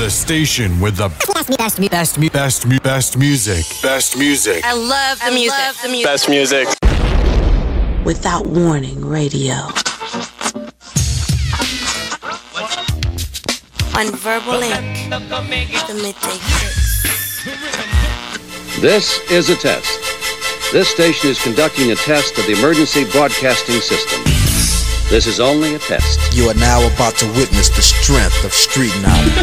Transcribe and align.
The 0.00 0.08
station 0.08 0.80
with 0.80 0.96
the 0.96 1.08
best, 1.34 1.58
best, 1.58 1.90
best, 1.90 2.32
best, 2.32 2.82
best 2.82 3.18
music. 3.18 3.66
Best 3.82 4.16
music. 4.16 4.64
I 4.64 4.72
love 4.72 5.20
the 5.20 5.30
music. 5.30 5.58
Love 5.58 5.82
the 5.82 5.88
music. 5.90 6.06
Best 6.06 6.28
music. 6.30 6.68
Without 8.06 8.46
warning, 8.46 9.04
radio. 9.04 9.56
On 13.94 14.10
Verbal 14.16 14.62
Ink, 14.62 15.10
the 15.10 16.00
midday 16.00 16.38
fix. 16.48 17.04
This 18.80 19.20
is 19.30 19.50
a 19.50 19.56
test. 19.56 20.00
This 20.72 20.88
station 20.88 21.28
is 21.28 21.42
conducting 21.42 21.90
a 21.92 21.94
test 21.94 22.38
of 22.38 22.46
the 22.46 22.52
emergency 22.58 23.04
broadcasting 23.12 23.82
system. 23.82 24.29
This 25.10 25.26
is 25.26 25.40
only 25.40 25.74
a 25.74 25.78
test. 25.80 26.20
You 26.32 26.48
are 26.50 26.54
now 26.54 26.86
about 26.86 27.18
to 27.18 27.26
witness 27.34 27.68
the 27.68 27.82
strength 27.82 28.44
of 28.46 28.54
street 28.54 28.94
knowledge. 29.02 29.42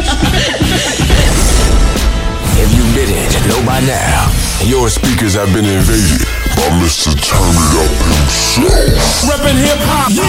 if 2.56 2.72
you 2.72 2.80
didn't 2.96 3.36
know 3.44 3.60
by 3.68 3.84
now, 3.84 4.32
your 4.64 4.88
speakers 4.88 5.36
have 5.36 5.52
been 5.52 5.68
invaded 5.68 6.24
by 6.56 6.72
Mr. 6.80 7.12
Turn 7.12 7.52
It 7.52 7.84
Up 7.84 7.92
himself. 8.00 9.28
Reppin' 9.28 9.60
hip 9.60 9.76
hop. 9.84 10.08
Yeah. 10.08 10.24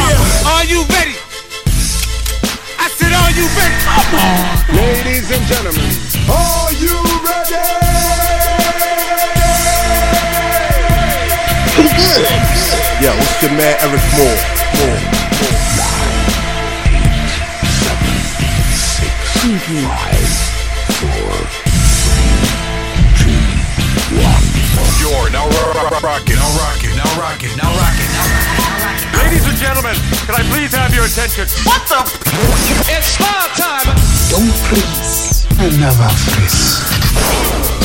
Are 0.59 0.67
you 0.67 0.83
ready? 0.91 1.15
I 2.75 2.91
said, 2.99 3.15
are 3.15 3.31
you 3.31 3.47
ready? 3.55 3.79
Come 3.87 4.19
on. 4.19 4.75
Ladies 4.75 5.31
and 5.31 5.39
gentlemen, 5.47 5.87
are 6.27 6.75
you 6.75 6.99
ready? 7.23 7.63
Pretty 11.79 11.95
good. 11.95 12.27
Yeah, 12.99 13.15
what's 13.15 13.39
your 13.39 13.55
man 13.55 13.79
Eryk 13.87 14.03
Moore? 14.19 14.35
Moore. 14.83 15.08
Five, 19.49 20.29
four, 21.01 21.33
three, 22.05 22.29
two, 23.17 23.33
one. 24.21 24.45
You're 25.01 25.33
now 25.33 25.49
rocking, 25.49 26.37
now 26.37 26.53
rocking, 26.53 26.93
now 26.93 27.17
rocking, 27.17 27.57
now 27.57 27.73
rocking, 27.81 28.11
now 28.13 28.29
rocking. 28.29 29.17
Ladies 29.17 29.49
and 29.49 29.57
gentlemen, 29.57 29.97
can 30.29 30.37
I 30.37 30.45
please 30.53 30.69
have 30.77 30.93
your 30.93 31.09
attention? 31.09 31.49
What 31.65 31.81
the? 31.89 31.97
It's 32.93 33.17
smile 33.17 33.49
time. 33.57 33.89
Don't 34.29 34.53
please. 34.69 35.49
I 35.57 35.73
never 35.81 36.05
freeze. 36.29 36.85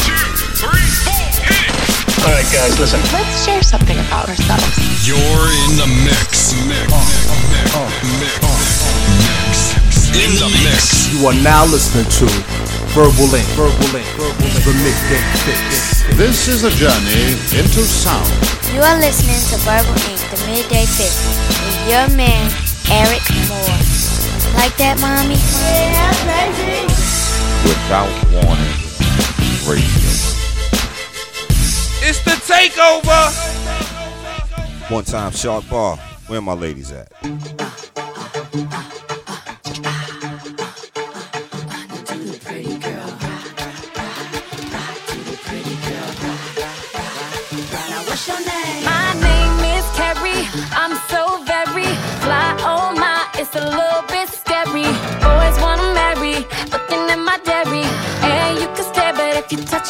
Two, 0.04 0.20
three, 0.60 0.84
four, 1.00 1.32
hit 1.48 1.64
it. 1.64 2.28
All 2.28 2.36
right, 2.36 2.44
guys, 2.52 2.76
listen. 2.76 3.00
Let's 3.08 3.40
share 3.40 3.62
something 3.62 3.96
about 4.04 4.28
ourselves. 4.28 5.08
You're 5.08 5.16
in 5.16 5.80
the 5.80 5.88
mix, 6.04 6.52
mix, 6.68 6.92
mix, 6.92 7.72
mix, 7.72 8.44
mix. 8.52 8.73
In 10.14 10.30
the 10.38 10.46
mix. 10.62 11.10
You 11.12 11.26
are 11.26 11.34
now 11.42 11.66
listening 11.66 12.06
to 12.06 12.26
Verbal 12.94 13.34
Ink. 13.34 13.46
Verbal 13.58 13.98
Ink. 13.98 14.06
The 14.62 14.72
midday 14.78 15.22
fix. 15.42 16.06
This 16.16 16.46
is 16.46 16.62
a 16.62 16.70
journey 16.70 17.34
into 17.58 17.82
sound. 17.82 18.30
You 18.72 18.80
are 18.80 18.96
listening 18.98 19.42
to 19.50 19.56
Verbal 19.66 19.90
Ink, 20.06 20.22
the 20.30 20.38
midday 20.46 20.86
fix, 20.86 21.18
with 21.66 21.90
your 21.90 22.06
man, 22.16 22.48
Eryk 22.94 23.26
Moore. 23.50 23.74
Like 24.54 24.76
that, 24.78 24.96
mommy? 25.02 25.34
Yeah, 25.34 26.14
baby. 26.30 26.86
Without 27.66 28.06
warning, 28.30 28.74
radio. 29.66 30.14
It's 32.06 32.22
the 32.22 32.38
takeover. 32.46 33.34
One 34.90 35.04
time, 35.04 35.32
Shark 35.32 35.68
Bar. 35.68 35.96
Where 36.28 36.40
my 36.40 36.54
ladies 36.54 36.92
at? 36.92 37.10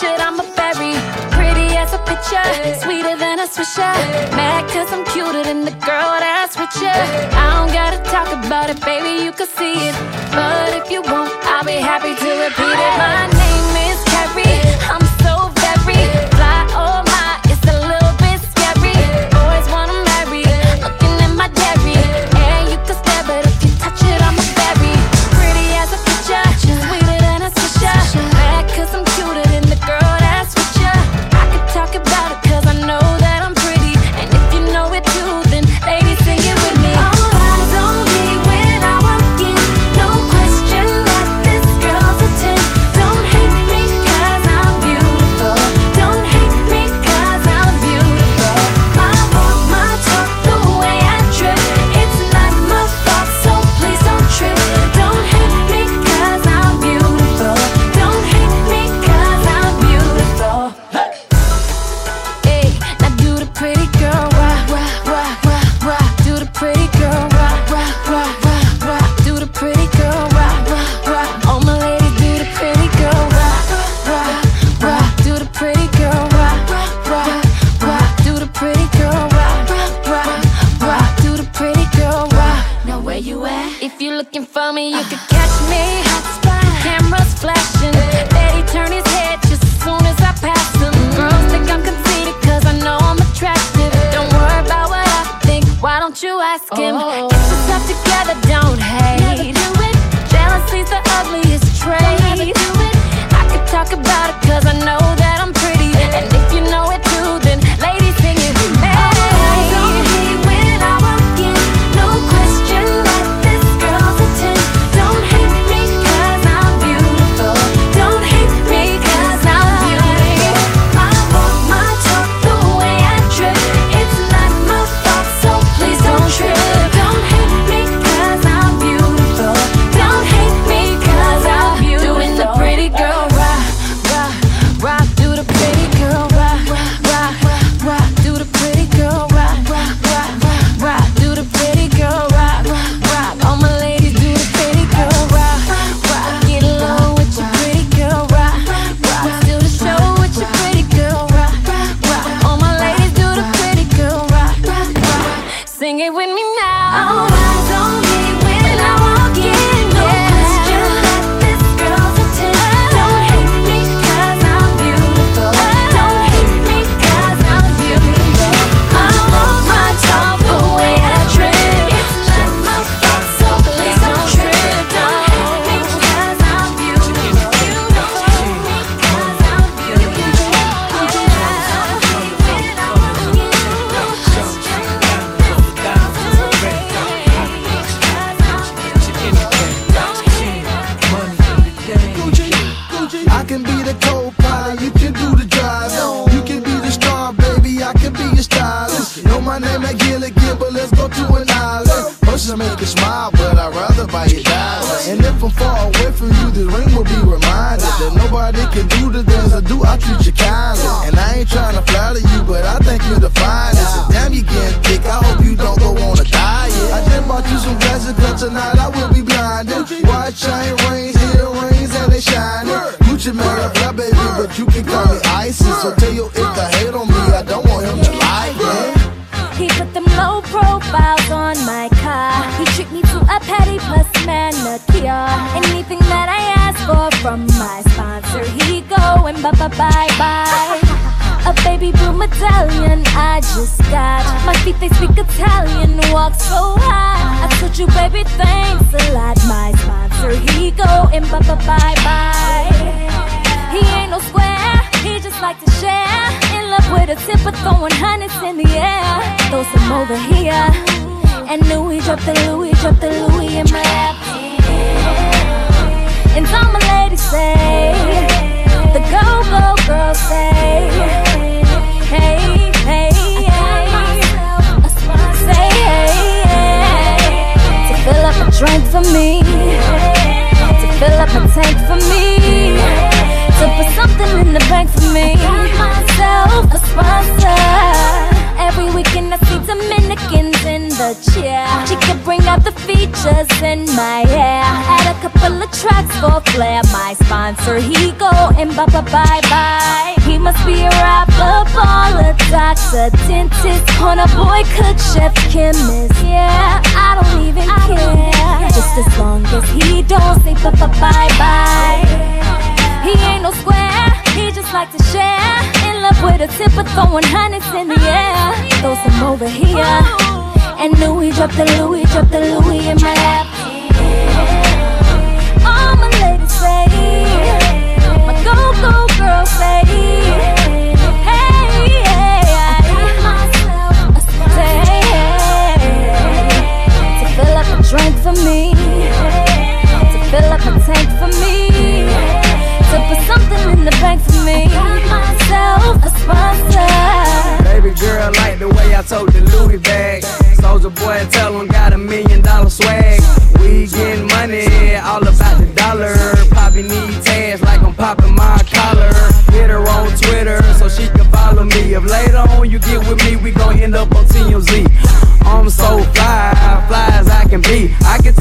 If 0.04 0.10
you 0.10 0.16
touch 0.16 0.20
it, 0.20 0.20
I'm 0.20 0.40
a 0.40 0.46
berry. 0.56 0.94
Pretty 1.30 1.76
as 1.76 1.92
a 1.92 1.98
picture, 1.98 2.80
sweeter 2.80 3.16
than 3.16 3.40
a 3.40 3.46
swisher. 3.46 3.94
Mad 4.36 4.68
cause 4.70 4.92
I'm 4.92 5.04
cuter 5.06 5.42
than 5.42 5.64
the 5.64 5.72
girl 5.72 6.10
that's 6.20 6.56
with 6.56 6.74
you. 6.80 6.88
I 6.88 7.46
don't 7.56 7.72
gotta 7.72 7.98
talk 8.10 8.28
about 8.32 8.70
it, 8.70 8.80
baby, 8.84 9.24
you 9.24 9.32
can 9.32 9.46
see 9.46 9.88
it. 9.88 9.94
But 10.32 10.74
if 10.74 10.90
you 10.90 11.02
want, 11.02 11.32
I'll 11.44 11.64
be 11.64 11.72
happy 11.72 12.14
to 12.14 12.30
repeat 12.44 12.78
it. 12.78 13.13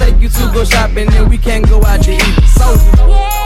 take 0.03 0.21
you 0.21 0.29
to 0.29 0.51
go 0.53 0.63
shopping 0.65 1.07
and 1.13 1.29
we 1.29 1.38
can 1.38 1.61
go 1.63 1.83
out 1.83 2.03
to 2.03 2.11
eat. 2.11 2.44
So. 2.55 2.75
Yeah. 3.07 3.43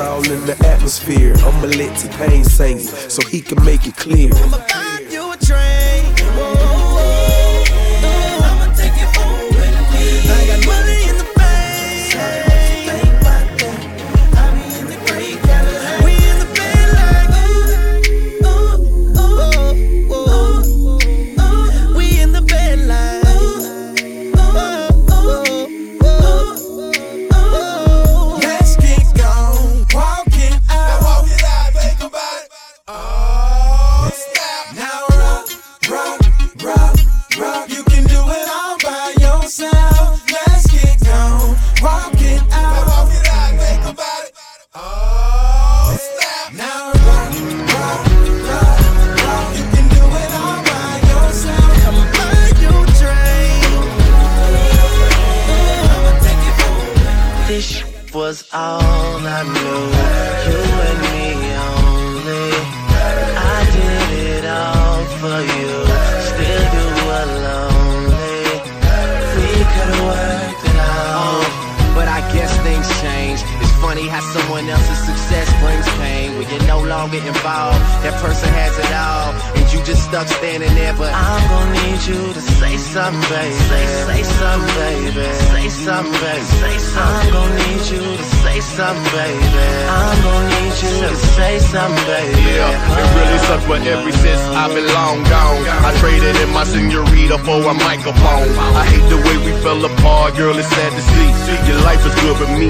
All 0.00 0.22
in 0.30 0.46
the 0.46 0.56
atmosphere. 0.66 1.34
I'ma 1.38 1.66
let 1.66 1.98
T-Pain 1.98 2.44
sing 2.44 2.78
it 2.78 3.10
so 3.10 3.26
he 3.28 3.40
can 3.40 3.62
make 3.64 3.86
it 3.86 3.96
clear. 3.96 4.30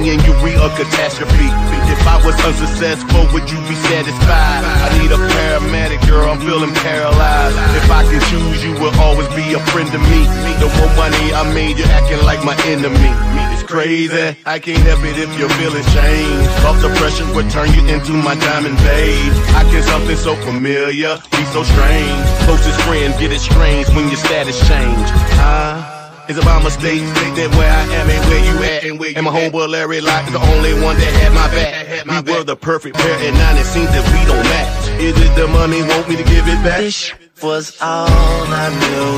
And 0.07 0.23
you, 0.23 0.33
we 0.45 0.55
a 0.55 0.69
catastrophe. 0.79 1.49
If 1.91 2.03
I 2.07 2.21
was 2.23 2.37
unsuccessful, 2.45 3.27
would 3.33 3.51
you 3.51 3.59
be 3.67 3.77
satisfied? 3.91 4.63
I 4.63 4.89
need 5.01 5.11
a 5.11 5.19
paramedic, 5.19 6.01
girl. 6.07 6.31
I'm 6.31 6.41
feeling 6.41 6.73
paralyzed. 6.85 7.57
If 7.75 7.91
I 7.91 8.03
can 8.05 8.21
choose, 8.31 8.63
you 8.63 8.73
will 8.79 8.95
always 9.01 9.29
be 9.35 9.55
a 9.55 9.61
friend 9.73 9.91
to 9.91 9.99
me. 9.99 10.21
The 10.63 10.71
more 10.79 10.93
money 10.95 11.33
I 11.35 11.43
made, 11.55 11.79
you're 11.79 11.91
acting 11.91 12.23
like 12.23 12.45
my 12.45 12.57
enemy. 12.67 13.11
It's 13.55 13.63
crazy. 13.63 14.37
I 14.47 14.59
can't 14.59 14.83
help 14.87 15.03
it 15.03 15.19
if 15.19 15.31
your 15.39 15.51
feelings 15.59 15.89
change. 15.95 16.47
Off 16.69 16.79
the 16.81 16.91
pressure 17.01 17.27
would 17.35 17.51
turn 17.51 17.73
you 17.75 17.83
into 17.89 18.13
my 18.13 18.35
diamond 18.35 18.79
babe. 18.79 19.33
I 19.59 19.65
can 19.71 19.83
something 19.83 20.17
so 20.17 20.35
familiar, 20.47 21.19
be 21.33 21.45
so 21.51 21.63
strange. 21.65 22.27
Closest 22.47 22.81
friends 22.83 23.19
get 23.19 23.33
it 23.33 23.41
strange 23.41 23.89
when 23.91 24.07
your 24.09 24.21
status 24.21 24.59
change. 24.69 25.09
Huh? 25.41 26.08
It's 26.29 26.39
about 26.39 26.63
mistake 26.63 27.01
that 27.41 27.49
where 27.57 27.73
I 27.73 27.85
am 27.97 28.11
and 28.11 28.25
where 28.29 28.45
you 28.45 28.57
at. 28.63 28.85
And, 28.85 29.01
where 29.01 29.09
you 29.09 29.17
and 29.17 29.25
my 29.25 29.33
homeboy 29.33 29.67
Larry 29.67 30.03
Locke 30.03 30.27
is 30.27 30.35
the 30.35 30.45
only 30.53 30.75
one 30.75 30.97
that 31.01 31.13
had 31.25 31.33
my 31.33 31.49
back. 31.49 32.05
We 32.05 32.33
were 32.33 32.45
the 32.45 32.55
perfect 32.55 32.97
pair, 32.97 33.17
and 33.27 33.33
now 33.33 33.57
it 33.57 33.65
seems 33.65 33.89
that 33.97 34.05
we 34.13 34.21
don't 34.29 34.45
match. 34.45 35.01
Is 35.01 35.17
it 35.17 35.35
the 35.41 35.49
money 35.49 35.81
want 35.81 36.07
me 36.07 36.17
to 36.17 36.25
give 36.25 36.45
it 36.47 36.61
back? 36.61 36.81
This 36.81 37.15
was 37.43 37.81
all 37.81 38.45
I 38.45 38.69
knew. 38.77 39.09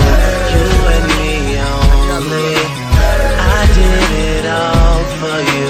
You 0.55 0.67
and 0.95 1.07
me 1.19 1.59
only. 1.59 2.55
I 3.43 3.63
did 3.75 4.11
it 4.31 4.47
all 4.47 5.03
for 5.19 5.39
you. 5.51 5.67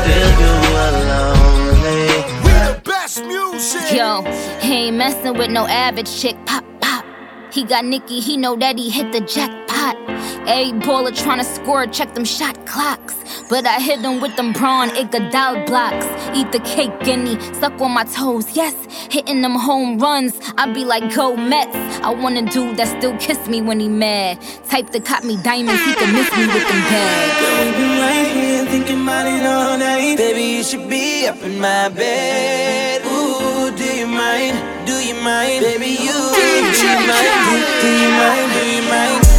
Still 0.00 0.32
you 0.40 0.54
were 0.72 0.94
lonely. 1.12 2.08
We 2.40 2.52
the 2.56 2.80
best 2.88 3.20
music. 3.26 3.92
Yo, 3.92 4.22
he 4.64 4.88
ain't 4.88 4.96
messing 4.96 5.36
with 5.36 5.50
no 5.50 5.66
average 5.66 6.08
chick. 6.08 6.36
Pop, 6.46 6.64
pop. 6.80 7.04
He 7.52 7.64
got 7.64 7.84
Nicky, 7.84 8.20
he 8.20 8.38
know 8.38 8.56
that 8.56 8.78
he 8.78 8.88
hit 8.88 9.12
the 9.12 9.20
jackpot. 9.20 10.09
A 10.46 10.72
baller 10.72 11.12
tryna 11.12 11.44
score, 11.44 11.86
check 11.86 12.14
them 12.14 12.24
shot 12.24 12.66
clocks. 12.66 13.14
But 13.50 13.66
I 13.66 13.78
hit 13.80 14.00
them 14.02 14.20
with 14.20 14.36
them 14.36 14.52
Bron 14.52 14.88
Iguodala 14.90 15.66
blocks. 15.66 16.06
Eat 16.34 16.50
the 16.52 16.60
cake, 16.60 16.98
guinea, 17.00 17.38
suck 17.54 17.80
on 17.80 17.92
my 17.92 18.04
toes, 18.04 18.50
yes. 18.56 18.74
Hitting 19.10 19.42
them 19.42 19.54
home 19.54 19.98
runs, 19.98 20.38
I 20.56 20.72
be 20.72 20.84
like, 20.84 21.14
go 21.14 21.36
Mets. 21.36 21.76
I 22.00 22.10
want 22.10 22.38
a 22.38 22.42
dude 22.42 22.76
that 22.78 22.88
still 22.88 23.16
kiss 23.18 23.48
me 23.48 23.60
when 23.60 23.80
he 23.80 23.88
mad. 23.88 24.40
Type 24.68 24.90
that 24.90 25.04
caught 25.04 25.24
me 25.24 25.36
diamonds, 25.42 25.82
he 25.84 25.94
can 25.94 26.12
miss 26.14 26.30
me 26.32 26.46
with 26.46 26.66
them 26.66 26.82
bags. 26.88 27.66
We've 27.66 27.76
been 27.76 27.98
right 28.00 28.32
here 28.32 28.64
thinking 28.66 29.02
about 29.02 29.26
it 29.26 29.44
all 29.44 29.78
night. 29.78 30.16
Baby, 30.16 30.56
you 30.56 30.64
should 30.64 30.88
be 30.88 31.26
up 31.26 31.42
in 31.42 31.60
my 31.60 31.90
bed. 31.90 33.02
Ooh, 33.04 33.76
do 33.76 33.84
you 33.84 34.06
mind? 34.06 34.56
Do 34.86 34.94
you 35.04 35.14
mind? 35.22 35.62
Baby, 35.62 36.00
you 36.00 36.16
do 36.32 36.46
you 36.48 36.96
mind? 37.06 37.34
Do, 37.44 37.82
do 37.82 37.90
you 38.02 38.10
mind? 38.10 38.52
Do 38.52 38.66
you 38.70 38.82
mind? 38.88 39.29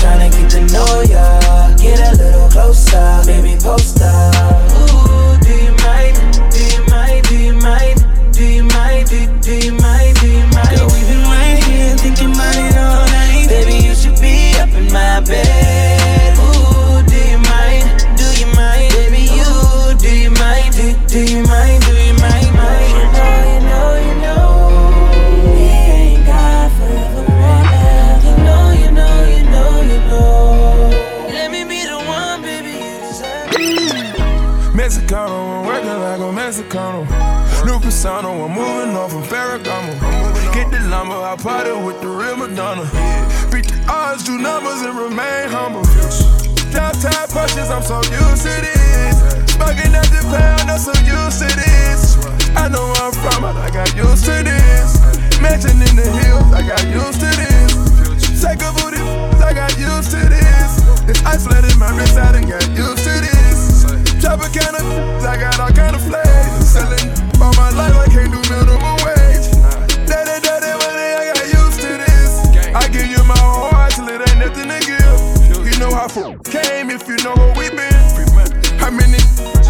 Tryna 0.00 0.30
get 0.32 0.48
to 0.52 0.60
know 0.72 1.02
ya. 1.02 1.76
Get 1.76 2.00
a 2.00 2.16
little 2.16 2.48
closer, 2.48 3.20
baby, 3.26 3.60
post 3.60 4.00
up. 4.00 4.32
Ooh, 4.72 5.36
do 5.44 5.52
you 5.52 5.72
mind? 5.84 6.16
Do 6.50 6.60
you 6.72 6.82
mind? 6.88 7.28
Do 7.28 7.36
you 7.36 7.52
mind? 7.52 8.32
Do 8.32 8.42
you 8.42 8.64
mind? 8.64 9.10
Do, 9.10 9.26
do 9.42 9.54
you 9.66 9.72
mind? 9.74 10.16
Do 10.20 10.26
you 10.26 10.46
mind? 10.56 10.70
Girl, 10.72 10.88
we've 10.88 11.06
been 11.06 11.22
right 11.28 11.62
here 11.64 11.96
thinking 11.98 12.32
about 12.32 12.56
it 12.56 12.76
all 12.78 13.04
night. 13.12 13.48
Baby, 13.48 13.86
you 13.86 13.94
should 13.94 14.18
be 14.22 14.58
up 14.58 14.70
in 14.70 14.90
my 14.90 15.20
bed. 15.20 16.19
Mexicano. 36.50 37.06
New 37.64 37.78
persona, 37.78 38.26
I'm 38.26 38.50
moving 38.50 38.96
on 38.96 39.08
from 39.08 39.22
Ferragamo. 39.22 39.94
Get 40.52 40.68
the 40.72 40.80
lumber, 40.90 41.14
I 41.14 41.36
party 41.36 41.70
with 41.70 42.00
the 42.00 42.08
real 42.08 42.36
Madonna. 42.36 42.82
Beat 43.54 43.70
the 43.70 43.78
odds, 43.86 44.24
do 44.24 44.36
numbers, 44.36 44.82
and 44.82 44.98
remain 44.98 45.46
humble. 45.46 45.86
Top 46.74 46.98
punches, 47.30 47.70
I'm 47.70 47.84
so 47.86 48.02
used 48.10 48.42
to 48.42 48.54
this. 48.66 49.14
Smoking 49.54 49.94
at 49.94 50.10
the 50.10 50.26
pound, 50.26 50.66
I'm 50.66 50.80
so 50.82 50.90
used 51.06 51.38
to 51.38 51.46
this. 51.54 52.18
I 52.58 52.66
know 52.66 52.82
where 52.82 53.06
I'm 53.06 53.14
from, 53.14 53.42
but 53.46 53.54
I 53.54 53.70
got 53.70 53.94
used 53.94 54.24
to 54.24 54.42
this. 54.42 54.98
Mansion 55.38 55.78
in 55.78 55.94
the 55.94 56.10
hills, 56.18 56.50
I 56.50 56.66
got 56.66 56.82
used 56.90 57.20
to 57.22 57.30
this. 57.30 58.42
Take 58.42 58.58
a 58.66 58.74
booty, 58.74 58.98
I 59.38 59.54
got 59.54 59.78
used 59.78 60.10
to 60.10 60.18
this. 60.26 60.82
It's 61.06 61.46
flooded 61.46 61.78
my 61.78 61.94
wrist, 61.94 62.18
I 62.18 62.32
done 62.32 62.50
got 62.50 62.66
used 62.74 63.04
to 63.06 63.20
this. 63.22 63.39
Top 64.20 64.38
of 64.44 64.52
kind 64.52 64.76
of, 64.76 64.84
I 65.24 65.36
got 65.40 65.58
all 65.58 65.70
kind 65.70 65.96
of 65.96 66.02
flavors. 66.02 66.68
Selling 66.68 67.08
all 67.40 67.54
my 67.56 67.70
life, 67.72 67.96
I 67.96 68.06
can't 68.12 68.30
do 68.30 68.40
minimum 68.52 69.00
wage. 69.00 69.48
Daddy, 70.04 70.36
daddy, 70.44 70.76
money, 70.76 71.08
I 71.16 71.32
got 71.32 71.48
used 71.48 71.80
to 71.80 71.96
this. 71.96 72.44
I 72.76 72.86
give 72.92 73.08
you 73.08 73.24
my 73.24 73.38
whole 73.40 73.70
heart 73.72 73.92
till 73.96 74.08
it 74.08 74.20
ain't 74.20 74.38
nothing 74.44 74.68
to 74.68 74.78
give. 74.84 75.64
You 75.64 75.72
know 75.80 75.94
how 75.94 76.06
far 76.06 76.36
came 76.44 76.90
if 76.90 77.08
you 77.08 77.16
know 77.24 77.32
where 77.32 77.56
we 77.56 77.70
been. 77.72 77.96
How 78.76 78.90
many 78.90 79.16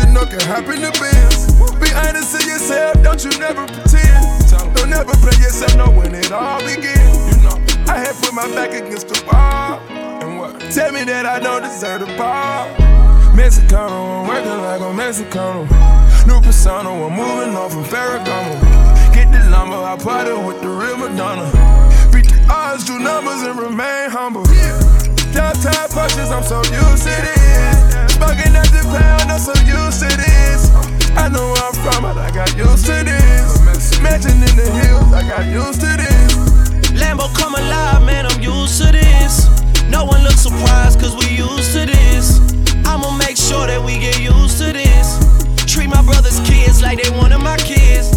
you 0.03 0.07
know 0.11 0.27
can 0.27 0.43
happen 0.43 0.83
to 0.83 0.91
biz? 0.99 1.55
Be 1.79 1.95
honest 1.95 2.35
to 2.35 2.43
yourself, 2.43 3.03
don't 3.05 3.23
you 3.23 3.31
never 3.39 3.67
pretend. 3.71 4.51
Don't 4.75 4.93
ever 4.93 5.15
play 5.23 5.39
yourself, 5.39 5.77
know 5.77 5.91
when 5.91 6.13
it 6.13 6.33
all 6.33 6.59
begins. 6.67 7.47
I 7.89 8.03
had 8.03 8.15
put 8.19 8.35
my 8.35 8.51
back 8.51 8.75
against 8.75 9.09
the 9.09 9.23
wall. 9.31 9.79
And 10.21 10.39
what? 10.39 10.61
Tell 10.75 10.91
me 10.91 11.05
that 11.05 11.25
I 11.25 11.39
don't 11.39 11.63
deserve 11.63 12.01
the 12.01 12.11
ball. 12.19 13.10
Mexicano, 13.41 14.21
I'm 14.21 14.29
working 14.29 14.61
like 14.61 14.81
a 14.83 14.93
Mexicano. 14.93 15.65
New 16.27 16.43
persona, 16.43 16.91
I'm 16.93 17.17
moving 17.17 17.57
on 17.57 17.71
from 17.71 17.85
Ferragamo. 17.85 18.61
Get 19.15 19.33
the 19.33 19.41
lumber, 19.49 19.81
I 19.81 19.97
party 19.97 20.37
with 20.45 20.61
the 20.61 20.69
real 20.69 20.99
Madonna. 20.99 21.49
Beat 22.13 22.29
the 22.29 22.37
odds, 22.53 22.85
do 22.85 22.99
numbers, 22.99 23.41
and 23.41 23.59
remain 23.59 24.11
humble. 24.11 24.45
Downtown 25.33 25.89
punches, 25.89 26.29
I'm 26.29 26.45
so 26.45 26.61
used 26.69 27.09
to 27.09 27.17
this. 27.17 28.13
Smoking 28.13 28.53
at 28.53 28.69
the 28.77 28.85
pound, 28.93 29.33
I'm 29.33 29.41
so 29.41 29.57
used 29.65 30.05
to 30.05 30.11
this. 30.21 30.69
I 31.17 31.33
know 31.33 31.57
where 31.57 31.65
I'm 31.65 31.77
from, 31.81 32.03
but 32.05 32.19
I 32.21 32.29
got 32.37 32.55
used 32.55 32.85
to 32.93 33.01
this. 33.09 34.01
Mansion 34.05 34.37
in 34.37 34.53
the 34.53 34.69
hills, 34.85 35.15
I 35.17 35.25
got 35.25 35.49
used 35.49 35.81
to 35.81 35.89
this. 35.97 36.93
Lambo 36.93 37.33
come 37.35 37.55
alive, 37.55 38.05
man, 38.05 38.27
I'm 38.27 38.39
used 38.43 38.85
to 38.85 38.93
this. 38.93 39.49
No 39.89 40.05
one 40.05 40.23
looks 40.25 40.45
surprised, 40.45 41.01
cause 41.01 41.17
we 41.17 41.41
used 41.41 41.73
to 41.73 41.87
this. 41.87 42.60
I'ma 42.91 43.17
make 43.17 43.37
sure 43.37 43.67
that 43.67 43.81
we 43.85 43.99
get 43.99 44.19
used 44.21 44.59
to 44.59 44.73
this. 44.73 45.09
Treat 45.73 45.89
my 45.89 46.03
brother's 46.03 46.41
kids 46.41 46.83
like 46.83 47.03
they 47.03 47.11
one 47.11 47.33
of 47.33 47.41
my 47.41 47.57
kids. 47.59 48.11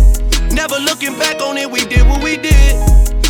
Never 0.51 0.77
looking 0.79 1.13
back 1.19 1.41
on 1.41 1.57
it, 1.57 1.69
we 1.69 1.85
did 1.85 2.07
what 2.07 2.23
we 2.23 2.37
did. 2.37 2.73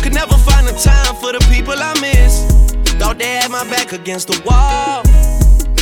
Could 0.02 0.14
never 0.14 0.36
find 0.48 0.66
the 0.66 0.72
time 0.72 1.14
for 1.20 1.32
the 1.32 1.44
people 1.52 1.74
I 1.76 1.92
miss. 2.00 2.32
Thought 2.98 3.18
they 3.18 3.36
had 3.36 3.50
my 3.50 3.64
back 3.68 3.92
against 3.92 4.28
the 4.28 4.40
wall. 4.48 5.02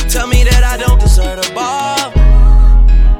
Tell 0.09 0.27
me 0.27 0.43
that 0.43 0.63
I 0.63 0.75
don't 0.77 0.99
deserve 0.99 1.37
the 1.41 1.49
ball. 1.55 2.11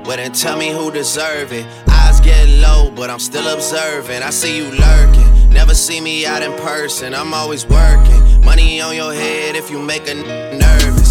Well, 0.05 0.17
then 0.17 0.33
tell 0.33 0.57
me 0.57 0.69
who 0.69 0.91
deserve 0.91 1.53
it. 1.53 1.65
Eyes 1.87 2.19
get 2.19 2.49
low, 2.65 2.91
but 2.91 3.09
I'm 3.09 3.19
still 3.19 3.47
observing. 3.47 4.21
I 4.21 4.31
see 4.31 4.57
you 4.57 4.69
lurking. 4.71 5.49
Never 5.49 5.73
see 5.73 6.01
me 6.01 6.25
out 6.25 6.43
in 6.43 6.51
person. 6.59 7.15
I'm 7.15 7.33
always 7.33 7.65
working. 7.65 8.43
Money 8.43 8.81
on 8.81 8.95
your 8.95 9.13
head 9.13 9.55
if 9.55 9.71
you 9.71 9.79
make 9.79 10.07
a 10.07 10.11
n- 10.11 10.59
nervous. 10.59 11.02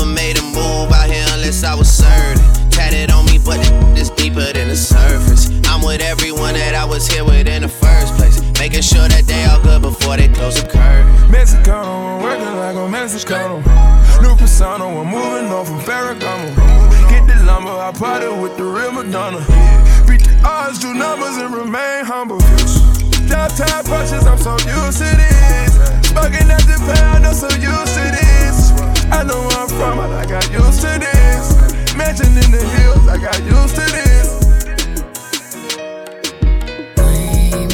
Never 0.00 0.12
made 0.14 0.38
a 0.38 0.42
move 0.42 0.90
out 0.92 1.10
here 1.10 1.26
unless 1.32 1.62
I 1.62 1.74
was 1.74 1.92
certain. 1.92 2.40
Tatted 2.70 3.10
on 3.10 3.26
me, 3.26 3.38
but 3.38 3.58
it's 3.98 4.08
deeper 4.08 4.50
than 4.50 4.68
the 4.68 4.76
surface. 4.76 5.50
I'm 5.68 5.84
with 5.84 6.00
everyone 6.00 6.54
that 6.54 6.74
I 6.74 6.86
was 6.86 7.06
here 7.06 7.22
with 7.22 7.46
in 7.46 7.60
the 7.60 7.68
first 7.68 8.14
place. 8.14 8.40
Making 8.58 8.80
sure 8.80 9.06
that 9.08 9.26
they 9.26 9.44
all 9.44 9.60
good 9.60 9.82
before 9.82 10.16
they 10.16 10.28
close 10.28 10.56
the 10.56 10.66
curtain. 10.66 11.04
Mexicano, 11.28 12.16
I'm 12.16 12.22
working 12.22 12.56
like 12.56 12.76
a 12.76 12.88
Mexicano. 12.88 13.60
New 14.22 14.34
persona, 14.36 14.88
I'm 14.88 15.04
moving 15.04 15.52
on 15.52 15.66
from 15.66 15.80
Ferragamo. 15.80 16.48
Get 17.10 17.26
the 17.26 17.36
lumber, 17.44 17.68
I 17.68 17.92
party 17.92 18.28
with 18.40 18.56
the 18.56 18.64
real 18.64 18.92
Madonna. 18.92 19.44
Beat 20.08 20.24
the 20.24 20.40
odds, 20.48 20.78
do 20.78 20.94
numbers, 20.94 21.36
and 21.36 21.52
remain 21.52 22.06
humble. 22.06 22.38
Downtown 23.28 23.84
punches, 23.84 24.24
I'm 24.24 24.38
so 24.38 24.56
used 24.64 24.96
to 25.04 25.12
this. 25.12 25.76
Smoking 26.08 26.48
at 26.48 26.64
the 26.64 26.80
pound, 26.88 27.26
I'm 27.26 27.34
so 27.34 27.48
used 27.52 27.94
to 28.00 28.04
this. 28.16 28.29
I 29.12 29.24
know 29.24 29.40
where 29.40 29.58
I'm 29.58 29.68
from, 29.68 29.96
but 29.98 30.12
I 30.12 30.24
got 30.26 30.50
used 30.52 30.80
to 30.82 30.98
this. 30.98 31.96
Mansion 31.96 32.28
in 32.28 32.50
the 32.50 32.64
hills, 32.76 33.08
I 33.08 33.18
got 33.18 33.38
used 33.42 33.74
to 33.74 33.86
this. 33.96 34.40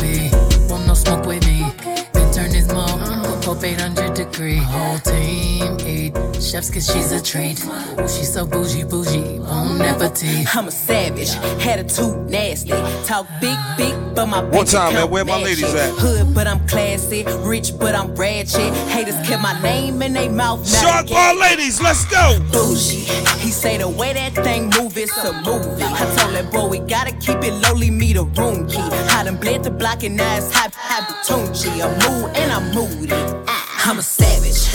me. 0.03 0.31
Want 0.69 0.87
no 0.87 0.95
smoke 0.95 1.27
with 1.27 1.47
me. 1.47 1.71
Then 2.13 2.33
turn 2.33 2.51
this 2.51 2.69
mo 2.73 2.81
up 2.81 3.01
uh-huh. 3.01 3.55
800 3.63 4.06
degree. 4.17 4.57
Whole 4.57 4.99
team 4.99 5.77
eat 5.81 6.15
chefs 6.41 6.71
cause 6.71 6.91
she's 6.91 7.13
a 7.13 7.23
treat. 7.23 7.63
Ooh, 7.65 8.09
she's 8.09 8.33
so 8.33 8.47
bougie, 8.47 8.85
bougie. 8.85 9.39
Bon 9.39 9.81
appetit. 9.83 10.57
I'm 10.57 10.69
a 10.69 10.71
savage, 10.71 11.31
attitude 11.67 12.31
nasty. 12.31 12.71
Talk 13.05 13.27
big, 13.41 13.59
big, 13.77 13.95
but 14.15 14.27
my 14.27 14.43
One 14.43 14.65
time, 14.65 14.95
man, 14.95 15.11
where 15.11 15.25
my 15.25 15.37
ladies 15.37 15.75
at? 15.75 15.91
Hood, 15.99 16.35
but 16.35 16.47
I'm 16.47 16.67
classy. 16.67 17.25
Rich, 17.41 17.79
but 17.79 17.95
I'm 17.95 18.15
ratchet. 18.15 18.73
Haters 18.89 19.17
kept 19.27 19.43
my 19.43 19.61
name 19.61 20.01
in 20.01 20.15
they 20.15 20.29
mouth. 20.29 20.61
now 20.61 20.81
Shark 20.81 21.07
they 21.07 21.13
ball 21.13 21.35
get 21.35 21.51
ladies, 21.51 21.81
let's 21.81 22.05
go. 22.07 22.39
Bougie. 22.53 23.05
He 23.45 23.51
say 23.51 23.77
the 23.77 23.89
way 23.89 24.15
that 24.15 24.35
thing 24.35 24.71
move, 24.71 24.97
it's 24.97 25.17
a 25.19 25.33
movie. 25.43 25.83
I 25.83 26.17
told 26.17 26.35
that 26.35 26.51
boy 26.51 26.69
we 26.69 26.79
gotta 26.79 27.13
keep 27.13 27.45
it 27.45 27.53
lowly, 27.65 27.91
me 27.91 28.15
the 28.15 28.25
room 28.25 28.67
key. 28.67 28.79
I 28.79 29.25
done 29.25 29.37
bled 29.37 29.63
the 29.63 29.71
block 29.71 30.03
and 30.05 30.17
now 30.17 30.37
it's 30.37 30.51
hot, 30.53 30.73
hot 30.75 31.05
Tunchi. 31.27 31.71
I'm 31.85 31.93
mood 32.05 32.35
and 32.37 32.51
I'm 32.51 32.75
moody. 32.75 33.56
I'm 33.89 34.01
a 34.01 34.03
savage. 34.03 34.67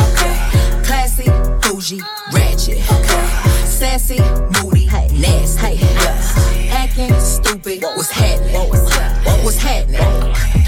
Classy, 0.86 1.26
bougie, 1.62 2.02
ratchet. 2.32 2.80
Sassy, 3.67 4.19
moody, 4.63 4.86
nasty. 5.19 5.76
Yeah. 5.76 6.71
Acting 6.71 7.13
stupid, 7.19 7.84
what's 7.84 8.10
happening? 8.10 8.69
What's 9.43 9.58
happening? 9.58 10.00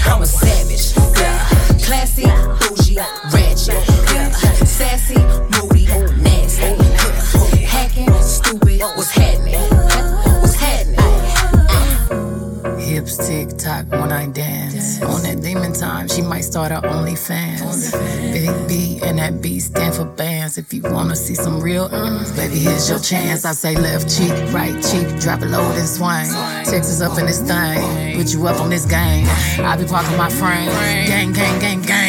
I'm 0.04 0.20
a 0.20 0.26
savage. 0.26 0.92
Yeah. 1.18 1.38
Classy, 1.86 2.26
bougie, 2.60 2.98
ratchet. 3.32 3.82
Yeah. 4.12 4.30
Sassy, 4.66 5.16
moody, 5.56 5.86
nasty. 6.20 6.76
Yeah. 6.76 7.66
Hacking, 7.66 8.12
stupid, 8.20 8.82
what's 8.94 9.10
happening? 9.10 9.58
What's 10.42 10.54
happening? 10.56 11.00
Hips 12.78 13.16
tick 13.26 13.56
tock 13.56 13.90
when 13.90 14.12
I 14.12 14.26
dance. 14.26 14.73
On 15.54 15.62
that 15.62 15.74
time, 15.74 16.08
she 16.08 16.20
might 16.20 16.40
start 16.40 16.72
her 16.72 16.80
OnlyFans. 16.80 17.92
Big 18.32 18.68
B 18.68 18.98
and 19.04 19.18
that 19.18 19.40
B 19.40 19.60
stand 19.60 19.94
for 19.94 20.04
bands. 20.04 20.58
If 20.58 20.72
you 20.74 20.82
wanna 20.82 21.14
see 21.14 21.34
some 21.34 21.60
real, 21.60 21.88
mm, 21.88 22.36
baby, 22.36 22.58
here's 22.58 22.90
your 22.90 22.98
chance. 22.98 23.44
I 23.44 23.52
say 23.52 23.76
left 23.76 24.08
cheek, 24.08 24.32
right 24.52 24.74
cheek, 24.82 25.06
drop 25.20 25.42
it 25.42 25.50
low 25.50 25.62
and 25.70 25.88
swing. 25.88 26.26
Texas 26.64 27.00
up 27.00 27.18
in 27.18 27.26
this 27.26 27.40
thing, 27.40 28.16
put 28.16 28.32
you 28.32 28.46
up 28.48 28.60
on 28.60 28.70
this 28.70 28.84
game. 28.84 29.26
I 29.60 29.76
be 29.76 29.84
parking 29.84 30.16
my 30.16 30.28
frame, 30.28 30.70
gang, 31.06 31.32
gang, 31.32 31.60
gang, 31.60 31.82
gang. 31.82 32.03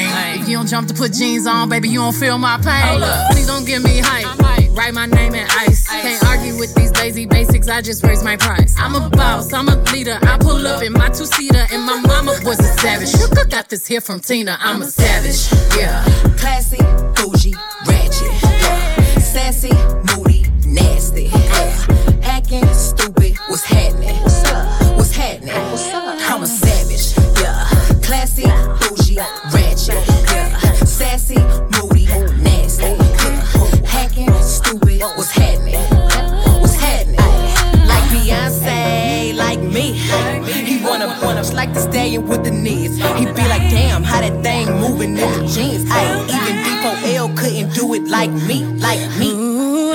You 0.47 0.57
don't 0.57 0.67
jump 0.67 0.87
to 0.89 0.93
put 0.93 1.11
jeans 1.11 1.47
on, 1.47 1.69
baby, 1.69 1.89
you 1.89 1.99
don't 1.99 2.13
feel 2.13 2.37
my 2.37 2.57
pain. 2.57 3.01
Please 3.31 3.47
don't 3.47 3.65
give 3.65 3.83
me 3.83 3.99
hype. 3.99 4.39
Write 4.75 4.93
my 4.93 5.05
name 5.07 5.33
in 5.33 5.47
ice. 5.49 5.87
Can't 5.87 6.23
argue 6.25 6.57
with 6.59 6.73
these 6.75 6.91
lazy 6.93 7.25
basics. 7.25 7.67
I 7.67 7.81
just 7.81 8.03
raise 8.03 8.23
my 8.23 8.37
price. 8.37 8.75
I'm 8.77 8.93
a 8.93 9.09
boss. 9.09 9.51
I'm 9.53 9.67
a 9.69 9.75
leader. 9.91 10.19
I 10.21 10.37
pull 10.37 10.67
up 10.67 10.83
in 10.83 10.93
my 10.93 11.09
two 11.09 11.25
seater, 11.25 11.65
and 11.71 11.81
my 11.83 11.99
mama 11.99 12.37
was 12.43 12.59
a 12.59 12.79
savage. 12.79 13.13
You 13.13 13.27
got 13.49 13.69
this 13.69 13.87
here 13.87 14.01
from 14.01 14.19
Tina. 14.19 14.57
I'm 14.59 14.81
a 14.81 14.85
savage. 14.85 15.51
Yeah. 15.77 16.03
Classy, 16.37 16.77
bougie, 17.15 17.55
ratchet. 17.87 18.31
Yeah. 18.43 19.19
Sassy, 19.19 19.71
moody, 20.15 20.45
nasty. 20.65 21.25
Yeah. 21.25 22.21
Acting 22.23 22.67
stupid, 22.73 23.35
what's 23.47 23.63
happening? 23.63 24.24
Stallion 41.79 42.27
with 42.27 42.43
the 42.43 42.51
knees. 42.51 42.97
He 42.97 43.25
be 43.25 43.47
like, 43.53 43.69
damn, 43.69 44.03
how 44.03 44.21
that 44.21 44.43
thing 44.43 44.67
moving 44.79 45.17
in 45.17 45.31
the 45.39 45.47
jeans. 45.47 45.85
Ay, 45.89 46.05
even 46.35 46.55
D4L 46.63 47.37
couldn't 47.37 47.73
do 47.73 47.93
it 47.93 48.07
like 48.07 48.31
me, 48.31 48.65
like 48.79 48.99
me. 49.19 49.91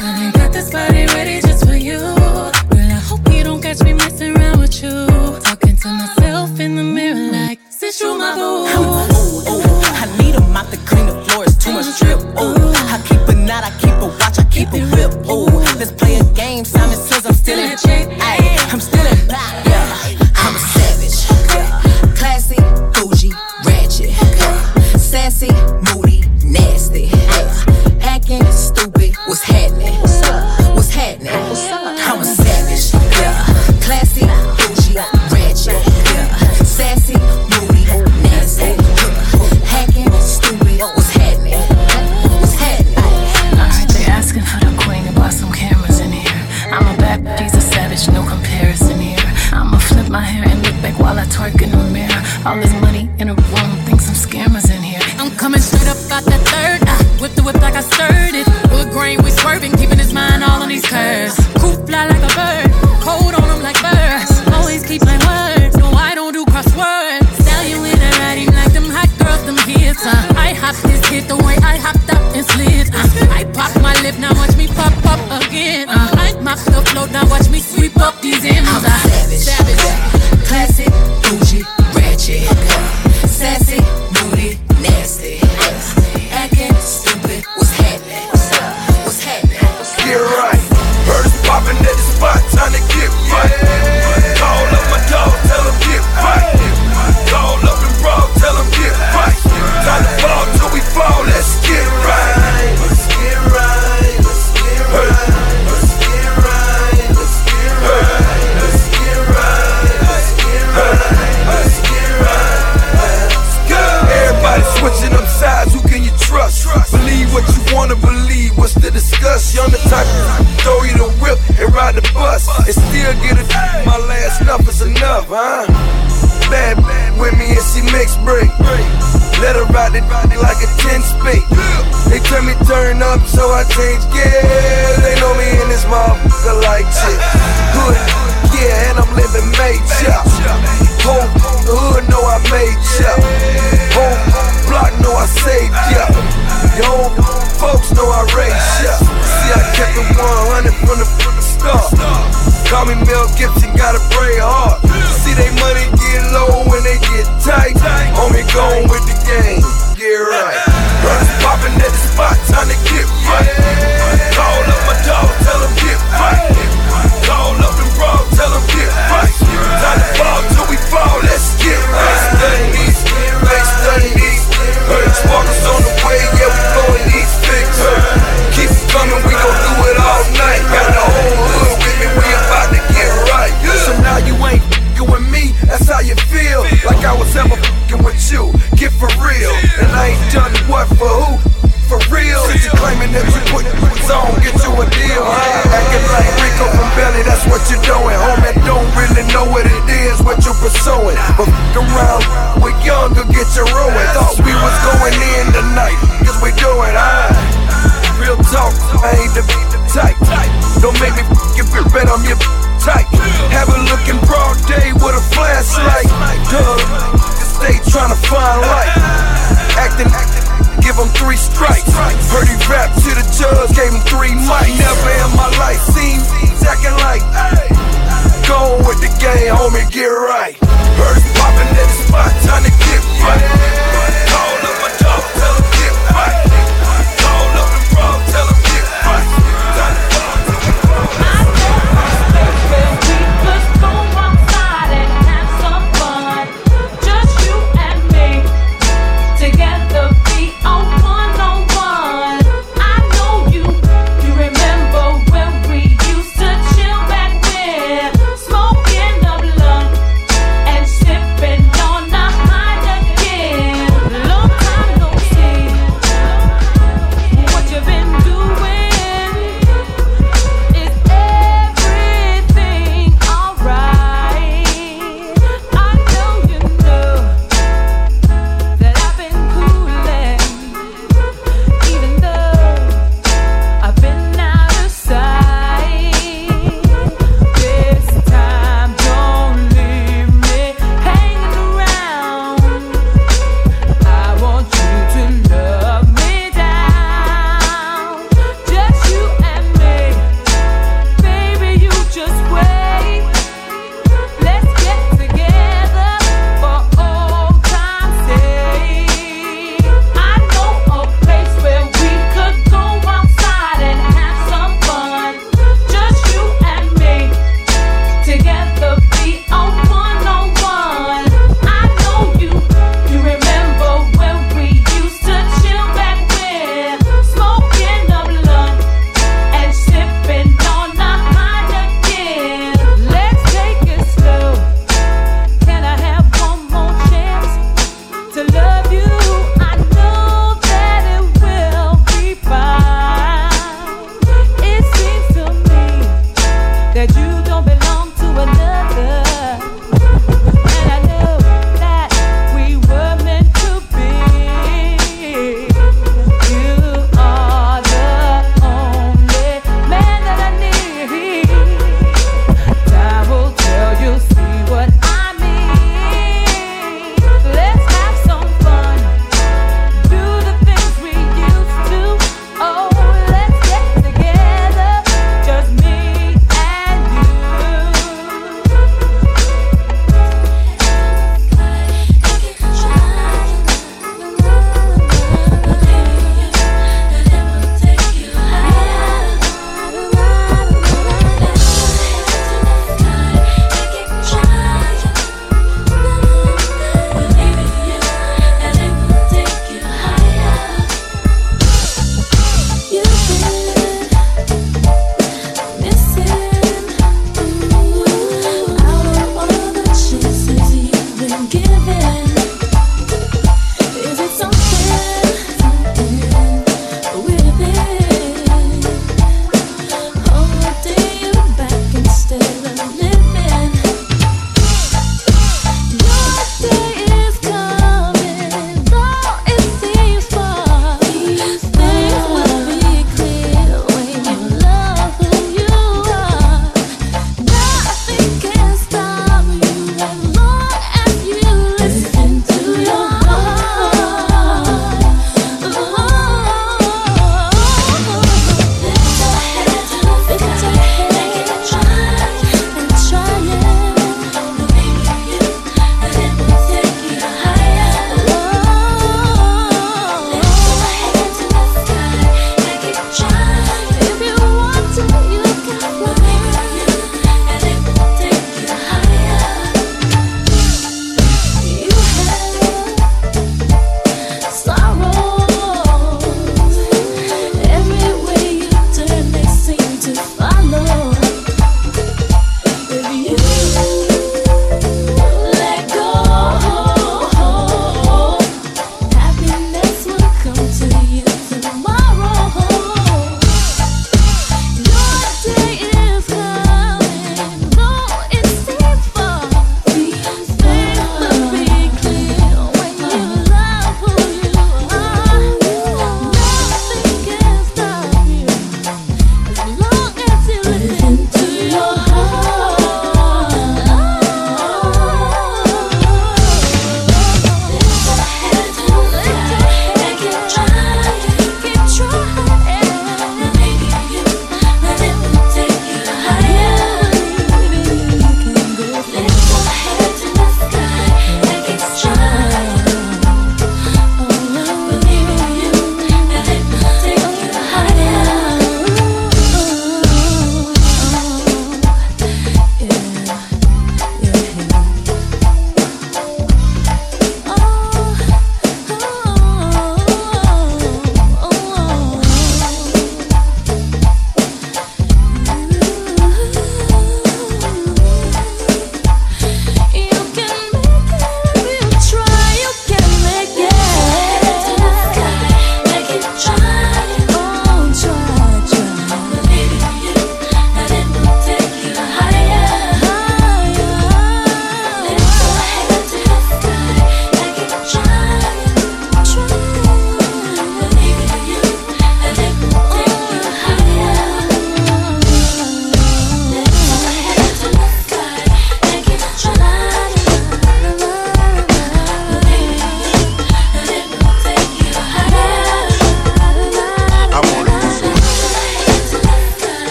I 0.00 0.30
got 0.34 0.52
this 0.52 0.70
body 0.70 1.06
ready 1.06 1.40
just 1.40 1.66
for 1.66 1.74
you. 1.74 1.98
Girl, 1.98 2.90
I 2.98 3.00
hope 3.08 3.26
you 3.32 3.44
don't 3.44 3.62
catch 3.62 3.82
me 3.82 3.92
messing 3.92 4.36
around 4.36 4.60
with 4.60 4.82
you. 4.82 5.06
Talking 5.40 5.76
to 5.76 5.88
myself 5.88 6.60
in 6.60 6.76
the 6.76 6.82
mirror 6.82 7.32
like, 7.32 7.60
since 7.70 8.00
you 8.00 8.18
my 8.18 8.34
boo. 8.34 9.03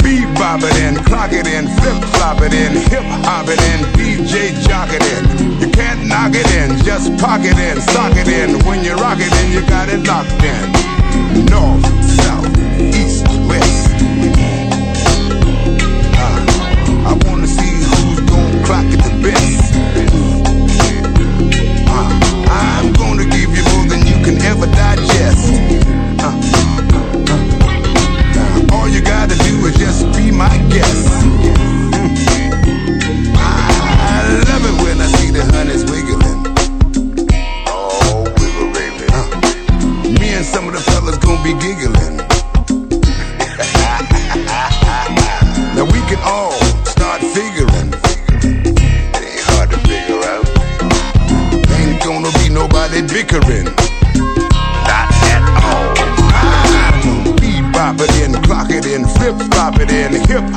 you 0.07 0.35
got 0.35 0.63
it 0.63 0.77
in. 0.83 0.95
Clock 1.05 1.33
it 1.33 1.47
in, 1.47 1.67
flip 1.67 2.03
flop 2.15 2.41
it 2.43 2.53
in, 2.53 2.73
hip 2.91 3.03
hop 3.27 3.47
it 3.49 3.61
in, 3.71 3.81
DJ 3.97 4.53
jocketing. 4.69 5.61
You 5.61 5.69
can't 5.71 6.07
knock 6.07 6.33
it 6.35 6.49
in, 6.53 6.79
just 6.85 7.11
pocket 7.19 7.59
in, 7.59 7.81
sock 7.81 8.15
it 8.17 8.29
in. 8.29 8.65
When 8.67 8.85
you 8.85 8.95
rock 8.95 9.19
it 9.21 9.33
in, 9.43 9.53
you 9.53 9.67
got 9.69 9.89
it 9.89 10.07
locked 10.07 10.43
in. 10.43 11.47
North, 11.47 11.85
south, 12.05 12.47
east, 12.79 13.27
west. 13.49 13.91
Uh, 16.23 16.41
I 17.09 17.19
wanna 17.27 17.47
see 17.47 17.73
who's 17.89 18.21
gonna 18.31 18.67
clock 18.67 18.87
it 18.87 19.03
the 19.03 19.13
best. 19.23 20.22
My 30.43 30.59
guest. 30.75 31.07
Mm. 31.95 32.35
I 33.37 34.43
love 34.49 34.65
it 34.71 34.77
when 34.83 34.97
I 35.01 35.09
see 35.17 35.31
the 35.31 35.45
honeys 35.53 35.85
wiggling. 35.91 36.41
Oh, 37.69 38.25
me 40.19 40.29
and 40.35 40.45
some 40.45 40.67
of 40.69 40.75
the 40.75 40.81
fellas 40.91 41.19
gonna 41.19 41.43
be 41.45 41.55
giggling. 41.65 42.12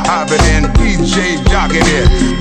Hop 0.06 0.30
it 0.30 0.42
in, 0.54 0.70
DJ 0.78 1.42
jock 1.50 1.74
it. 1.74 1.86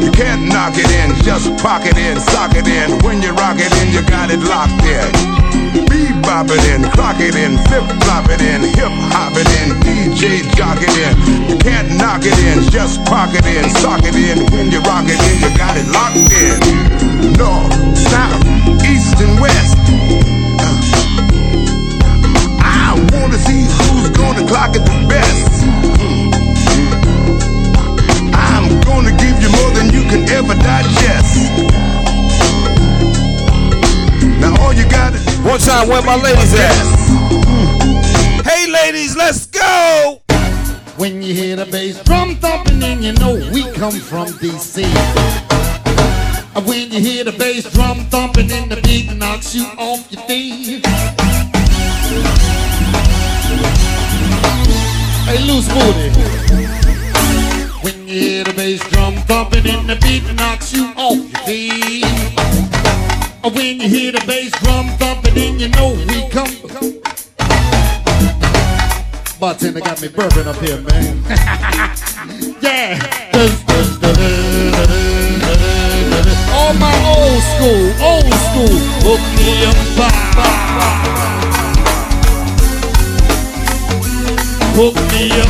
You 0.00 0.12
can't 0.12 0.44
knock 0.44 0.76
it 0.76 0.88
in, 0.92 1.16
just 1.24 1.48
pocket 1.64 1.96
in, 1.96 2.20
sock 2.20 2.54
it 2.54 2.68
in. 2.68 3.00
When 3.00 3.22
you 3.22 3.32
rock 3.32 3.56
it 3.58 3.72
in, 3.80 3.92
you 3.92 4.04
got 4.04 4.30
it 4.30 4.40
locked 4.44 4.84
in. 4.84 5.08
Bebop 5.88 6.52
it 6.52 6.64
in, 6.70 6.84
clock 6.92 7.18
it 7.18 7.34
in, 7.34 7.56
flip 7.66 7.84
flop 8.04 8.28
it 8.28 8.40
in, 8.40 8.62
hip 8.62 8.92
hop 9.10 9.32
it 9.34 9.48
in, 9.64 9.74
DJ 9.80 10.44
jock 10.54 10.78
it 10.80 10.92
in. 10.92 11.14
You 11.48 11.56
can't 11.58 11.88
knock 11.96 12.22
it 12.24 12.36
in, 12.44 12.62
just 12.70 13.02
pocket 13.06 13.44
in, 13.46 13.68
sock 13.80 14.04
it 14.04 14.14
in. 14.14 14.44
When 14.52 14.70
you 14.70 14.80
rock 14.84 15.08
it 15.08 15.18
in, 15.18 15.36
you 15.40 15.50
got 15.56 15.76
it 15.76 15.88
locked 15.88 16.30
in. 16.30 16.60
North, 17.34 17.72
south, 17.96 18.44
east, 18.84 19.18
and 19.24 19.40
west. 19.40 19.78
Uh, 20.60 20.78
I 22.60 22.94
wanna 23.12 23.38
see 23.38 23.64
who's 23.64 24.10
gonna 24.10 24.46
clock 24.46 24.76
it 24.76 24.84
the 24.84 25.06
best. 25.08 25.53
Gonna 28.84 29.10
give 29.16 29.40
you 29.42 29.50
more 29.50 29.70
than 29.72 29.92
you 29.92 30.02
can 30.08 30.28
ever 30.30 30.54
digest. 30.54 31.60
Now 34.40 34.54
all 34.62 34.72
you 34.72 34.88
gotta 34.88 35.18
do 35.18 35.48
One 35.48 35.58
time, 35.58 35.88
where 35.88 36.02
my 36.02 36.16
ladies 36.16 36.54
at? 36.54 36.72
Mm. 37.30 38.42
Hey, 38.44 38.70
ladies, 38.70 39.16
let's 39.16 39.46
go. 39.46 40.20
When 40.96 41.22
you 41.22 41.34
hear 41.34 41.56
the 41.56 41.66
bass 41.66 42.02
drum 42.04 42.36
thumping, 42.36 42.78
then 42.78 43.02
you 43.02 43.12
know 43.14 43.34
we 43.52 43.64
come 43.72 43.92
from 43.94 44.28
DC. 44.38 44.84
And 46.54 46.66
When 46.66 46.92
you 46.92 47.00
hear 47.00 47.24
the 47.24 47.32
bass 47.32 47.72
drum 47.72 48.04
thumping, 48.10 48.50
and 48.52 48.70
the 48.70 48.80
beat 48.82 49.12
knocks 49.16 49.54
you 49.54 49.64
off 49.76 50.10
your 50.12 50.22
feet. 50.22 50.86
Hey, 55.26 55.38
loose 55.46 55.68
booty. 55.68 56.73
Bass 58.54 58.80
drum 58.90 59.14
thumping, 59.28 59.66
and 59.66 59.88
the 59.88 59.96
beat 59.96 60.22
knocks 60.34 60.72
you 60.72 60.92
off 60.96 61.16
your 61.16 61.40
feet. 61.46 62.04
When 63.42 63.80
you 63.80 63.88
hear 63.88 64.12
the 64.12 64.22
bass 64.26 64.52
drum 64.62 64.86
thumping, 64.98 65.34
then 65.34 65.58
you 65.58 65.68
know 65.68 65.94
we 66.08 66.28
come. 66.30 66.50
Bartender 69.40 69.80
got 69.80 70.00
me 70.00 70.08
burping 70.08 70.46
up 70.46 70.56
here, 70.56 70.80
man. 70.80 71.22
yeah. 72.62 72.98
All 76.54 76.74
my 76.74 76.94
old 77.14 77.42
school, 77.52 77.84
old 78.02 78.34
school. 78.48 78.78
Hook 79.04 79.22
me 79.38 79.64
up. 79.66 79.76
Hook 84.76 84.96
me 85.12 85.30
up, 85.30 85.48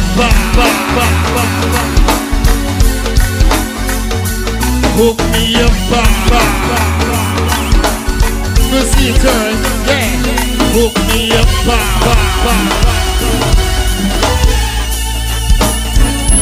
Hook 4.96 5.18
me 5.34 5.56
up. 5.58 5.74
Good 8.70 8.86
see 8.94 9.08
you 9.08 9.14
turn, 9.18 9.54
yeah. 9.90 10.06
Hook 10.70 10.94
me 11.10 11.34
up, 11.34 11.46
bye, 11.66 11.74
bye, 12.06 12.14
bye. 12.44 12.94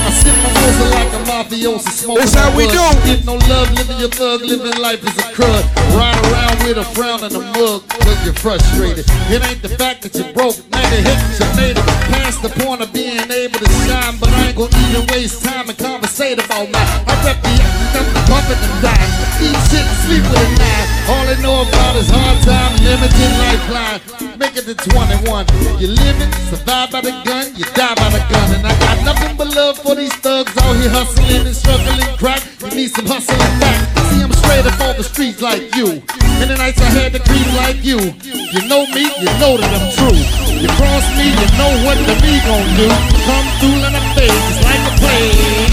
I 0.05 0.11
sip 0.13 0.37
my 0.37 0.53
mimosa 0.53 0.85
like 0.93 1.13
a 1.13 1.21
mafioso 1.25 1.91
smoking. 1.91 2.21
That's 2.21 2.35
how 2.35 2.55
we 2.55 2.67
do. 2.69 2.77
Get 3.05 3.25
no 3.25 3.35
love, 3.49 3.73
living 3.73 3.99
your 3.99 4.11
thug, 4.11 4.43
living 4.43 4.81
life 4.81 5.03
is 5.03 5.17
a 5.17 5.33
crud. 5.33 5.65
Ride 5.97 6.21
around 6.31 6.63
with 6.69 6.77
a 6.77 6.85
frown 6.93 7.25
and 7.25 7.35
a 7.35 7.41
mug, 7.41 7.89
cause 7.89 8.25
you're 8.25 8.35
frustrated. 8.35 9.07
It 9.31 9.43
ain't 9.49 9.63
the 9.63 9.71
fact 9.71 10.03
that 10.03 10.15
you're 10.15 10.33
broke, 10.35 10.57
the 11.01 11.15
you 11.41 11.49
made 11.57 11.77
it. 11.79 11.87
Past 12.13 12.43
the 12.43 12.51
point 12.61 12.83
of 12.83 12.93
being 12.93 13.31
able 13.31 13.59
to 13.59 13.71
shine, 13.87 14.19
but 14.21 14.29
I 14.29 14.49
ain't 14.49 14.57
gonna 14.57 14.77
even 14.91 15.07
waste 15.09 15.45
time 15.45 15.69
and 15.69 15.79
conversate 15.79 16.39
about 16.39 16.69
mine. 16.69 16.91
I 17.09 17.15
rep 17.25 17.41
the 17.41 17.53
nothing 17.97 18.09
bumping 18.29 18.61
and 18.61 18.77
dying. 18.83 19.13
Eat 19.41 19.59
shit 19.71 19.85
and 19.85 19.99
sleep 20.05 20.25
with 20.29 20.45
a 20.45 20.49
nine. 20.61 20.87
All 21.09 21.25
they 21.27 21.39
know 21.41 21.63
about 21.65 21.97
is 21.97 22.11
hard 22.11 22.39
time, 22.45 22.73
limited 22.85 23.33
lifeline. 23.41 24.32
Make 24.43 24.59
it 24.59 24.67
to 24.67 24.75
21. 24.75 25.47
You 25.79 25.87
living, 25.87 26.33
survive 26.51 26.91
by 26.91 27.01
the 27.01 27.15
gun, 27.23 27.55
you 27.55 27.63
die 27.79 27.95
by 27.95 28.11
the 28.11 28.19
gun. 28.27 28.59
And 28.59 28.67
I 28.67 28.75
got 28.83 28.99
nothing 29.07 29.37
but 29.39 29.55
love 29.55 29.79
for 29.79 29.95
these 29.95 30.13
thugs 30.19 30.51
out 30.59 30.75
here 30.83 30.91
hustling 30.91 31.47
and 31.47 31.55
struggling 31.55 32.03
crack. 32.19 32.43
You 32.59 32.75
need 32.75 32.91
some 32.91 33.07
hustling 33.07 33.39
back. 33.63 33.79
See, 34.11 34.19
I'm 34.19 34.35
straight 34.35 34.67
up 34.67 34.75
on 34.83 34.99
the 34.99 35.07
streets 35.07 35.41
like 35.41 35.71
you. 35.79 36.03
And 36.43 36.51
the 36.51 36.59
nights 36.59 36.83
I 36.83 36.91
had 36.91 37.15
to 37.15 37.23
creep 37.23 37.47
like 37.55 37.87
you. 37.87 38.03
You 38.27 38.67
know 38.67 38.83
me, 38.91 39.15
you 39.23 39.31
know 39.39 39.63
that 39.63 39.71
I'm 39.79 39.87
true. 39.95 40.19
You 40.59 40.67
cross 40.75 41.07
me, 41.15 41.31
you 41.31 41.49
know 41.55 41.71
what 41.87 42.03
the 42.03 42.19
me 42.19 42.43
gon' 42.43 42.67
do. 42.75 42.91
Come 43.23 43.47
through 43.63 43.79
and 43.87 43.95
I 43.95 44.03
fade 44.19 44.43
just 44.43 44.59
like 44.67 44.83
a 44.91 44.95
plague. 44.99 45.71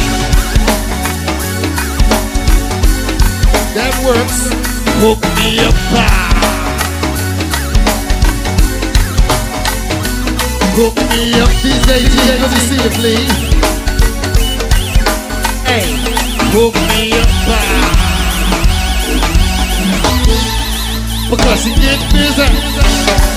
That 3.73 3.97
works. 4.05 4.53
Hook 5.01 5.25
me 5.41 5.57
up. 5.65 6.58
Hook 10.81 10.95
me 10.95 11.35
up, 11.41 11.49
DJ 11.59 12.07
G, 12.07 12.15
let 12.39 12.39
me 12.39 12.59
see 12.63 12.79
it, 12.79 12.93
please. 12.93 13.35
Hey, 15.67 15.83
hook 16.55 16.73
me 16.87 17.11
up 17.19 17.27
high. 17.49 17.83
Because 21.29 21.63
he 21.65 21.71
get 21.75 21.99
busy. 22.13 23.28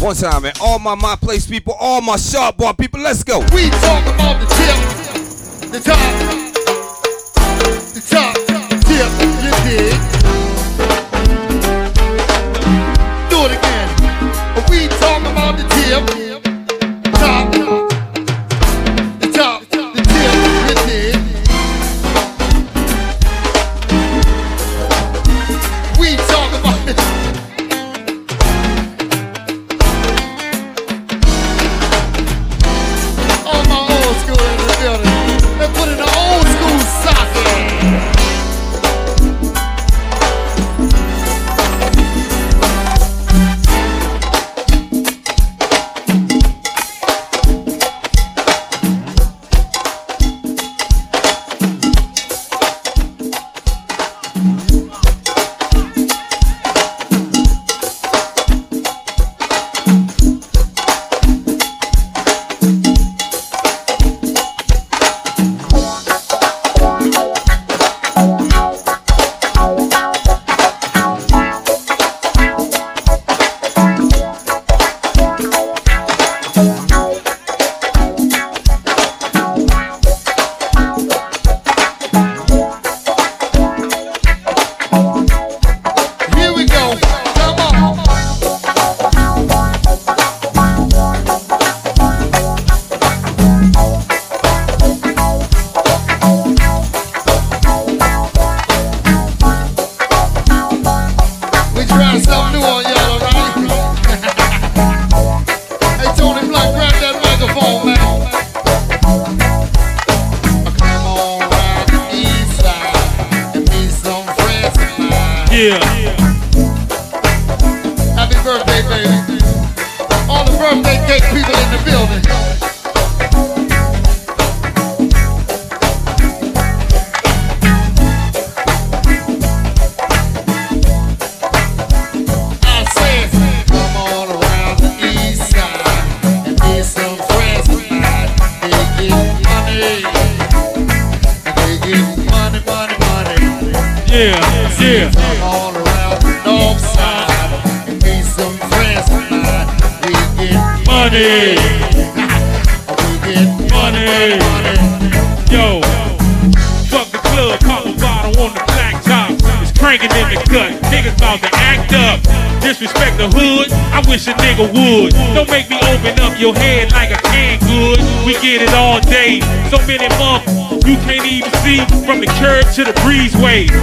One 0.00 0.16
time, 0.16 0.42
man. 0.42 0.52
All 0.60 0.78
my 0.78 0.94
my 0.94 1.16
place 1.16 1.46
people, 1.46 1.74
all 1.78 2.00
my 2.00 2.16
sharp 2.16 2.56
bar 2.56 2.74
people, 2.74 3.00
let's 3.00 3.22
go. 3.22 3.40
We 3.52 3.70
talk 3.70 4.06
about 4.06 4.40
the 4.40 4.46
tip, 4.54 5.70
the 5.72 5.80
top, 5.80 6.49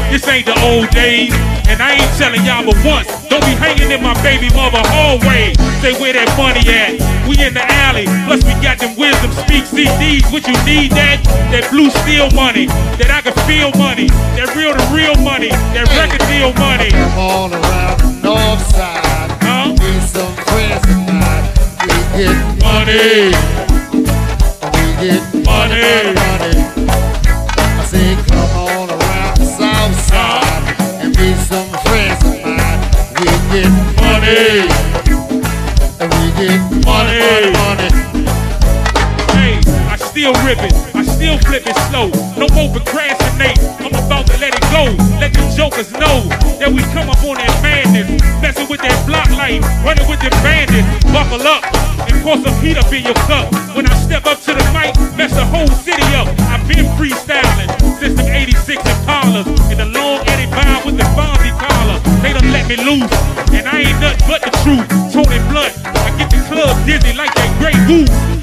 This 0.09 0.27
ain't 0.27 0.45
the 0.45 0.55
old 0.63 0.89
days. 0.89 1.33
And 1.67 1.83
I 1.83 1.99
ain't 1.99 2.13
telling 2.17 2.43
y'all 2.45 2.63
but 2.63 2.79
once. 2.85 3.11
Don't 3.27 3.43
be 3.43 3.51
hanging 3.59 3.91
in 3.91 4.01
my 4.01 4.15
baby 4.23 4.47
mother 4.55 4.79
hallway. 4.87 5.53
Say 5.83 5.93
where 5.99 6.13
that 6.13 6.31
money 6.39 6.63
at? 6.71 6.95
We 7.27 7.35
in 7.43 7.53
the 7.53 7.65
alley. 7.83 8.07
Plus 8.23 8.39
we 8.47 8.55
got 8.63 8.79
them 8.79 8.95
wisdom 8.95 9.31
speak 9.43 9.67
CDs. 9.67 10.31
What 10.31 10.47
you 10.47 10.55
need 10.63 10.91
that? 10.95 11.19
That 11.51 11.69
blue 11.69 11.91
steel 11.91 12.31
money. 12.31 12.67
That 12.97 13.11
I 13.11 13.19
can 13.19 13.35
feel 13.43 13.75
money. 13.75 14.07
That 14.39 14.55
real 14.55 14.71
to 14.71 14.85
real 14.95 15.15
money. 15.19 15.51
That 15.75 15.91
record 15.99 16.23
deal 16.31 16.55
money. 16.55 16.91
On 17.19 17.51
around 17.51 17.99
the 17.99 18.11
north 18.23 18.63
side. 18.71 19.31
Huh? 19.43 19.75
Meet 19.75 20.03
some 20.07 20.35
friends 20.47 20.87
mine. 21.19 21.45
We 21.83 22.23
get 22.23 22.57
Money. 22.63 23.35
We 23.35 23.66
rip. 40.47 40.59
I 40.95 41.03
still 41.03 41.37
flip 41.43 41.67
it 41.67 41.75
slow. 41.91 42.07
No 42.39 42.47
more 42.55 42.71
procrastinate. 42.71 43.59
I'm 43.83 43.91
about 43.91 44.27
to 44.31 44.35
let 44.39 44.55
it 44.55 44.65
go. 44.71 44.87
Let 45.19 45.35
the 45.35 45.43
jokers 45.51 45.91
know 45.91 46.23
that 46.63 46.71
we 46.71 46.81
come 46.95 47.11
up 47.11 47.19
on 47.27 47.35
that 47.35 47.51
madness. 47.59 48.07
Messing 48.39 48.67
with 48.71 48.79
that 48.81 48.95
block 49.03 49.27
light. 49.35 49.59
Running 49.83 50.07
with 50.07 50.23
them 50.23 50.31
bandits. 50.39 50.87
Buckle 51.11 51.43
up 51.43 51.67
and 52.07 52.15
pour 52.23 52.39
some 52.39 52.55
heat 52.63 52.79
up 52.79 52.87
in 52.95 53.03
your 53.03 53.17
cup. 53.27 53.51
When 53.75 53.85
I 53.85 53.95
step 53.99 54.23
up 54.25 54.39
to 54.47 54.55
the 54.55 54.63
mic, 54.71 54.95
mess 55.19 55.35
the 55.35 55.43
whole 55.43 55.67
city 55.83 56.07
up. 56.15 56.31
I've 56.47 56.63
been 56.63 56.87
freestyling 56.95 57.67
since 57.99 58.15
them 58.15 58.31
86 58.31 58.79
Impalas. 58.79 59.47
In 59.67 59.83
the 59.83 59.89
long 59.91 60.23
Eddie 60.31 60.47
Bauer 60.47 60.79
with 60.87 60.95
the 60.95 61.07
Fonzie 61.11 61.51
collar. 61.59 61.99
They 62.23 62.31
done 62.31 62.47
let 62.55 62.71
me 62.71 62.79
loose. 62.79 63.11
And 63.51 63.67
I 63.67 63.83
ain't 63.83 63.99
nothing 63.99 64.23
but 64.31 64.39
the 64.47 64.53
truth. 64.63 64.87
Tony 65.11 65.43
Blunt. 65.51 65.75
I 65.91 66.15
get 66.15 66.31
the 66.31 66.39
club 66.47 66.71
dizzy 66.87 67.11
like 67.19 67.35
that 67.35 67.51
Grey 67.59 67.75
Goose. 67.83 68.36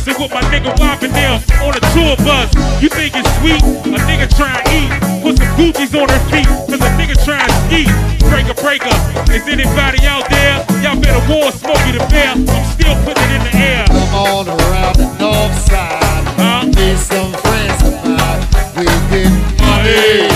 Messing 0.00 0.22
with 0.22 0.32
my 0.32 0.40
nigga 0.48 0.72
whopping 0.80 1.12
them 1.12 1.42
on 1.60 1.76
a 1.76 1.80
tour 1.92 2.16
bus. 2.24 2.48
You 2.80 2.88
think 2.88 3.12
it's 3.14 3.28
sweet? 3.36 3.60
A 3.60 4.00
nigga 4.08 4.34
try 4.34 4.56
and 4.56 4.68
eat. 4.72 4.88
Put 5.22 5.36
some 5.36 5.52
Gucci's 5.60 5.94
on 5.94 6.08
her 6.08 6.18
feet, 6.32 6.46
cause 6.46 6.80
a 6.80 6.88
nigga 6.96 7.22
try 7.22 7.44
and 7.44 7.52
ski. 7.68 7.84
Breaker, 8.30 8.54
breaker. 8.62 8.96
Is 9.30 9.46
anybody 9.46 10.06
out 10.06 10.24
there? 10.30 10.64
Y'all 10.80 10.98
better 10.98 11.20
warn 11.28 11.52
Smokey 11.52 11.92
the 11.92 12.06
Bear. 12.08 12.32
I'm 12.32 12.64
still 12.72 12.96
putting 13.04 13.28
it 13.28 13.36
in 13.36 13.42
the 13.44 13.54
air. 13.60 13.84
Come 13.88 14.14
on 14.16 14.48
around 14.48 14.96
the 14.96 15.04
north 15.20 15.60
side. 15.68 16.24
Huh? 16.40 16.64
Meet 16.64 16.96
some 16.96 17.32
friends 17.44 17.82
of 17.84 17.92
mine. 18.00 18.40
We 18.78 18.86
get 19.12 19.60
money. 19.60 20.29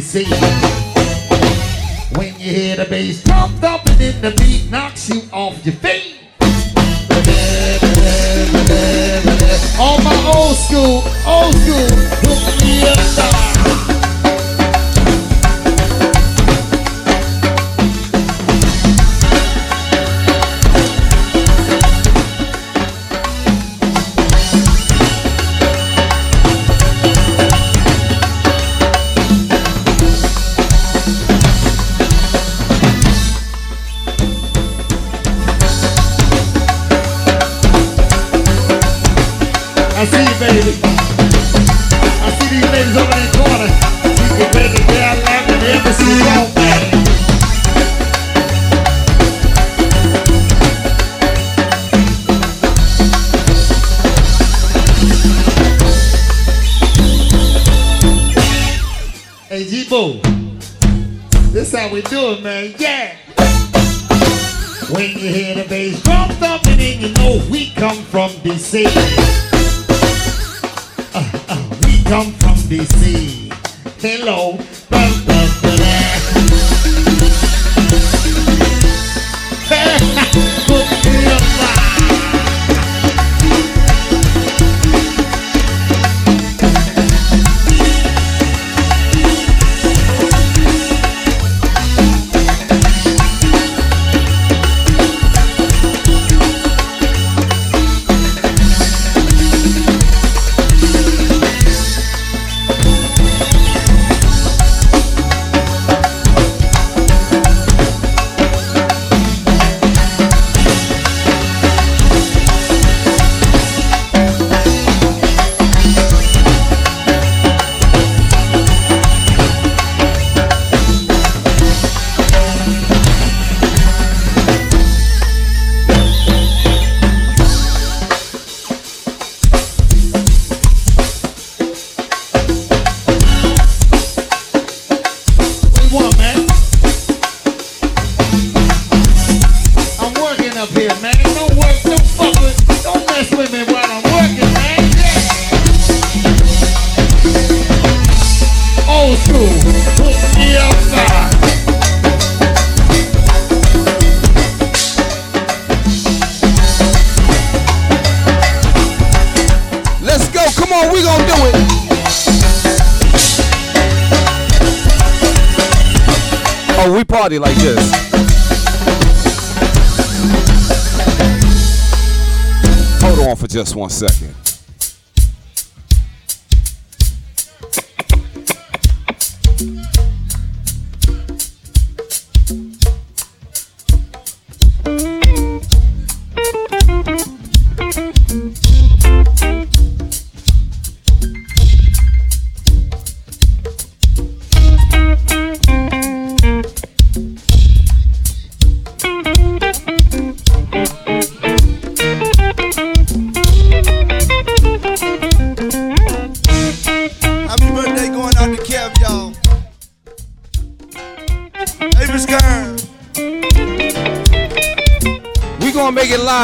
DC. 0.00 0.61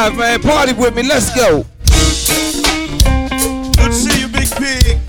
live, 0.09 0.17
man. 0.17 0.41
Party 0.41 0.73
with 0.73 0.95
me. 0.95 1.03
Let's 1.03 1.33
go. 1.35 1.65
Good 3.77 3.91
to 3.91 3.93
see 3.93 4.21
you, 4.21 4.27
Big 4.27 4.49
Pig. 4.51 4.99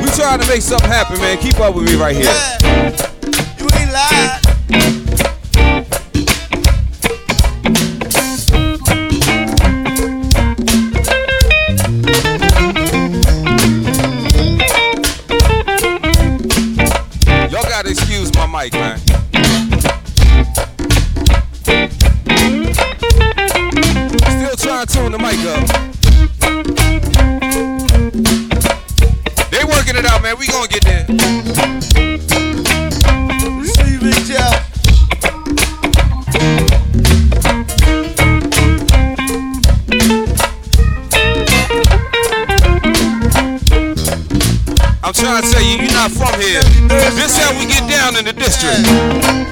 We 0.00 0.08
trying 0.10 0.40
to 0.40 0.48
make 0.48 0.62
something 0.62 0.88
happen, 0.88 1.18
man. 1.18 1.38
Keep 1.38 1.60
up 1.60 1.74
with 1.74 1.84
me 1.84 1.94
right 1.96 2.14
here. 2.14 2.24
Yeah. 2.24 3.01
we 30.42 30.48
gonna 30.48 30.66
get 30.66 30.82
there. 30.82 31.06
I'm 45.04 45.12
trying 45.12 45.42
to 45.42 45.48
tell 45.48 45.62
you, 45.62 45.76
you're 45.76 45.92
not 45.92 46.10
from 46.10 46.40
here. 46.40 46.60
This 46.88 47.38
how 47.38 47.56
we 47.56 47.66
get 47.66 47.88
down 47.88 48.16
in 48.16 48.24
the 48.24 48.32
district. 48.32 49.51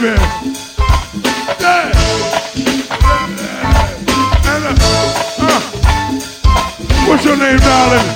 Baby. 0.00 0.14
Yeah. 1.60 1.92
What's 7.08 7.24
your 7.24 7.36
name, 7.36 7.58
darling? 7.58 8.06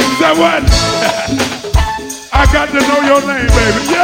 Is 0.00 0.18
that 0.20 0.34
what? 0.38 0.62
I 2.32 2.46
got 2.52 2.68
to 2.68 2.80
know 2.80 3.00
your 3.04 3.20
name, 3.26 3.48
baby. 3.48 3.92
Yeah. 3.92 4.03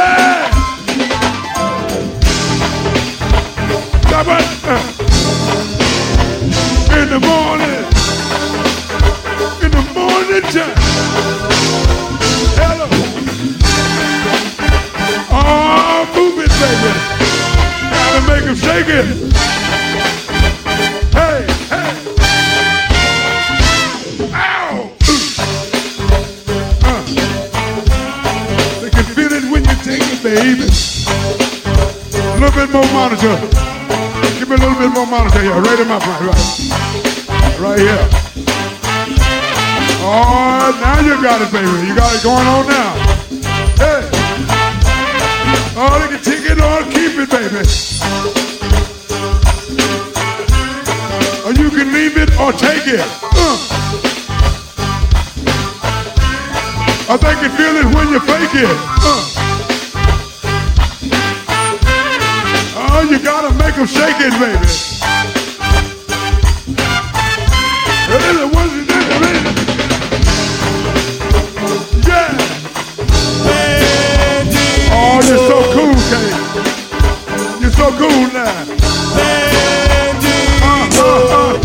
Give 33.21 34.49
me 34.49 34.55
a 34.55 34.57
little 34.57 34.73
bit 34.73 34.89
more 34.89 35.05
monitor 35.05 35.43
here. 35.43 35.53
Right 35.53 35.79
in 35.79 35.87
my 35.87 35.99
front, 35.99 36.25
right. 36.25 36.41
Right 37.61 37.77
here. 37.77 38.09
Oh, 40.01 40.75
now 40.81 40.99
you 41.01 41.21
got 41.21 41.39
it, 41.39 41.51
baby. 41.51 41.69
You 41.85 41.95
got 41.95 42.15
it 42.15 42.23
going 42.23 42.47
on 42.47 42.65
now. 42.65 42.97
Hey. 43.77 44.09
Oh, 45.77 45.99
they 46.01 46.07
can 46.17 46.23
take 46.23 46.49
it 46.49 46.57
or 46.57 46.81
keep 46.89 47.13
it, 47.21 47.29
baby. 47.29 47.61
Or 51.45 51.53
you 51.53 51.69
can 51.69 51.93
leave 51.93 52.17
it 52.17 52.33
or 52.39 52.51
take 52.53 52.87
it. 52.87 53.05
Uh. 53.21 53.57
Or 57.07 57.17
they 57.19 57.35
can 57.35 57.51
feel 57.55 57.77
it 57.77 57.85
when 57.93 58.09
you 58.09 58.19
fake 58.19 58.55
it. 58.55 58.77
Uh. 59.05 59.40
Oh, 63.03 63.09
you 63.09 63.17
gotta 63.17 63.51
make 63.55 63.73
them 63.73 63.87
shake 63.87 64.15
it, 64.19 64.31
baby. 64.37 64.61
Really, 68.13 68.45
it? 69.25 69.41
Yeah. 72.05 72.29
Oh, 74.93 75.17
you're 75.25 75.41
so 75.49 75.57
cool. 75.73 75.97
You're 77.59 77.71
so 77.71 77.89
cool 77.97 78.29
now. 78.37 78.65
Uh, 79.17 80.13
uh, 80.93 81.33
uh. 81.39 81.57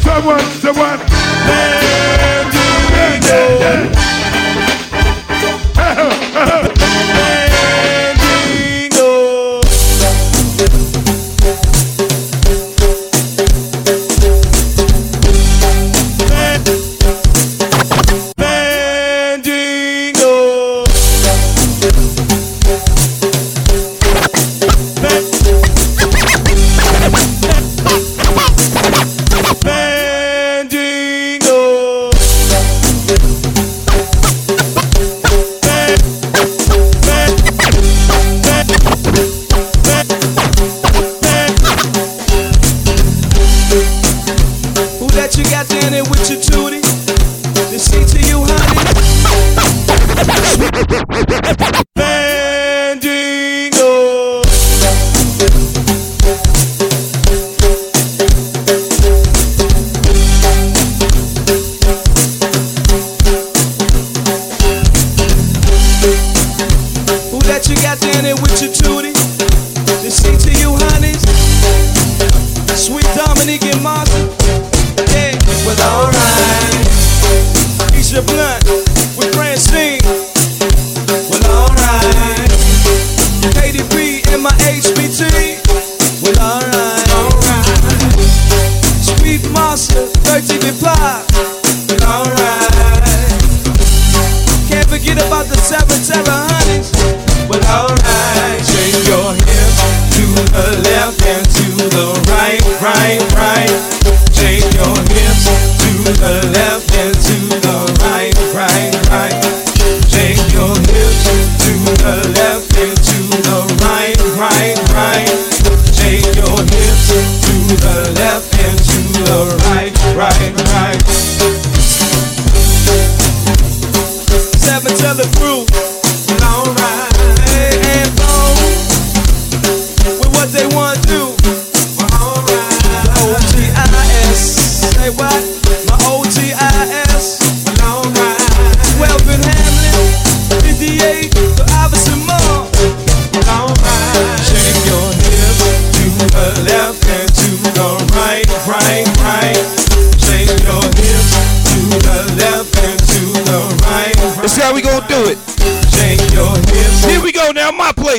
Someone, 0.00 0.40
someone. 0.62 1.19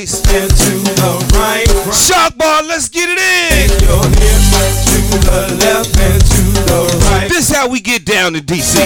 Now, 0.01 0.07
my 0.07 0.47
to 0.47 0.73
the 0.81 1.29
right. 1.37 1.93
Shock 1.93 2.35
bar, 2.35 2.63
let's 2.63 2.89
get 2.89 3.07
it 3.07 3.19
in. 3.21 3.69
Your 3.85 4.01
hips 4.01 4.49
to 4.89 4.97
the 5.29 5.57
left 5.61 5.95
and 5.99 6.21
to 6.21 6.41
the 6.65 7.05
right. 7.11 7.29
This 7.29 7.51
how 7.51 7.67
we 7.67 7.81
get 7.81 8.03
down 8.03 8.33
to 8.33 8.39
DC. 8.39 8.81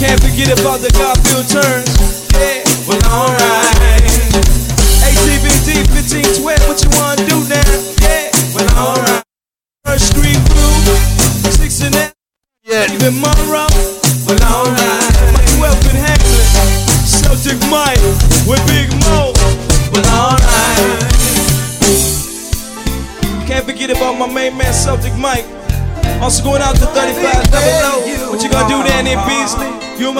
Can't 0.00 0.20
forget 0.20 0.60
about 0.60 0.80
the 0.80 0.90
Garfield 0.92 1.48
turns. 1.48 1.91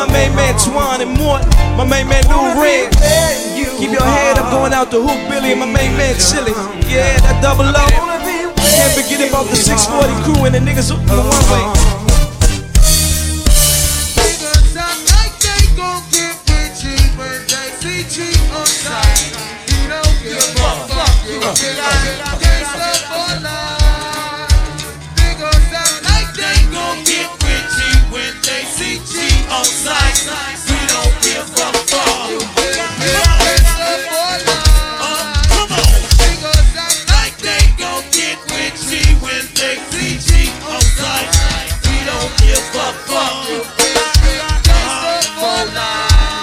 My 0.07 0.13
main 0.13 0.35
man 0.35 0.55
Twan 0.55 1.01
and 1.01 1.17
Mort, 1.19 1.43
my 1.79 1.87
main 1.87 2.09
man 2.09 2.25
Lou 2.27 2.61
Red. 2.61 2.91
Keep 3.79 3.93
your 3.93 4.03
head 4.03 4.39
up 4.39 4.51
going 4.51 4.73
out 4.73 4.91
to 4.91 5.01
Hook 5.01 5.31
Billy 5.31 5.53
and 5.53 5.61
my 5.61 5.67
main 5.67 5.97
man 5.97 6.15
Chili. 6.19 6.53
Yeah, 6.91 7.19
that 7.23 7.39
double 7.43 7.71
O. 7.71 7.87
Can't 8.75 8.93
forget 8.99 9.29
about 9.29 9.47
the 9.47 9.57
640 9.57 10.25
crew 10.25 10.45
and 10.47 10.55
the 10.55 10.59
niggas 10.59 10.91
who 10.91 10.99
the 11.07 11.23
one 11.23 11.47
way. 11.55 11.93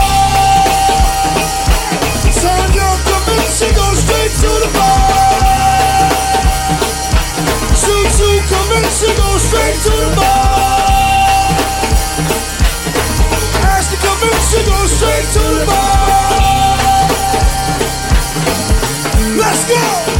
Young 2.74 3.00
come 3.10 3.28
in, 3.34 3.42
she 3.58 3.68
goes 3.74 3.98
straight 3.98 4.34
to 4.42 4.50
the 4.62 4.70
bar. 4.72 6.10
Shoot, 7.74 8.08
shoot, 8.14 8.42
come 8.46 8.70
in, 8.76 8.84
she 8.98 9.10
goes 9.18 9.42
straight 9.42 9.78
to 9.82 9.90
the 9.90 10.10
bar. 10.14 11.58
Ashley 13.66 13.98
come 13.98 14.22
in, 14.22 14.38
she 14.50 14.60
goes 14.70 14.90
straight 14.92 15.28
to 15.34 15.44
the 15.58 15.66
bar. 15.66 16.70
Let's 19.40 19.62
go, 19.66 20.19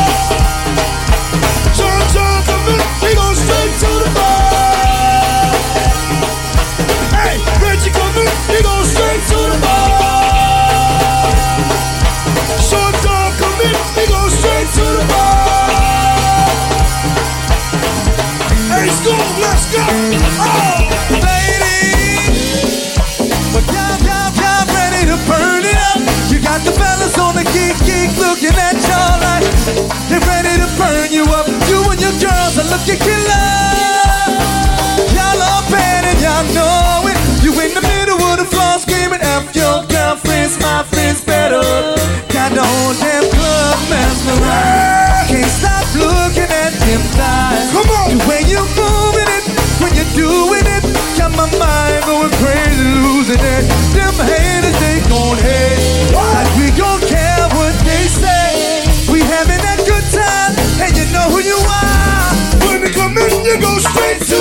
go. 19.03 19.17
Oh, 19.17 20.85
ladies. 21.09 22.93
But 23.53 23.65
y'all, 23.73 23.97
y'all, 24.05 24.29
y'all 24.37 24.65
ready 24.69 25.09
to 25.09 25.17
burn 25.25 25.65
it 25.65 25.79
up. 25.89 26.01
You 26.29 26.37
got 26.39 26.61
the 26.61 26.71
fellas 26.71 27.17
on 27.17 27.35
the 27.35 27.45
geek, 27.49 27.77
geek 27.81 28.13
looking 28.21 28.53
at 28.53 28.77
y'all 28.85 29.17
like 29.25 29.45
they're 30.09 30.21
ready 30.29 30.53
to 30.61 30.69
burn 30.77 31.09
you 31.09 31.25
up. 31.33 31.47
You 31.65 31.81
and 31.89 31.99
your 31.99 32.15
girls 32.21 32.57
are 32.61 32.69
looking 32.69 33.01
killer. 33.01 33.47
Y'all 35.17 35.41
are 35.41 35.65
bad 35.73 36.05
and 36.05 36.19
y'all 36.21 36.45
know 36.53 37.09
it. 37.09 37.17
You 37.41 37.51
in 37.57 37.73
the 37.73 37.81
middle 37.81 38.21
of 38.21 38.37
the 38.37 38.45
floor 38.45 38.77
screaming, 38.77 39.21
F 39.21 39.55
your 39.55 39.81
girlfriends, 39.89 40.61
my 40.61 40.83
friends 40.93 41.25
better. 41.25 41.63
Got 42.29 42.53
the 42.53 42.61
whole 42.61 42.93
damn 43.01 43.25
club 43.33 43.77
mesmerized. 43.89 45.33
Can't 45.33 45.51
stop 45.57 45.85
looking 45.97 46.49
at 46.53 46.73
them 46.85 47.01
thighs. 47.17 47.71
Come 47.73 47.89
on. 47.89 48.17
The 48.17 48.25
way 48.29 48.41
you 48.47 48.61
moving 48.77 48.90
my 51.41 51.57
mind 51.57 52.05
going 52.05 52.33
crazy, 52.37 52.85
losing 53.01 53.41
it. 53.41 53.63
Them 53.97 54.13
haters, 54.13 54.77
they 54.77 55.01
gon' 55.09 55.37
hate. 55.37 56.13
Like 56.13 56.49
we 56.57 56.69
gon' 56.77 57.01
care 57.01 57.47
what 57.57 57.73
they 57.81 58.05
say. 58.05 58.85
We 59.11 59.21
having 59.21 59.57
that 59.57 59.81
good 59.89 60.05
time, 60.13 60.53
and 60.83 60.93
you 60.93 61.05
know 61.09 61.27
who 61.33 61.39
you 61.41 61.57
are. 61.57 62.29
When 62.67 62.81
they 62.81 62.91
come 62.91 63.17
in, 63.17 63.45
you 63.45 63.57
go 63.59 63.73
straight 63.79 64.21
to 64.29 64.40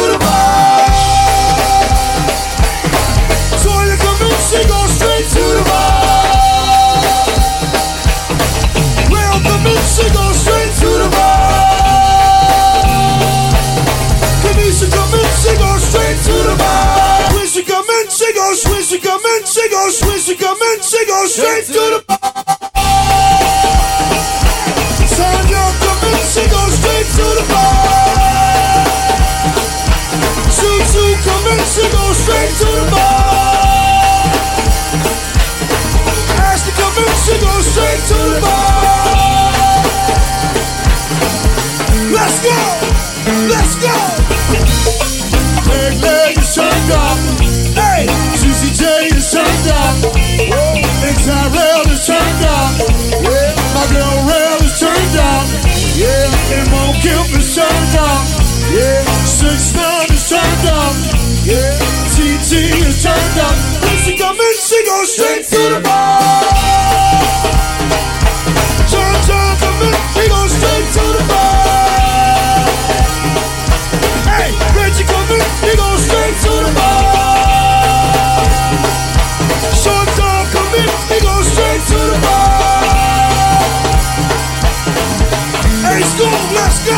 she 20.30 20.36
come 20.36 20.62
in, 20.62 20.80
she 20.80 21.06
go 21.06 21.26
straight 21.26 21.64
to 21.66 21.72
the 21.72 22.04
bar. 22.06 22.18
Come 25.10 26.06
she 26.30 26.46
straight 26.70 27.06
to 27.16 27.26
the 27.34 27.44
come 31.24 31.46
she 31.66 31.88
straight 32.14 32.52
to 32.58 32.68
the 32.78 32.86
she 37.24 37.36
straight 37.72 38.02
to 38.08 38.20
the 38.30 38.40
bar. 38.40 39.10
Let's 42.12 42.36
go, 42.44 42.79
turned 52.06 52.44
up. 52.44 52.72
Yeah, 53.20 53.52
my 53.74 53.84
girl 53.92 54.16
Rail 54.24 54.58
is 54.64 54.78
turned 54.80 55.16
up. 55.20 55.46
Yeah, 55.96 56.56
and 56.56 56.70
Mo 56.70 56.92
Kemp 57.02 57.28
is 57.36 57.54
turned 57.54 57.96
up. 57.98 58.24
Yeah, 58.72 59.04
Six 59.24 59.74
Nine 59.74 60.10
is 60.10 60.28
turned 60.28 60.66
up. 60.72 60.94
Yeah, 61.44 61.76
TT 62.16 62.52
is 62.88 63.02
turned 63.02 63.38
up. 63.40 63.56
When 63.82 63.96
she 64.04 64.16
come 64.16 64.36
in, 64.38 64.54
she 64.56 64.84
go 64.86 65.04
straight 65.04 65.44
to 65.44 65.74
the 65.76 65.80
bar. 65.84 66.19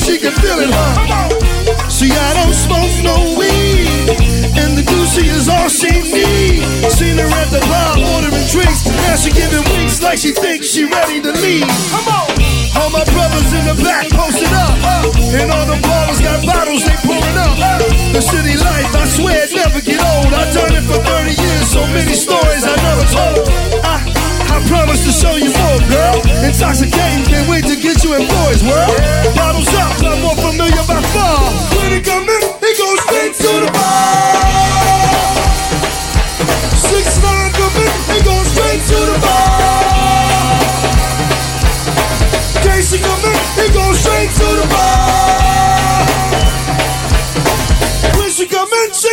she 0.00 0.16
can 0.16 0.32
feel 0.40 0.58
it, 0.58 0.72
huh? 0.72 1.28
See, 1.92 2.08
I 2.08 2.30
don't 2.40 2.56
smoke 2.56 2.94
no 3.04 3.36
weed, 3.36 3.84
and 4.56 4.72
the 4.72 4.84
Gucci 4.84 5.28
is 5.28 5.48
all 5.48 5.68
she 5.68 5.92
need. 5.92 6.64
Seen 6.88 7.20
her 7.20 7.28
at 7.28 7.48
the 7.52 7.60
bar 7.68 8.00
ordering 8.16 8.48
drinks, 8.48 8.88
now 8.88 9.16
she 9.16 9.30
giving 9.30 9.64
winks 9.76 10.00
like 10.00 10.18
she 10.18 10.32
thinks 10.32 10.72
she 10.72 10.88
ready 10.88 11.20
to 11.20 11.32
leave. 11.44 11.68
Come 11.92 12.08
on. 12.08 12.28
All 12.80 12.90
my 12.90 13.04
brothers 13.12 13.50
in 13.52 13.64
the 13.68 13.76
back 13.84 14.08
posted 14.10 14.48
up, 14.56 14.78
and 15.36 15.52
all 15.52 15.66
the 15.68 15.76
ballers 15.84 16.22
got 16.22 16.40
bottles 16.46 16.86
they 16.86 16.96
pouring 17.04 17.36
up. 17.36 17.56
The 18.14 18.22
city 18.22 18.56
life, 18.56 18.90
I 18.96 19.04
swear 19.04 19.36
it 19.36 19.52
never 19.52 19.80
get 19.84 20.00
old. 20.00 20.32
I 20.32 20.48
done 20.54 20.72
it 20.72 20.84
for 20.88 21.02
30 21.02 21.34
years, 21.34 21.66
so 21.68 21.82
many 21.92 22.14
stories 22.14 22.64
I 22.64 22.74
never 22.80 23.06
told. 23.12 23.79
I, 24.50 24.58
promise 24.66 25.02
to 25.06 25.12
show 25.12 25.34
you 25.36 25.50
more, 25.54 25.80
girl. 25.86 26.18
Intoxicating, 26.42 27.24
can't 27.30 27.48
wait 27.48 27.64
to 27.66 27.76
get 27.76 28.02
you 28.02 28.14
in 28.14 28.26
boys, 28.26 28.62
world. 28.66 28.98
Bottles 29.38 29.70
up, 29.78 29.94
I'm 30.02 30.20
more 30.22 30.34
familiar 30.36 30.82
by 30.86 31.00
far. 31.14 31.38
When 31.78 31.92
he 31.94 32.00
come 32.02 32.26
in, 32.26 32.42
he 32.58 32.72
goes 32.74 32.98
straight 33.06 33.34
to 33.38 33.50
the 33.66 33.70
bar. 33.70 34.90
Six 36.74 37.22
nine 37.22 37.52
come 37.54 37.76
in, 37.78 37.92
he 38.10 38.18
goes 38.26 38.46
straight 38.50 38.82
to 38.90 38.98
the 39.10 39.18
bar. 39.22 40.58
Casey 42.66 42.98
come 42.98 43.24
in, 43.30 43.38
he 43.58 43.66
goes 43.70 43.98
straight 43.98 44.30
to 44.30 44.48
the 44.58 44.66
bar. 44.70 46.06
When 48.18 48.30
she 48.30 48.46
come 48.46 48.70
in, 48.70 48.92
she 48.92 49.09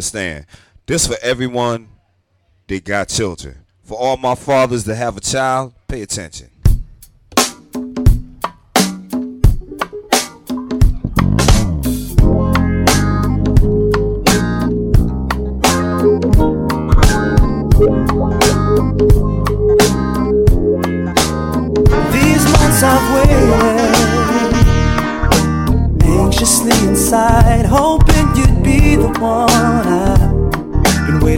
understand. 0.00 0.46
This 0.86 1.06
for 1.06 1.16
everyone 1.20 1.88
that 2.68 2.84
got 2.84 3.08
children. 3.08 3.58
For 3.82 3.98
all 3.98 4.16
my 4.16 4.34
fathers 4.34 4.84
that 4.84 4.94
have 4.96 5.18
a 5.18 5.20
child, 5.20 5.74
pay 5.88 6.00
attention. 6.00 6.48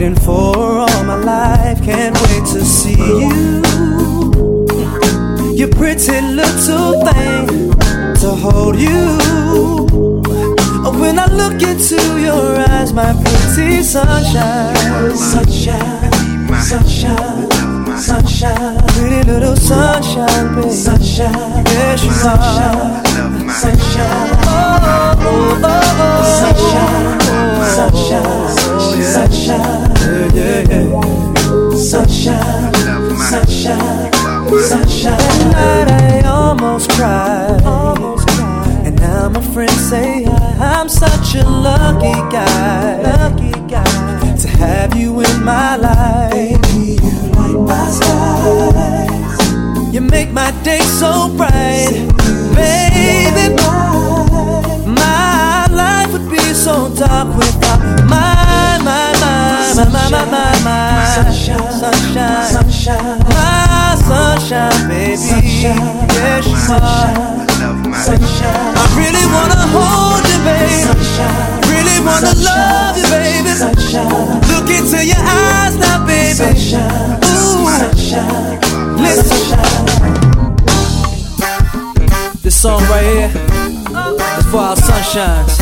waiting 0.03 0.19
for 0.23 0.79
all 0.79 1.03
my 1.03 1.15
life. 1.15 1.81
Can't 1.81 2.15
wait 2.23 2.45
to 2.53 2.65
see 2.65 2.95
you. 2.95 3.61
Your 5.55 5.69
pretty 5.69 6.19
little 6.21 7.05
thing 7.05 7.71
to 8.21 8.29
hold 8.43 8.75
you. 8.77 9.17
When 10.99 11.19
I 11.19 11.25
look 11.27 11.61
into 11.61 11.99
your 12.19 12.59
eyes, 12.69 12.93
my 12.93 13.13
pretty 13.13 13.83
sunshine, 13.83 14.75
sunshine, 15.15 16.11
sunshine, 16.61 17.97
sunshine, 17.97 18.77
pretty 18.95 19.23
little 19.31 19.55
sunshine, 19.55 20.55
baby. 20.55 20.69
sunshine, 20.71 21.63
yes 21.65 22.03
you 22.03 22.11
are, 22.11 23.03
sunshine, 23.51 24.29
oh, 24.45 24.79
oh, 24.83 25.59
oh, 25.63 25.81
oh. 25.99 26.23
sunshine, 26.39 27.19
sunshine, 27.75 29.03
sunshine. 29.03 29.92
Sunshine, 31.75 32.71
sunshine, 33.17 34.13
sunshine. 34.63 35.19
I 35.53 36.21
almost 36.25 36.89
cried, 36.91 37.61
almost 37.65 38.25
cried. 38.29 38.85
And 38.85 38.95
now 39.01 39.27
my 39.27 39.41
friends 39.53 39.89
say 39.89 40.25
I'm 40.25 40.87
such 40.87 41.35
a 41.35 41.43
lucky 41.43 42.13
guy, 42.31 43.01
lucky 43.01 43.51
guy 43.69 44.35
to 44.37 44.47
have 44.47 44.95
you 44.95 45.19
in 45.19 45.43
my 45.43 45.75
life. 45.75 46.31
Baby, 46.31 46.97
you 47.03 47.11
light 47.35 47.59
my 47.67 47.91
skies. 47.91 49.93
You 49.93 49.99
make 50.01 50.31
my 50.31 50.51
day 50.63 50.79
so 50.79 51.27
bright, 51.35 51.91
baby. 52.55 53.55
My 54.87 55.67
life 55.69 56.13
would 56.13 56.29
be 56.31 56.53
so 56.53 56.87
dark 56.95 57.27
without 57.37 57.81
my, 58.07 58.79
my, 58.83 59.12
my, 59.93 60.09
my, 60.09 60.25
my, 60.25 60.51
my, 60.65 61.05
sunshine, 61.13 61.71
sunshine, 61.71 62.49
sunshine, 62.49 63.19
my 63.29 63.93
sunshine, 64.01 64.89
baby. 64.89 65.69
Are. 66.69 67.43
Sunshine. 67.93 68.73
I 68.73 68.85
really 68.97 69.25
wanna 69.29 69.61
hold 69.69 70.25
you, 70.25 70.39
baby. 70.41 70.89
Really 71.69 71.97
wanna 72.01 72.33
love 72.41 72.97
you, 72.97 73.05
baby. 73.13 73.53
Look 74.49 74.67
into 74.73 75.05
your 75.05 75.21
eyes 75.21 75.77
now, 75.77 76.05
baby. 76.05 76.49
Ooh. 77.29 77.69
Sunshine, 77.77 78.59
listen. 78.97 79.59
This 82.41 82.55
song 82.59 82.81
right 82.89 83.05
here 83.05 83.31
is 84.39 84.45
for 84.49 84.57
our 84.57 84.75
sunshines. 84.75 85.59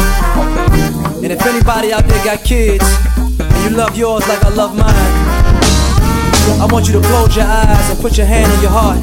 And 1.22 1.32
if 1.32 1.46
anybody 1.46 1.92
out 1.94 2.06
there 2.06 2.24
got 2.24 2.44
kids 2.44 2.86
you 3.64 3.70
love 3.78 3.96
yours 3.98 4.28
like 4.28 4.44
I 4.44 4.50
love 4.50 4.76
mine, 4.76 5.12
I 6.62 6.68
want 6.72 6.88
you 6.88 6.94
to 6.94 7.02
close 7.02 7.36
your 7.36 7.46
eyes 7.46 7.90
and 7.90 8.00
put 8.00 8.18
your 8.18 8.26
hand 8.28 8.52
on 8.52 8.62
your 8.62 8.72
heart 8.72 9.02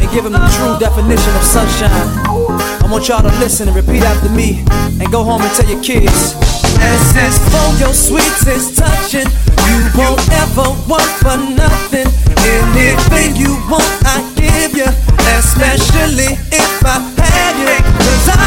and 0.00 0.10
give 0.12 0.24
them 0.24 0.32
the 0.32 0.42
true 0.56 0.78
definition 0.78 1.32
of 1.36 1.42
sunshine. 1.42 2.08
I 2.82 2.88
want 2.90 3.08
y'all 3.08 3.22
to 3.22 3.32
listen 3.38 3.68
and 3.68 3.76
repeat 3.76 4.02
after 4.02 4.28
me 4.30 4.64
and 5.00 5.10
go 5.12 5.24
home 5.24 5.42
and 5.42 5.52
tell 5.56 5.68
your 5.68 5.82
kids. 5.82 6.34
S 6.80 7.14
is 7.16 7.36
for 7.52 7.68
your 7.78 7.94
sweetest 7.94 8.78
touching. 8.78 9.28
You 9.68 9.78
won't 9.96 10.20
ever 10.42 10.72
want 10.88 11.10
for 11.22 11.36
nothing. 11.36 12.08
Anything 12.42 13.36
you 13.36 13.54
want, 13.70 13.86
I 14.04 14.18
give 14.34 14.76
you. 14.76 14.88
Especially 15.38 16.34
if 16.50 16.84
I 16.84 16.98
have 16.98 17.56
you. 17.60 17.76
Cause 18.00 18.28
I 18.34 18.41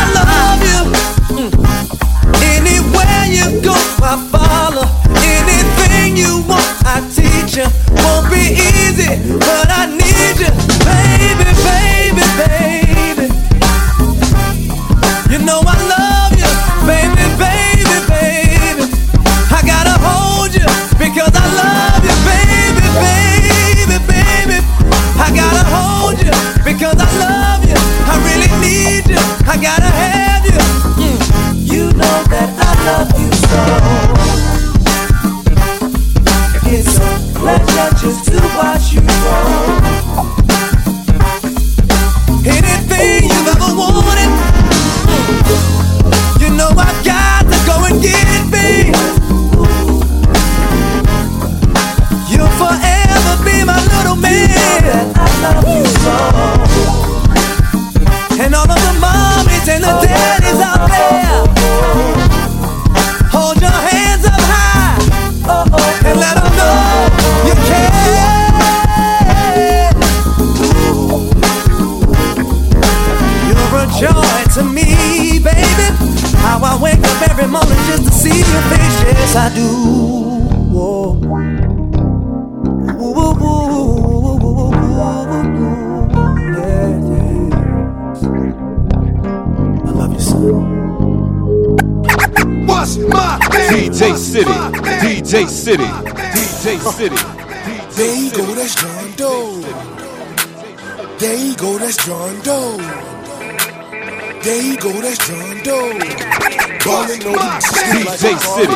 DJ 108.16 108.40
City, 108.40 108.74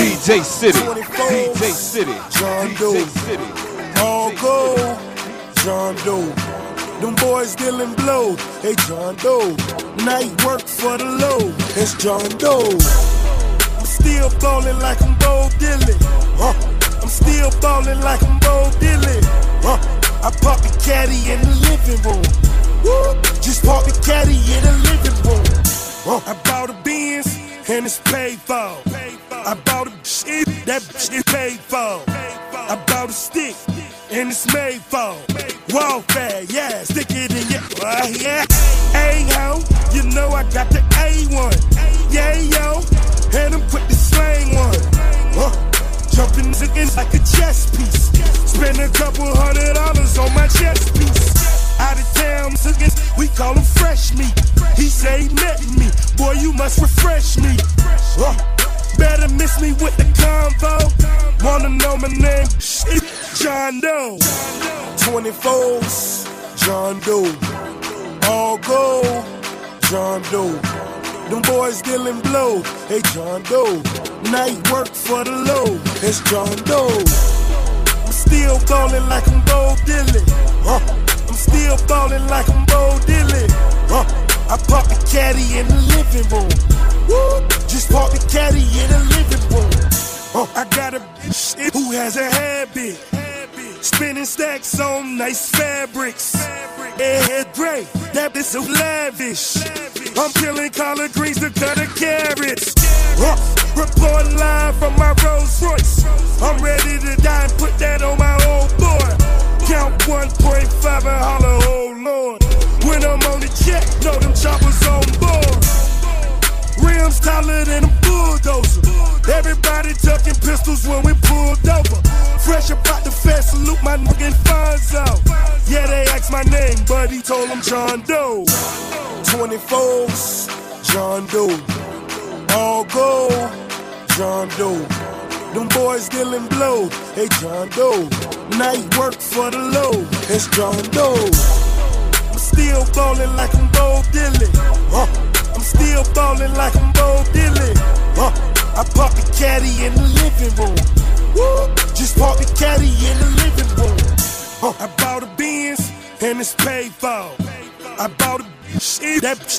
DJ 0.00 0.42
City, 0.42 0.78
DJ 0.78 1.72
City, 1.72 2.16
John 2.38 2.72
Doe. 2.80 4.02
All 4.02 4.32
gold, 4.40 4.98
John 5.56 5.94
Doe. 6.06 6.32
Them 7.00 7.14
boys 7.16 7.54
dealing 7.54 7.92
blow, 7.96 8.34
hey 8.62 8.74
John 8.86 9.14
Doe. 9.16 9.54
Night 10.06 10.32
work 10.42 10.62
for 10.62 10.96
the 10.96 11.04
low, 11.04 11.52
it's 11.76 11.92
John 12.02 12.30
Doe. 12.38 12.64
I'm 13.76 13.84
still 13.84 14.30
ballin' 14.40 14.78
like 14.78 15.02
I'm 15.02 15.12
Bo 15.18 15.50
Dylan. 15.60 15.98
Huh? 16.40 16.54
I'm 17.02 17.08
still 17.08 17.50
ballin' 17.60 18.00
like 18.00 18.22
I'm 18.22 18.38
Bo 18.38 18.70
Dylan. 18.80 19.22
Huh? 19.60 19.76
I 20.24 20.30
pop 20.40 20.62
the 20.62 20.72
caddy 20.82 21.30
in 21.30 21.40
the 21.42 21.54
living 21.68 22.00
room. 22.08 22.24
Woo! 22.82 23.20
Just 23.42 23.62
park 23.66 23.84
the 23.84 23.92
caddy 24.00 24.32
in 24.32 24.64
the 24.64 24.72
living 24.88 25.12
room. 25.28 25.58
I 26.08 26.10
bought 26.10 26.24
a 26.26 26.34
Benz 26.34 26.37
and 27.70 27.84
it's 27.84 28.00
paid 28.00 28.38
for. 28.38 28.54
I 28.54 29.54
bought 29.64 29.88
a 29.88 29.92
shit 30.04 30.46
that 30.66 30.82
shit 30.82 31.24
paid 31.26 31.60
for. 31.60 32.02
I 32.08 32.82
bought 32.86 33.10
a 33.10 33.12
stick 33.12 33.56
and 34.10 34.30
it's 34.30 34.52
made 34.52 34.80
for. 34.80 34.87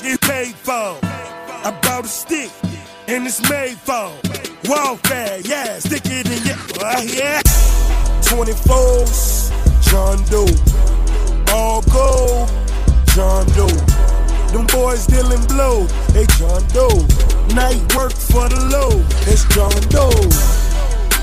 That 0.02 0.20
paid 0.22 0.54
for. 0.54 0.98
I 1.02 1.78
bought 1.82 2.04
a 2.04 2.08
stick 2.08 2.50
and 3.08 3.26
it's 3.26 3.40
made 3.50 3.76
for. 3.76 4.12
Bag, 5.02 5.46
yeah, 5.46 5.78
stick 5.78 6.02
it 6.06 6.26
in 6.30 6.46
your, 6.46 6.56
uh, 6.84 7.02
yeah. 7.02 7.42
24s, 8.22 9.50
John 9.90 10.22
Doe. 10.30 10.46
All 11.52 11.82
gold, 11.90 12.48
John 13.14 13.46
Doe. 13.56 13.66
Them 14.52 14.66
boys 14.66 15.06
dealing 15.06 15.42
blow, 15.46 15.86
hey 16.12 16.26
John 16.38 16.62
Doe. 16.68 17.06
Night 17.54 17.82
work 17.96 18.12
for 18.12 18.48
the 18.48 18.60
low, 18.70 19.02
it's 19.26 19.44
John 19.54 19.74
Doe. 19.90 20.10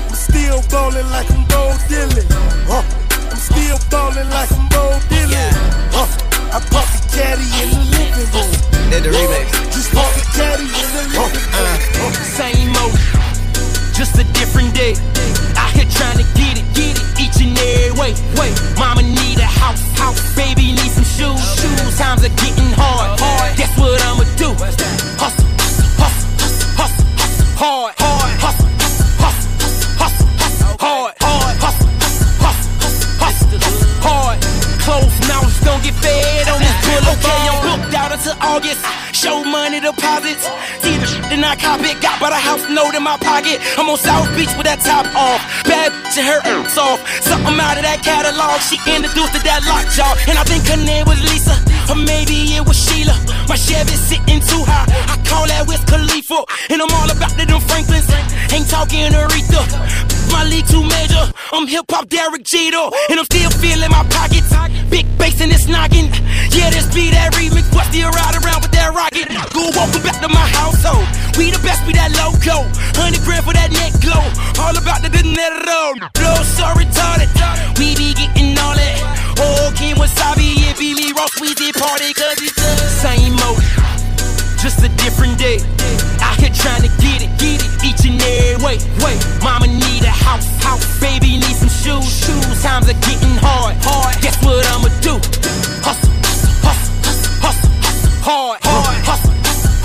I'm 0.08 0.14
still 0.14 0.60
ballin' 0.68 1.08
like 1.10 1.30
I'm 1.30 1.44
Bo 1.48 1.72
Dylan. 1.88 2.26
Huh? 2.68 2.84
I'm 3.30 3.36
still 3.36 3.78
ballin' 3.90 4.28
like 4.30 4.52
I'm 4.52 4.68
Bo 4.68 4.98
Dylan. 5.08 5.52
Huh? 5.92 6.06
I 6.52 6.60
pop 6.70 6.97
caddy 7.18 7.50
in 7.58 7.68
the 7.74 7.82
living 7.98 8.30
room. 8.30 8.50
Did 8.94 9.02
the 9.02 9.10
remix. 9.10 9.50
Just 9.74 9.90
pop 9.90 10.06
the 10.14 10.22
caddy 10.38 10.70
in 10.70 10.86
the 10.94 11.02
living 11.18 11.34
room. 11.98 12.14
Same 12.38 12.70
old, 12.78 12.94
just 13.90 14.14
a 14.22 14.24
different 14.38 14.70
day. 14.72 14.94
Out 15.58 15.74
here 15.74 15.90
trying 15.90 16.22
to 16.22 16.26
get 16.38 16.62
it, 16.62 16.66
get 16.78 16.94
it 16.94 17.06
each 17.18 17.42
and 17.42 17.58
every 17.58 17.98
way. 17.98 18.14
Wait, 18.38 18.54
mama 18.78 19.02
need 19.02 19.38
a 19.42 19.50
house, 19.50 19.82
house. 19.98 20.22
Baby 20.38 20.78
need 20.78 20.92
some 20.94 21.02
shoes, 21.02 21.42
shoes. 21.58 21.98
Times 21.98 22.22
are 22.22 22.34
getting 22.38 22.70
hard, 22.78 23.18
hard. 23.18 23.56
Guess 23.58 23.74
what 23.74 23.98
I'ma 24.06 24.22
do? 24.38 24.54
Hustle, 24.54 24.86
hustle, 25.18 25.90
hustle, 25.98 26.70
hustle, 26.78 27.06
hard, 27.58 27.97
hard, 27.97 27.97
Okay, 37.18 37.48
I'm 37.50 37.58
booked 37.66 37.94
out 37.94 38.12
until 38.12 38.36
August. 38.40 38.80
Show 39.12 39.42
money 39.42 39.80
deposits. 39.80 40.46
See 40.82 40.96
the 40.96 41.06
shit 41.06 41.28
and 41.32 41.44
I 41.44 41.56
cop 41.56 41.80
it. 41.82 42.00
Got 42.00 42.18
about 42.18 42.32
a 42.32 42.40
house 42.40 42.62
note 42.70 42.94
in 42.94 43.02
my 43.02 43.16
pocket. 43.18 43.58
I'm 43.76 43.88
on 43.90 43.98
South 43.98 44.28
Beach 44.36 44.50
with 44.54 44.66
that 44.66 44.80
top 44.80 45.06
off. 45.14 45.42
Bad 45.64 45.90
bitch 45.90 46.18
and 46.18 46.26
her 46.26 46.40
ass 46.46 46.78
off. 46.78 47.02
Something 47.22 47.58
out 47.58 47.76
of 47.76 47.84
that 47.84 48.00
catalog. 48.02 48.60
She 48.62 48.78
introduced 48.86 49.34
to 49.34 49.40
that 49.42 49.66
lockjaw. 49.66 50.14
And 50.30 50.38
I 50.38 50.44
think 50.44 50.66
her 50.70 50.78
name 50.78 51.06
was 51.06 51.20
Lisa. 51.26 51.56
Or 51.90 51.98
maybe 51.98 52.54
it 52.54 52.64
was 52.64 52.76
Sheila. 52.78 53.16
My 53.48 53.56
Chevy 53.56 53.96
sitting 53.96 54.40
too 54.40 54.62
high. 54.62 54.86
I 55.10 55.16
call 55.26 55.46
that 55.48 55.66
Wiz 55.66 55.82
Khalifa. 55.84 56.46
And 56.70 56.80
I'm 56.80 56.92
all 56.94 57.10
about 57.10 57.34
the 57.34 57.44
them 57.44 57.60
Franklins. 57.66 58.08
Ain't 58.52 58.68
talking 58.68 59.10
Aretha. 59.12 60.17
My 60.32 60.44
league 60.44 60.66
too 60.66 60.82
major. 60.82 61.24
I'm 61.52 61.66
hip 61.66 61.86
hop 61.90 62.08
Derek 62.08 62.44
Jeter. 62.44 62.90
And 63.10 63.18
I'm 63.18 63.24
still 63.26 63.50
feeling 63.50 63.90
my 63.90 64.04
pockets. 64.10 64.52
Big 64.90 65.06
bass 65.18 65.40
and 65.40 65.52
it's 65.52 65.66
knocking. 65.66 66.08
Yeah, 66.52 66.70
this 66.70 66.86
beat 66.94 67.12
that 67.12 67.32
remix. 67.34 67.68
But 67.72 67.88
still 67.92 68.10
ride 68.10 68.36
around 68.40 68.62
with 68.62 68.72
that 68.72 68.92
rocket. 68.94 69.28
Go 69.52 69.70
welcome 69.76 70.02
back 70.02 70.20
to 70.20 70.28
my 70.28 70.46
household. 70.54 71.06
We 71.36 71.50
the 71.50 71.60
best, 71.62 71.86
we 71.86 71.92
that 71.94 72.12
loco. 72.18 72.66
Hundred 72.98 73.22
grand 73.24 73.44
for 73.44 73.54
that 73.54 73.70
neck 73.70 73.94
glow. 74.02 74.24
All 74.60 74.74
about 74.74 75.00
the 75.02 75.10
dinero. 75.10 75.94
Blow 76.14 76.38
so 76.42 76.66
retarded. 76.76 77.30
We 77.78 77.94
be 77.94 78.14
getting 78.14 78.58
all 78.58 78.74
that. 78.74 78.98
Oh, 79.38 79.70
Kemosabe, 79.78 80.66
it 80.66 80.76
be 80.78 80.94
me, 80.98 81.12
Ross 81.14 81.30
Weezy 81.38 81.70
party, 81.70 82.12
cause 82.12 82.42
it's 82.42 82.58
the 82.58 82.90
same 82.98 83.38
mode. 83.38 83.77
Just 84.68 84.84
a 84.84 84.88
different 85.02 85.38
day. 85.38 85.56
Out 86.20 86.36
here 86.36 86.52
trying 86.52 86.82
to 86.82 86.92
get 87.00 87.24
it, 87.24 87.32
get 87.40 87.64
it 87.64 87.72
each 87.80 88.04
and 88.04 88.20
every 88.20 88.62
way. 88.62 88.76
Wait, 89.00 89.16
mama 89.42 89.66
need 89.66 90.04
a 90.04 90.12
house, 90.12 90.44
house. 90.62 90.84
Baby 91.00 91.40
need 91.40 91.56
some 91.56 91.72
shoes, 91.72 92.04
shoes. 92.04 92.62
Times 92.62 92.84
are 92.84 93.00
getting 93.00 93.32
hard, 93.40 93.76
hard. 93.80 94.20
Guess 94.20 94.36
what 94.44 94.60
I'ma 94.68 94.92
do? 95.00 95.16
Hustle, 95.80 96.12
hustle, 96.20 96.52
hustle, 96.60 96.92
hustle, 97.40 97.72
hustle, 97.80 98.12
hard, 98.20 98.60
hard, 98.62 98.98
hustle, 99.08 99.32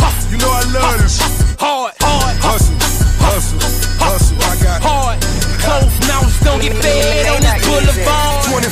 hustle. 0.04 0.32
You 0.34 0.38
know 0.40 0.52
I 0.52 0.64
love 0.76 1.00
this. 1.00 1.16
Hard, 1.62 1.94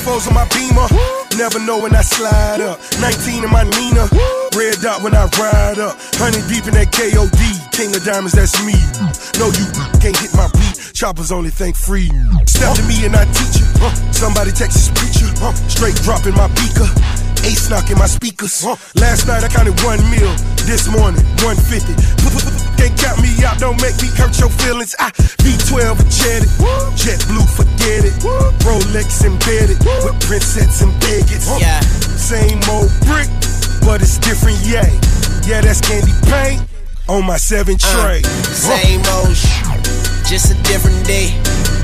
24s 0.02 0.28
on 0.28 0.34
my 0.34 0.48
beamer. 0.50 0.88
Never 1.38 1.60
know 1.60 1.80
when 1.80 1.96
I 1.96 2.02
slide 2.02 2.62
up. 2.62 2.80
19 3.00 3.44
in 3.44 3.52
my 3.52 3.64
Nina. 3.64 4.10
Red 4.56 4.82
dot 4.82 5.02
when 5.02 5.14
I 5.16 5.26
ride 5.38 5.80
up. 5.80 5.96
Honey 6.18 6.42
deep 6.48 6.66
in 6.66 6.74
that 6.74 6.92
KOD. 6.92 7.72
King 7.72 7.96
of 7.96 8.04
diamonds, 8.04 8.34
that's 8.34 8.58
me. 8.66 8.74
No, 9.38 9.48
you 9.54 9.66
can't 10.02 10.18
hit 10.18 10.34
my 10.34 10.50
beat. 10.54 10.94
Choppers 10.94 11.32
only 11.32 11.50
think 11.50 11.76
free. 11.76 12.10
Step 12.46 12.76
to 12.76 12.84
me 12.84 13.06
and 13.06 13.16
I 13.16 13.26
teach 13.26 13.62
you. 13.62 13.68
Somebody 14.12 14.52
Texas 14.52 14.90
preacher. 14.90 15.30
Straight 15.70 15.96
dropping 16.02 16.36
my 16.36 16.48
beaker. 16.58 16.90
Ace 17.44 17.70
knocking 17.70 17.98
my 17.98 18.08
speakers. 18.08 18.64
Last 18.96 19.28
night 19.28 19.44
I 19.44 19.48
counted 19.50 19.78
one 19.84 20.00
mil. 20.12 20.30
This 20.70 20.88
morning, 20.88 21.22
150. 21.42 21.94
Can't 22.78 22.98
count 22.98 23.22
me 23.22 23.30
out, 23.44 23.60
don't 23.60 23.80
make 23.82 23.98
me 24.02 24.10
hurt 24.18 24.38
your 24.40 24.50
feelings. 24.62 24.96
I 25.00 25.12
V12 25.42 25.98
jetted, 26.10 26.50
jet 26.98 27.20
blue, 27.28 27.46
forget 27.46 28.06
it. 28.06 28.14
Rolex 28.66 29.26
embedded 29.26 29.78
with 30.06 30.18
princess 30.26 30.82
and 30.82 30.94
bigots. 31.02 31.50
Yeah. 31.60 31.80
Same 32.18 32.62
old 32.70 32.90
brick, 33.06 33.30
but 33.82 34.02
it's 34.02 34.18
different, 34.18 34.58
yeah. 34.66 34.86
Yeah, 35.46 35.62
that's 35.62 35.82
candy 35.82 36.14
paint 36.30 36.62
on 37.10 37.26
my 37.26 37.38
seven 37.38 37.76
uh, 37.84 38.04
tray. 38.04 38.22
Same 38.54 39.02
old 39.18 39.36
sh- 39.36 40.30
just 40.30 40.52
a 40.54 40.58
different 40.64 41.06
day. 41.06 41.34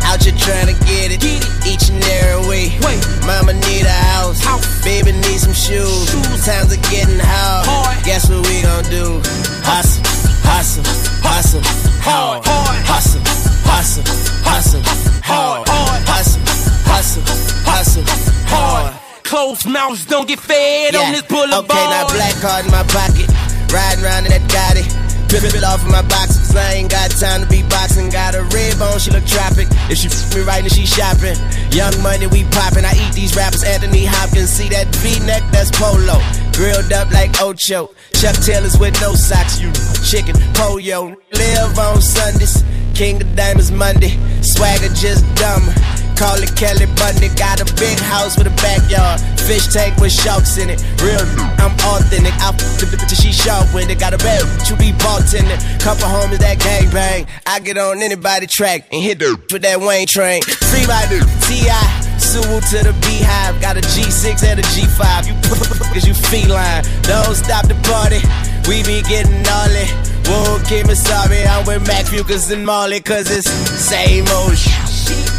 Out 0.07 0.23
here 0.23 0.33
trying 0.39 0.67
to 0.71 0.77
get 0.87 1.11
it, 1.11 1.23
each 1.67 1.89
and 1.91 1.99
every 1.99 2.47
way. 2.47 2.65
Wait, 2.79 2.99
Mama 3.27 3.53
need 3.53 3.83
a 3.83 3.97
house, 4.15 4.39
baby 4.83 5.11
need 5.11 5.39
some 5.39 5.53
shoes. 5.53 6.07
Times 6.45 6.71
are 6.71 6.79
getting 6.89 7.19
hard. 7.19 7.67
Guess 8.05 8.29
what 8.29 8.47
we 8.47 8.61
gon' 8.63 8.87
do? 8.87 9.19
Hustle, 9.67 10.03
hustle, 10.47 10.83
hustle, 11.19 11.61
hard. 11.99 12.45
Hustle, 12.87 13.21
hustle, 13.67 14.03
hustle, 14.47 14.81
hard. 15.23 15.67
Hustle, 16.07 16.41
hustle, 16.87 17.23
hustle, 17.67 18.03
hard. 18.47 18.95
Closed 19.23 19.67
mouths 19.67 20.05
don't 20.05 20.25
get 20.25 20.39
fed 20.39 20.95
on 20.95 21.11
this 21.11 21.23
boulevard. 21.23 21.65
Okay, 21.69 21.85
now 21.91 22.07
black 22.07 22.33
card 22.39 22.63
in 22.63 22.71
my 22.71 22.83
pocket. 22.83 23.27
Riding 23.73 24.05
around 24.05 24.25
in 24.25 24.31
that 24.31 24.47
Gotti. 24.47 25.06
Drip 25.27 25.43
it 25.43 25.63
off 25.63 25.83
of 25.83 25.91
my 25.91 26.01
box, 26.07 26.39
cause 26.39 26.55
I 26.55 26.79
ain't 26.79 26.89
got 26.89 27.11
time 27.11 27.41
to 27.43 27.47
be 27.47 27.61
boxing. 27.63 28.09
Got 28.09 28.35
a 28.35 28.43
red 28.43 28.79
bone, 28.79 28.97
she 28.97 29.11
look 29.11 29.25
tropic. 29.25 29.67
If 29.91 29.99
she 29.99 30.07
f 30.07 30.33
me 30.33 30.41
right, 30.41 30.61
then 30.61 30.69
she 30.69 30.85
shopping. 30.85 31.35
Young 31.71 31.91
money, 32.01 32.27
we 32.27 32.45
popping. 32.45 32.85
I 32.85 32.95
eat 32.95 33.13
these 33.13 33.35
rappers, 33.35 33.63
Anthony 33.63 34.05
Hopkins. 34.05 34.49
See 34.49 34.69
that 34.69 34.87
V-neck, 34.95 35.43
that's 35.51 35.69
polo. 35.71 36.23
Grilled 36.55 36.93
up 36.93 37.11
like 37.11 37.41
Ocho. 37.41 37.91
Chuck 38.13 38.35
Taylors 38.39 38.79
with 38.79 38.99
no 39.01 39.13
socks, 39.13 39.59
you 39.59 39.69
chicken, 40.07 40.35
pollo. 40.53 41.13
Live 41.33 41.77
on 41.77 42.01
Sundays, 42.01 42.63
King 42.95 43.21
of 43.21 43.35
Diamonds 43.35 43.71
Monday. 43.71 44.17
Swagger 44.41 44.87
just 44.95 45.27
dumb. 45.35 46.06
Call 46.17 46.41
it 46.41 46.49
Kelly 46.57 46.89
Bundy. 46.97 47.29
Got 47.37 47.61
a 47.61 47.65
big 47.77 47.93
house 47.99 48.37
with 48.37 48.47
a 48.47 48.55
backyard. 48.57 49.21
Fish 49.45 49.67
tank 49.67 49.95
with 50.01 50.11
sharks 50.11 50.57
in 50.57 50.69
it. 50.69 50.81
Real, 50.97 51.21
I'm 51.61 51.77
authentic. 51.77 52.33
I 52.41 52.49
f 52.49 52.57
the 52.81 52.89
bitch 52.89 53.05
till 53.05 53.21
she 53.21 53.31
sharp 53.31 53.69
with 53.71 53.89
it. 53.89 53.99
Got 53.99 54.13
a 54.13 54.17
bad 54.17 54.41
to 54.65 54.75
be 54.75 54.91
bartending. 54.97 55.61
Couple 55.79 56.09
homies 56.09 56.39
that 56.39 56.57
gang 56.57 56.89
bang. 56.89 57.27
I 57.45 57.59
get 57.59 57.77
on 57.77 58.01
anybody 58.01 58.47
track 58.47 58.87
and 58.91 59.01
hit 59.01 59.19
the 59.19 59.37
with 59.53 59.61
that 59.61 59.79
Wayne 59.79 60.07
train. 60.07 60.41
Free 60.41 60.89
by 60.89 61.05
the 61.05 61.21
T.I. 61.45 61.85
Suwu 62.17 62.65
to 62.73 62.81
the 62.81 62.93
beehive. 63.05 63.61
Got 63.61 63.77
a 63.77 63.81
G6 63.81 64.41
and 64.41 64.59
a 64.59 64.63
G5. 64.73 65.29
You 65.29 65.35
cause 65.93 66.07
you 66.07 66.15
feline. 66.17 66.81
Don't 67.05 67.37
stop 67.37 67.69
the 67.69 67.77
party. 67.85 68.25
We 68.65 68.81
be 68.81 69.05
getting 69.05 69.45
gnarly. 69.45 69.85
Whoa, 70.25 70.57
Kim 70.65 70.89
sorry. 70.97 71.45
I'm 71.45 71.63
with 71.67 71.85
Mac 71.85 72.05
Fucus 72.05 72.51
and 72.51 72.65
Marley. 72.65 73.01
Cause 73.01 73.29
it's 73.29 73.47
same 73.47 74.25
old 74.33 74.57
shit. 74.57 74.86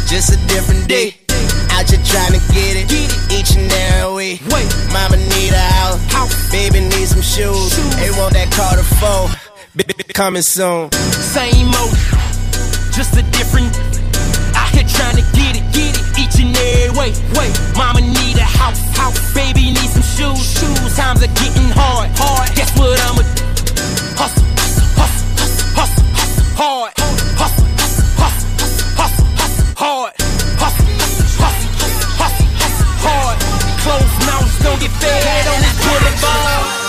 Just 0.07 0.33
a 0.33 0.37
different 0.47 0.87
day. 0.87 1.15
Out 1.71 1.89
here 1.89 2.01
trying 2.03 2.33
to 2.33 2.41
get 2.53 2.75
it. 2.75 2.91
Each 3.31 3.55
and 3.55 3.71
every 3.93 4.41
week. 4.51 4.69
Mama 4.91 5.17
need 5.17 5.53
a 5.53 5.67
house. 6.11 6.51
Baby 6.51 6.81
need 6.81 7.07
some 7.07 7.21
shoes. 7.21 7.77
They 7.97 8.09
want 8.17 8.33
that 8.33 8.51
Carter 8.51 8.83
4. 8.83 9.49
Coming 10.13 10.41
soon. 10.41 10.91
Same 10.91 11.71
old, 11.79 11.95
just 12.91 13.15
a 13.15 13.23
different. 13.31 13.71
Out 14.57 14.67
here 14.75 14.83
trying 14.83 15.15
to 15.15 15.23
get 15.31 15.55
it, 15.55 15.63
get 15.71 15.95
it 15.95 16.03
each 16.19 16.35
and 16.43 16.51
every 16.57 16.91
way. 16.99 17.09
Wait, 17.39 17.53
mama 17.77 18.01
need 18.01 18.35
a 18.35 18.43
house, 18.43 18.81
house. 18.97 19.15
Baby 19.33 19.71
need 19.71 19.89
some 19.95 20.03
shoes, 20.03 20.43
shoes. 20.59 20.97
Times 20.97 21.23
are 21.23 21.31
getting 21.39 21.69
hard, 21.71 22.09
hard. 22.19 22.49
Guess 22.55 22.77
what 22.77 22.99
I'ma 22.99 23.21
do? 23.35 23.38
Get 34.79 34.91
fed 34.91 35.47
on 35.47 35.59
this 35.61 35.75
boulevard. 35.83 36.79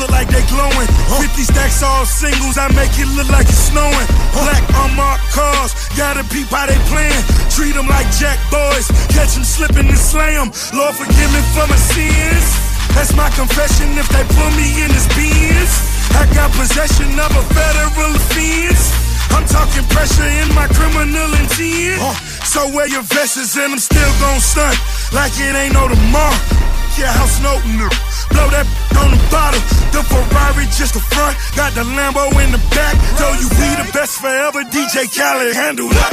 Look 0.00 0.10
like 0.10 0.32
they 0.32 0.40
glowing. 0.48 0.88
50 1.20 1.44
stacks 1.44 1.84
all 1.84 2.08
singles, 2.08 2.56
I 2.56 2.72
make 2.72 2.96
it 2.96 3.06
look 3.12 3.28
like 3.28 3.44
it's 3.44 3.68
snowing. 3.68 4.08
Black 4.32 4.64
unmarked 4.80 5.28
cars, 5.36 5.76
gotta 5.92 6.24
peep 6.32 6.48
how 6.48 6.64
they 6.64 6.80
playing. 6.88 7.22
Treat 7.52 7.76
them 7.76 7.86
like 7.86 8.08
jack 8.16 8.40
boys, 8.48 8.88
catch 9.12 9.36
them 9.36 9.44
slipping 9.44 9.86
and 9.92 10.00
slay 10.00 10.34
'em. 10.40 10.48
Lord 10.72 10.96
forgive 10.96 11.30
me 11.36 11.42
for 11.52 11.68
my 11.68 11.76
sins. 11.76 12.48
That's 12.96 13.12
my 13.14 13.28
confession 13.36 13.92
if 14.00 14.08
they 14.08 14.24
put 14.24 14.50
me 14.56 14.82
in 14.82 14.90
this 14.90 15.06
Benz. 15.14 15.72
I 16.16 16.24
got 16.34 16.50
possession 16.56 17.12
of 17.20 17.30
a 17.36 17.44
federal 17.54 18.16
offense. 18.16 18.82
I'm 19.30 19.46
talking 19.46 19.84
pressure 19.94 20.26
in 20.42 20.48
my 20.54 20.66
criminal 20.66 21.30
intent. 21.38 22.00
So 22.44 22.66
wear 22.74 22.88
your 22.88 23.02
vests 23.02 23.56
and 23.56 23.74
I'm 23.74 23.78
still 23.78 24.12
gon' 24.18 24.40
stunt 24.40 24.76
like 25.12 25.32
it 25.38 25.54
ain't 25.54 25.74
no 25.74 25.86
tomorrow. 25.86 26.79
Yeah, 27.00 27.16
house 27.16 27.40
no 27.40 27.56
no. 27.80 27.88
Blow 28.28 28.44
that 28.52 28.68
on 29.00 29.08
the 29.08 29.20
bottom. 29.32 29.62
The 29.88 30.04
Ferrari 30.04 30.68
just 30.76 30.92
the 30.92 31.00
front. 31.00 31.32
Got 31.56 31.72
the 31.72 31.80
Lambo 31.80 32.28
in 32.44 32.52
the 32.52 32.60
back. 32.76 32.92
Told 33.16 33.40
you 33.40 33.48
we 33.56 33.68
the 33.80 33.88
best 33.96 34.20
forever. 34.20 34.60
DJ 34.68 35.08
Khaled 35.08 35.56
handle 35.56 35.88
that. 35.88 36.12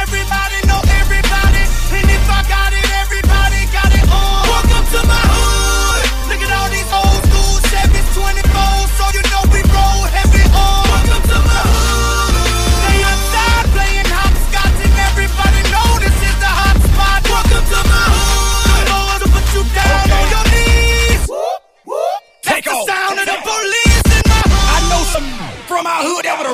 Everybody 0.00 0.58
know 0.64 0.80
everybody. 0.96 1.60
And 1.92 2.08
if 2.08 2.24
I 2.24 2.40
got 2.48 2.72
it, 2.72 2.88
everybody 3.04 3.60
got 3.68 3.92
it 3.92 4.06
on. 4.08 4.48
Welcome 4.48 4.86
to 4.96 5.00
my 5.04 5.20
hood. 5.28 5.41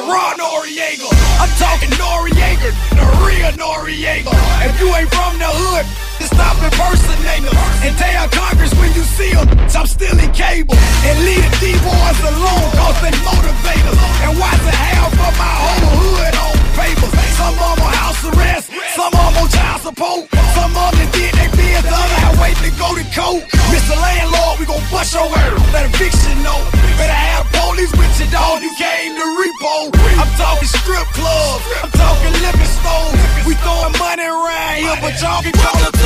Raw 0.09 0.33
Noriega. 0.41 1.09
I'm 1.39 1.53
talking 1.61 1.93
Noriega, 2.01 2.71
the 2.97 3.05
real 3.25 3.53
Noriega. 3.61 4.33
If 4.65 4.81
you 4.81 4.89
ain't 4.97 5.13
from 5.13 5.39
the 5.39 5.51
hood, 5.61 5.87
then 6.19 6.29
stop 6.29 6.57
impersonating 6.65 7.53
'em. 7.53 7.57
And 7.85 7.93
tell 7.99 8.29
Congress 8.29 8.73
when 8.81 8.93
you 8.95 9.05
see 9.05 9.33
them, 9.33 9.49
I'm 9.77 9.87
still 9.87 10.17
cable. 10.33 10.77
And 11.05 11.17
leave 11.25 11.45
the 11.51 11.57
D-boys 11.61 12.21
alone, 12.33 12.69
cause 12.79 12.99
they 13.03 13.13
motivate 13.23 13.85
us. 13.91 13.99
And 14.25 14.39
watch 14.39 14.61
the 14.69 14.77
half 14.87 15.13
of 15.13 15.35
my 15.39 15.55
whole 15.63 15.97
hood 16.01 16.35
on 16.37 16.58
papers. 16.79 17.13
Some 17.35 17.59
of 17.59 17.75
them 17.75 17.87
on 17.87 17.93
house 17.93 18.23
arrest, 18.31 18.71
some 18.95 19.11
of 19.11 19.19
them 19.19 19.43
on 19.43 19.49
child 19.51 19.81
support. 19.83 20.23
Some 20.55 20.73
of 20.79 20.91
them 20.95 21.09
did 21.11 21.33
their 21.35 21.51
bid, 21.59 21.83
the 21.83 21.91
other 21.91 22.19
had 22.23 22.35
wait 22.39 22.57
to 22.63 22.71
go 22.79 22.95
to 22.95 23.05
court. 23.11 23.43
Mr. 23.75 23.95
Landlord, 23.99 24.55
we 24.63 24.65
gon' 24.67 24.83
bust 24.91 25.15
your 25.15 25.27
ass. 25.27 25.59
Let 25.75 25.91
eviction 25.91 26.37
know. 26.47 26.59
Better 26.99 27.15
have 27.15 27.47
police 27.55 27.93
with 27.99 28.15
you, 28.19 28.27
dog. 28.31 28.63
You 28.63 28.73
came 28.79 29.15
to 29.19 29.27
repo. 29.39 29.91
I'm 30.19 30.31
talking 30.39 30.71
strip 30.71 31.07
clubs. 31.15 31.65
I'm 31.83 31.93
talking 31.95 32.33
liquor 32.43 32.71
stores. 32.79 33.19
We 33.47 33.55
throwing 33.63 33.95
money 33.99 34.27
around 34.27 34.77
here, 34.83 34.99
but 35.03 35.15
y'all 35.21 35.43
can 35.43 35.55
call 35.55 35.79
it. 35.83 35.99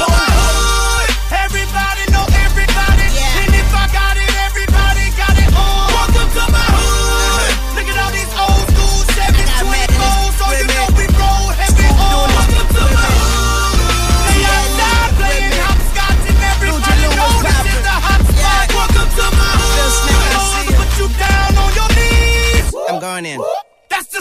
Everybody 1.32 2.04
know 2.12 2.26
everybody. 2.44 3.08
And 3.40 3.52
if 3.56 3.70
I 3.72 3.88
got 3.92 4.16
it, 4.16 4.21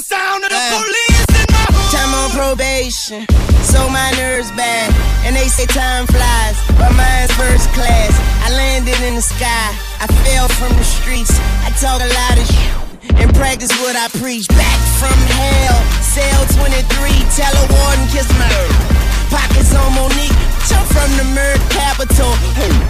the 0.02 0.16
sound 0.16 0.44
of 0.44 0.50
the 0.50 0.62
police 0.82 1.26
in 1.30 1.48
my 1.54 1.66
hood. 1.70 1.92
Time 1.94 2.14
on 2.18 2.30
probation, 2.34 3.22
so 3.62 3.90
my 3.90 4.10
nerves 4.18 4.50
bad. 4.58 4.90
And 5.26 5.36
they 5.36 5.48
say 5.48 5.66
time 5.66 6.08
flies, 6.08 6.58
but 6.78 6.92
mine's 6.98 7.32
first 7.34 7.70
class. 7.74 8.14
I 8.42 8.50
landed 8.56 9.00
in 9.02 9.16
the 9.16 9.22
sky, 9.22 9.68
I 10.02 10.08
fell 10.26 10.48
from 10.48 10.76
the 10.78 10.84
streets. 10.84 11.38
I 11.66 11.70
talk 11.78 12.02
a 12.02 12.10
lot 12.10 12.38
of 12.38 12.46
shit 12.48 12.91
and 13.18 13.34
practice 13.36 13.72
what 13.82 13.96
I 13.96 14.08
preach. 14.20 14.48
Back 14.48 14.80
from 15.00 15.18
hell, 15.38 15.78
cell 16.02 16.42
23, 16.62 17.26
tell 17.34 17.54
a 17.54 17.66
warden 17.74 18.06
kiss 18.14 18.28
my 18.38 18.92
pockets 19.32 19.74
on 19.74 19.90
Monique. 19.96 20.36
Jump 20.68 20.86
from 20.94 21.10
the 21.18 21.26
murder 21.34 21.58
capital, 21.72 22.32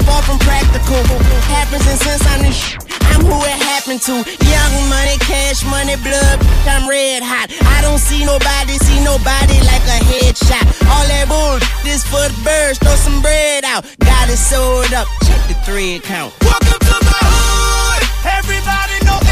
far 0.04 0.22
from 0.24 0.38
practical. 0.44 1.00
Happens 1.48 1.86
and 1.88 2.00
since 2.00 2.24
I'm 2.28 2.42
the 2.44 2.52
sh- 2.52 2.76
I'm 3.14 3.22
who 3.24 3.38
it 3.46 3.60
happened 3.72 4.02
to. 4.10 4.24
Young 4.26 4.74
money, 4.90 5.16
cash 5.24 5.64
money, 5.64 5.96
blood. 6.04 6.38
I'm 6.68 6.88
red 6.90 7.24
hot. 7.24 7.48
I 7.64 7.82
don't 7.82 8.00
see 8.00 8.26
nobody, 8.26 8.76
see 8.84 9.00
nobody 9.04 9.58
like 9.64 9.84
a 9.88 10.00
headshot. 10.04 10.66
All 10.92 11.06
that 11.08 11.26
bull 11.32 11.60
this 11.84 12.04
for 12.04 12.24
the 12.28 12.36
birds. 12.44 12.80
Throw 12.80 12.96
some 12.96 13.22
bread 13.22 13.64
out. 13.64 13.86
Got 14.00 14.30
it 14.30 14.38
sold 14.38 14.92
up. 14.94 15.08
Check 15.24 15.42
the 15.48 15.56
thread 15.64 16.04
count. 16.04 16.34
Welcome 16.44 16.80
to 16.80 16.98
my 17.08 17.20
hood. 17.24 18.04
Everybody 18.28 18.96
know 19.06 19.31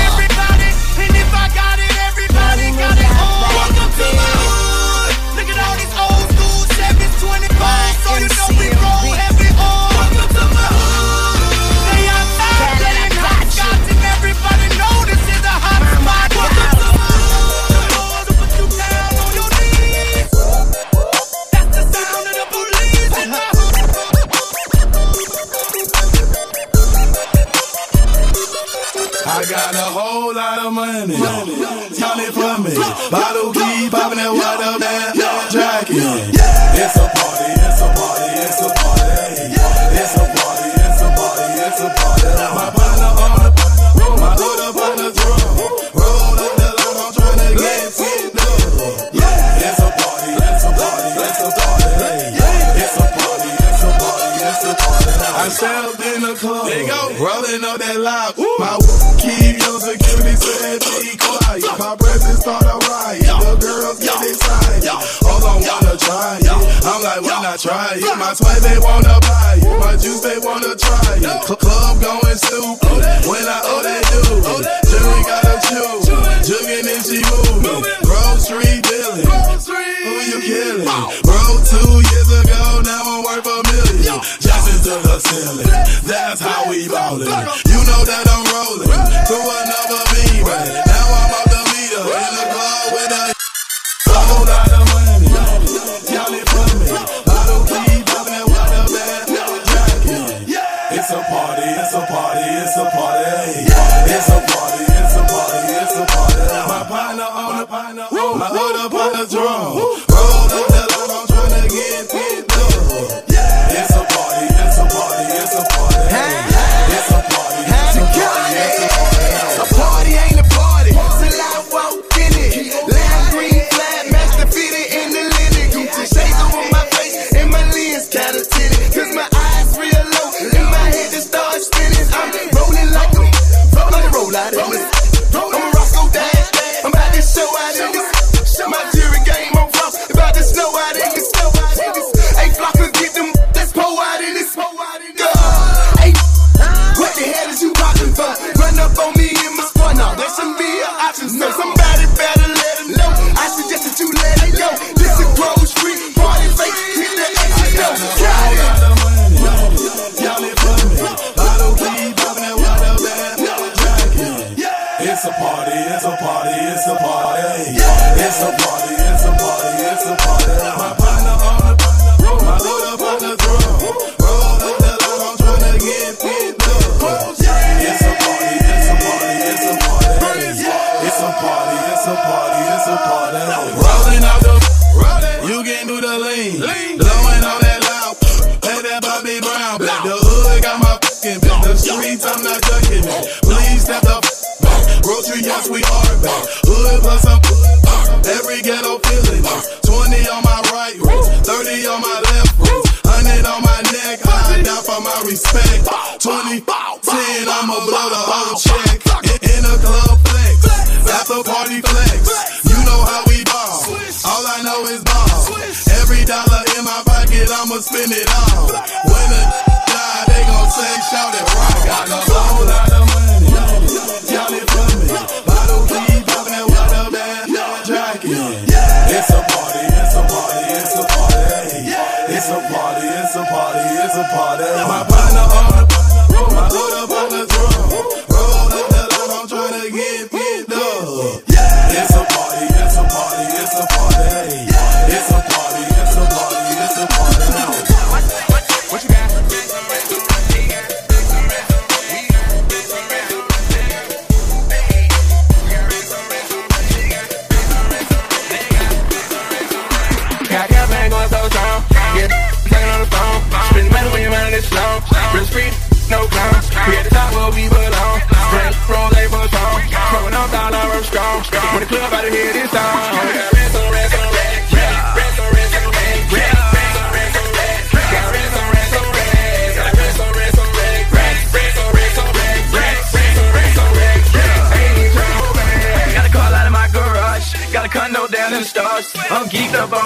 got 2.79 2.97
it 2.97 3.23
on. 3.23 3.28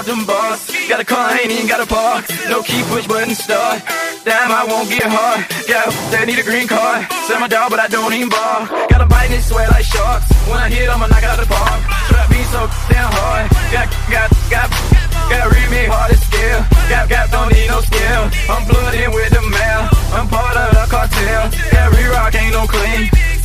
them 0.05 0.25
boss. 0.25 0.67
Got 0.87 0.99
a 0.99 1.05
car, 1.05 1.31
I 1.31 1.39
ain't 1.39 1.51
even 1.51 1.67
got 1.67 1.79
a 1.79 1.87
park. 1.87 2.27
No 2.49 2.61
key, 2.61 2.83
push 2.89 3.07
button, 3.07 3.35
start. 3.35 3.81
Damn, 4.23 4.51
I 4.51 4.63
won't 4.67 4.89
get 4.89 5.03
hard. 5.07 5.45
Yeah, 5.67 5.87
they 6.11 6.25
need 6.25 6.39
a 6.39 6.43
green 6.43 6.67
card. 6.67 7.07
Send 7.27 7.39
my 7.39 7.47
dog, 7.47 7.69
but 7.69 7.79
I 7.79 7.87
don't 7.87 8.13
even 8.13 8.29
bar. 8.29 8.67
Got 8.89 9.01
a 9.01 9.05
bite 9.05 9.31
and 9.31 9.43
sweat 9.43 9.69
like 9.71 9.85
sharks. 9.85 10.27
When 10.47 10.59
I 10.59 10.69
hit, 10.69 10.89
I'ma 10.89 11.07
knock 11.07 11.23
out 11.23 11.39
the 11.39 11.47
park. 11.47 11.79
Trap 12.07 12.29
me 12.31 12.41
so 12.51 12.67
damn 12.91 13.11
hard. 13.11 13.51
Got, 13.71 13.87
got, 14.11 14.29
got, 14.51 14.67
got 15.31 15.43
remade 15.51 15.89
hard 15.89 16.11
as 16.11 16.21
scale. 16.23 16.61
Got, 16.89 17.09
got, 17.09 17.31
don't 17.31 17.51
need 17.51 17.67
no 17.67 17.79
skill. 17.81 18.23
I'm 18.51 18.63
blooded 18.67 19.09
with 19.13 19.31
the 19.31 19.43
mail. 19.43 19.81
I'm 20.11 20.27
part 20.27 20.55
of 20.57 20.69
the 20.75 20.85
cartel. 20.89 21.43
Every 21.79 22.05
rock 22.11 22.35
ain't 22.35 22.53
no 22.53 22.67
clean. 22.67 23.32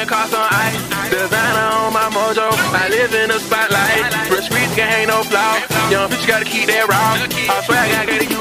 throwing 0.00 0.08
cars 0.08 0.32
on 0.32 0.48
ice. 0.50 1.10
Designer 1.10 1.68
on 1.76 1.92
my 1.92 2.08
mojo. 2.10 2.48
I 2.72 2.88
live 2.88 3.12
in 3.14 3.28
the 3.28 3.38
spotlight. 3.38 4.30
Real 4.30 4.42
streets 4.42 4.74
can't 4.74 4.88
hang 4.88 5.08
no 5.08 5.22
flaw. 5.22 5.60
Young 5.90 6.08
bitch 6.10 6.26
gotta 6.26 6.44
keep 6.44 6.66
that 6.68 6.88
raw. 6.88 7.18
I 7.20 7.60
swear 7.64 7.80
I 7.80 7.88
gotta 7.92 8.06
get 8.06 8.30
you. 8.30 8.40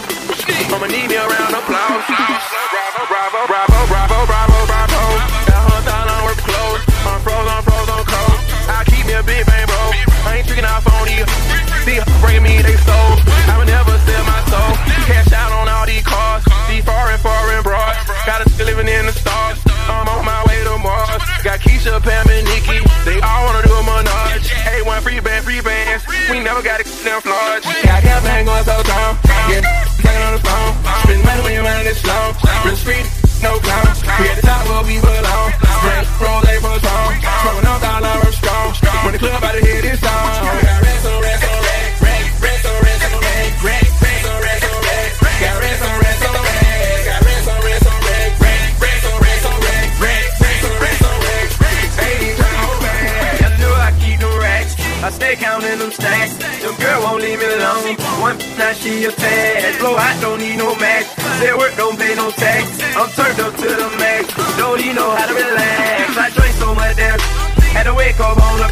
I'ma 0.72 0.88
need 0.88 1.10
me 1.10 1.18
around 1.18 1.32
round 1.32 1.56
of 1.56 1.64
applause. 1.64 2.06
Bravo, 2.08 3.02
bravo, 3.12 3.40
bravo, 3.48 3.78
bravo, 3.88 4.18
bravo, 4.28 4.58
bravo. 4.70 5.02
Got 5.50 5.62
her 5.68 5.82
thought 5.84 6.08
on 6.08 6.22
her 6.30 6.38
clothes. 6.40 6.84
I'm 7.04 7.20
froze, 7.26 7.50
I'm 7.50 7.64
froze, 7.64 7.90
on 7.90 8.04
cold. 8.06 8.40
I 8.70 8.84
keep 8.86 9.06
me 9.06 9.14
a 9.14 9.24
big 9.24 9.46
bang, 9.46 9.68
bro. 9.68 9.82
I 10.30 10.40
ain't 10.40 10.48
tricking 10.48 10.66
off 10.66 10.86
on 10.88 11.08
these. 11.08 11.28
See, 11.84 12.00
bringing 12.22 12.44
me 12.44 12.62
they 12.62 12.78
stole. 12.78 13.29
Never 26.60 26.76
got 26.76 26.82
it 26.84 26.92
got 28.04 28.20
bang 28.20 28.44
going 28.44 28.64
so 28.68 28.84
down. 28.84 29.16
Yeah, 29.48 29.64
taking 29.96 30.24
on 30.28 30.36
the 30.36 30.44
phone. 30.44 30.76
Spend 31.08 31.24
money 31.24 31.42
when 31.48 31.54
your 31.56 31.64
mind 31.64 31.88
is 31.88 31.96
slow. 32.04 32.36
Real 32.68 32.76
street, 32.76 33.08
no 33.40 33.56
clown. 33.64 33.88
We 34.20 34.28
at 34.28 34.36
the 34.36 34.44
top 34.44 34.68
where 34.68 34.84
we 34.84 35.00
belong. 35.00 35.56
Spring, 35.56 36.04
roll, 36.20 36.44
they 36.44 36.60
for 36.60 36.76
song. 36.84 37.16
Smoking 37.16 37.64
on 37.64 37.80
dollar, 37.80 38.12
I'm 38.12 38.34
strong. 38.36 38.76
When 39.08 39.16
the 39.16 39.20
club 39.24 39.40
out 39.40 39.56
of 39.56 39.64
here, 39.64 39.80
this 39.80 40.04
song. 40.04 40.12
Got 40.12 40.84
rest 40.84 41.08
on 41.08 41.24
rest 41.24 41.48
on. 41.48 41.64
Rest 42.44 42.68
on 42.68 42.76
rest 42.84 43.08
on. 43.08 43.24
Rest 43.64 43.88
on 43.88 44.44
rest. 44.44 44.68
Got 45.40 45.64
rest 45.64 45.80
on 45.80 45.96
rest 46.04 46.28
on 46.28 46.44
rest. 46.44 47.08
Got 47.08 47.24
rest 47.24 47.48
on 47.48 47.62
rest 47.64 47.88
on 54.20 54.36
racks. 54.44 54.76
I 55.08 55.10
stay 55.16 55.40
counting 55.40 55.80
them 55.80 55.92
stacks. 55.96 56.39
Won't 57.10 57.24
leave 57.24 57.40
me 57.40 57.46
alone. 57.46 57.98
One 58.22 58.38
now 58.54 58.72
she 58.74 59.04
a 59.06 59.12
tad. 59.12 59.80
Blow 59.80 59.98
out, 59.98 60.22
don't 60.22 60.38
need 60.38 60.58
no 60.58 60.76
match. 60.76 61.08
Say 61.42 61.52
work, 61.58 61.76
don't 61.76 61.98
pay 61.98 62.14
no 62.14 62.30
tax. 62.30 62.70
I'm 62.94 63.10
turned 63.18 63.40
up 63.40 63.56
to 63.56 63.66
the 63.66 63.90
max. 63.98 64.30
Don't 64.58 64.80
even 64.80 64.96
know 64.96 65.10
how 65.10 65.26
to 65.26 65.34
relax. 65.34 66.16
I 66.16 66.30
drink 66.30 66.54
so 66.62 66.76
much 66.76 66.98
damn. 66.98 67.20
Had 67.74 67.90
to 67.90 67.96
wake 67.96 68.20
up 68.20 68.38
on 68.38 68.60
the. 68.62 68.70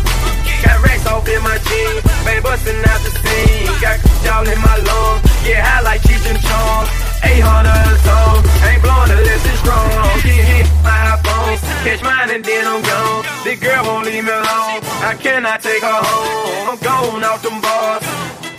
Got 0.62 0.86
racks 0.86 1.08
off 1.08 1.28
in 1.28 1.42
my 1.42 1.58
jeans. 1.66 2.06
Baby 2.26 2.42
busting 2.46 2.78
out 2.86 3.02
the 3.02 3.10
scene. 3.10 3.74
Got 3.82 3.98
y'all 4.22 4.46
in 4.46 4.62
my 4.62 4.78
lungs. 4.86 5.22
Get 5.42 5.66
high 5.66 5.82
like 5.82 6.02
Cheech 6.02 6.30
and 6.30 6.38
Chong. 6.38 7.07
800 7.24 7.70
a. 7.70 8.44
Ain't 8.68 8.82
blowing 8.82 9.12
unless 9.12 9.44
it's 9.46 9.60
strong. 9.60 9.90
Get 10.22 10.44
hit 10.46 10.68
my 10.84 11.16
iPhone. 11.16 11.58
Catch 11.86 12.02
mine 12.04 12.30
and 12.32 12.44
then 12.44 12.68
I'm 12.68 12.82
gone. 12.82 13.26
This 13.44 13.60
girl 13.60 13.84
won't 13.86 14.06
leave 14.06 14.24
me 14.24 14.32
alone. 14.32 14.82
I 15.02 15.16
cannot 15.20 15.62
take 15.62 15.82
her 15.82 16.02
home. 16.02 16.70
I'm 16.72 16.80
gone 16.80 17.24
off 17.24 17.42
them 17.42 17.62
bars. 17.62 18.04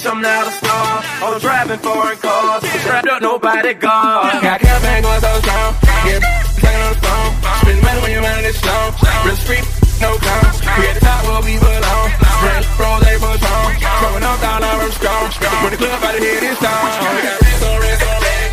I'm 0.09 0.23
not 0.23 0.47
a 0.47 0.51
star. 0.51 1.05
I'm 1.21 1.39
driving 1.39 1.79
foreign 1.79 2.17
cars. 2.17 2.65
Strapped 2.81 3.09
up, 3.09 3.21
nobody 3.21 3.75
guard. 3.75 4.41
Got 4.41 4.61
campaign 4.61 5.03
going 5.03 5.21
so 5.21 5.33
strong. 5.45 5.75
Yeah, 6.09 6.25
taking 6.57 6.81
on 6.81 6.95
the 6.95 7.01
phone. 7.05 7.31
Spend 7.61 7.83
money 7.83 8.01
when 8.01 8.13
your 8.13 8.23
mind 8.23 8.47
is 8.47 8.57
slow. 8.57 8.95
Real 9.27 9.37
street, 9.37 9.67
no 10.01 10.17
clown. 10.17 10.49
We 10.81 10.87
at 10.89 10.95
the 10.95 11.05
top 11.05 11.21
where 11.29 11.43
we 11.45 11.59
belong. 11.61 12.09
Spring, 12.41 12.65
roll, 12.81 13.01
they 13.05 13.19
song. 13.21 13.71
Throwing 14.01 14.25
off 14.25 14.41
dollar, 14.41 14.81
I'm 14.81 14.93
strong. 14.93 15.29
When 15.61 15.73
the 15.73 15.79
club 15.79 16.03
out 16.03 16.15
of 16.15 16.23
here, 16.23 16.41
this 16.41 16.57
song. 16.57 16.89
We 17.13 17.21
got 17.29 17.41
rest 17.43 17.65
on 17.69 17.81
rest 17.85 18.03
on. 18.09 18.23
Rest 18.23 18.48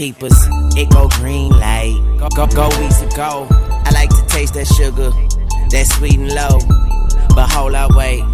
keepers. 0.00 0.32
It 0.78 0.88
go 0.88 1.08
green 1.08 1.50
light, 1.50 2.00
go 2.18 2.28
go 2.30 2.46
go. 2.46 3.46
I 3.50 3.90
like 3.92 4.08
to 4.08 4.24
taste 4.28 4.54
that 4.54 4.66
sugar, 4.66 5.10
that 5.68 5.86
sweet 5.92 6.18
and 6.18 6.32
low. 6.32 6.58
But 7.34 7.50
hold 7.50 7.74
up, 7.74 7.94
wait. 7.94 8.24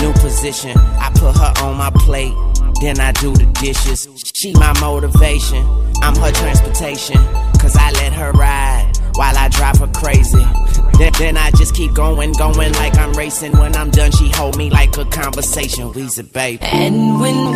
New 0.00 0.12
position, 0.12 0.78
I 0.78 1.10
put 1.14 1.36
her 1.36 1.52
on 1.64 1.76
my 1.76 1.90
plate, 1.90 2.34
then 2.80 3.00
I 3.00 3.10
do 3.10 3.34
the 3.34 3.46
dishes. 3.60 4.06
She 4.32 4.52
my 4.52 4.78
motivation, 4.80 5.66
I'm 6.02 6.14
her 6.14 6.30
transportation, 6.30 7.16
cause 7.58 7.74
I 7.74 7.90
let 7.90 8.12
her 8.12 8.30
ride 8.30 8.92
while 9.16 9.36
I 9.36 9.48
drive 9.48 9.78
her 9.78 9.88
crazy. 9.88 10.44
Then, 10.98 11.12
then 11.18 11.36
I 11.36 11.50
just 11.50 11.74
keep 11.74 11.94
going, 11.94 12.32
going 12.32 12.72
like 12.74 12.96
I'm 12.96 13.12
racing. 13.14 13.52
When 13.58 13.74
I'm 13.74 13.90
done, 13.90 14.12
she 14.12 14.28
hold 14.30 14.56
me 14.56 14.70
like 14.70 14.96
a 14.96 15.04
conversation. 15.04 15.92
We's 15.92 16.18
a 16.18 16.24
baby. 16.24 16.62
And 16.62 17.20
when 17.20 17.55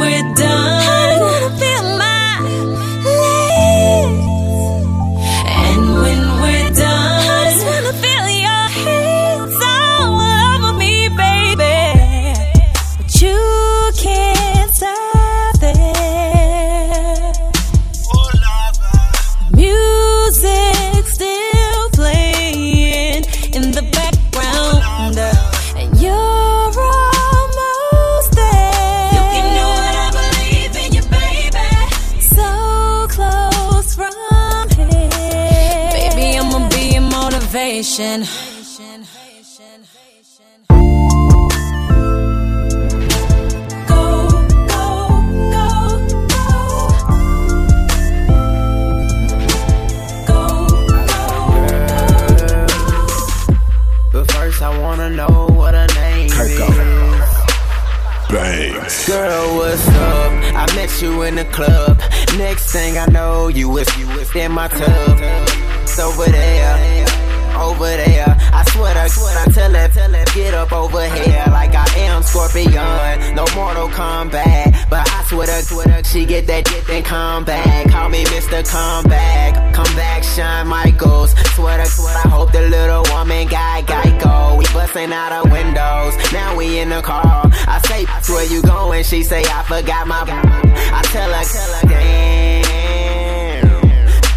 windows, 85.71 86.33
now 86.33 86.57
we 86.57 86.81
in 86.81 86.89
the 86.89 87.01
car. 87.01 87.49
I 87.67 87.81
say, 87.87 88.05
where 88.33 88.45
you 88.51 88.61
going? 88.63 89.05
She 89.05 89.23
say 89.23 89.45
I 89.45 89.63
forgot 89.63 90.09
my. 90.09 90.25
I 90.27 91.03
tell 91.15 91.31
her, 91.31 91.45
tell 91.45 91.73
her, 91.75 91.89
damn. 91.89 93.61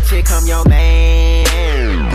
Here 0.10 0.22
come 0.24 0.46
your 0.46 0.64
man. 0.66 2.06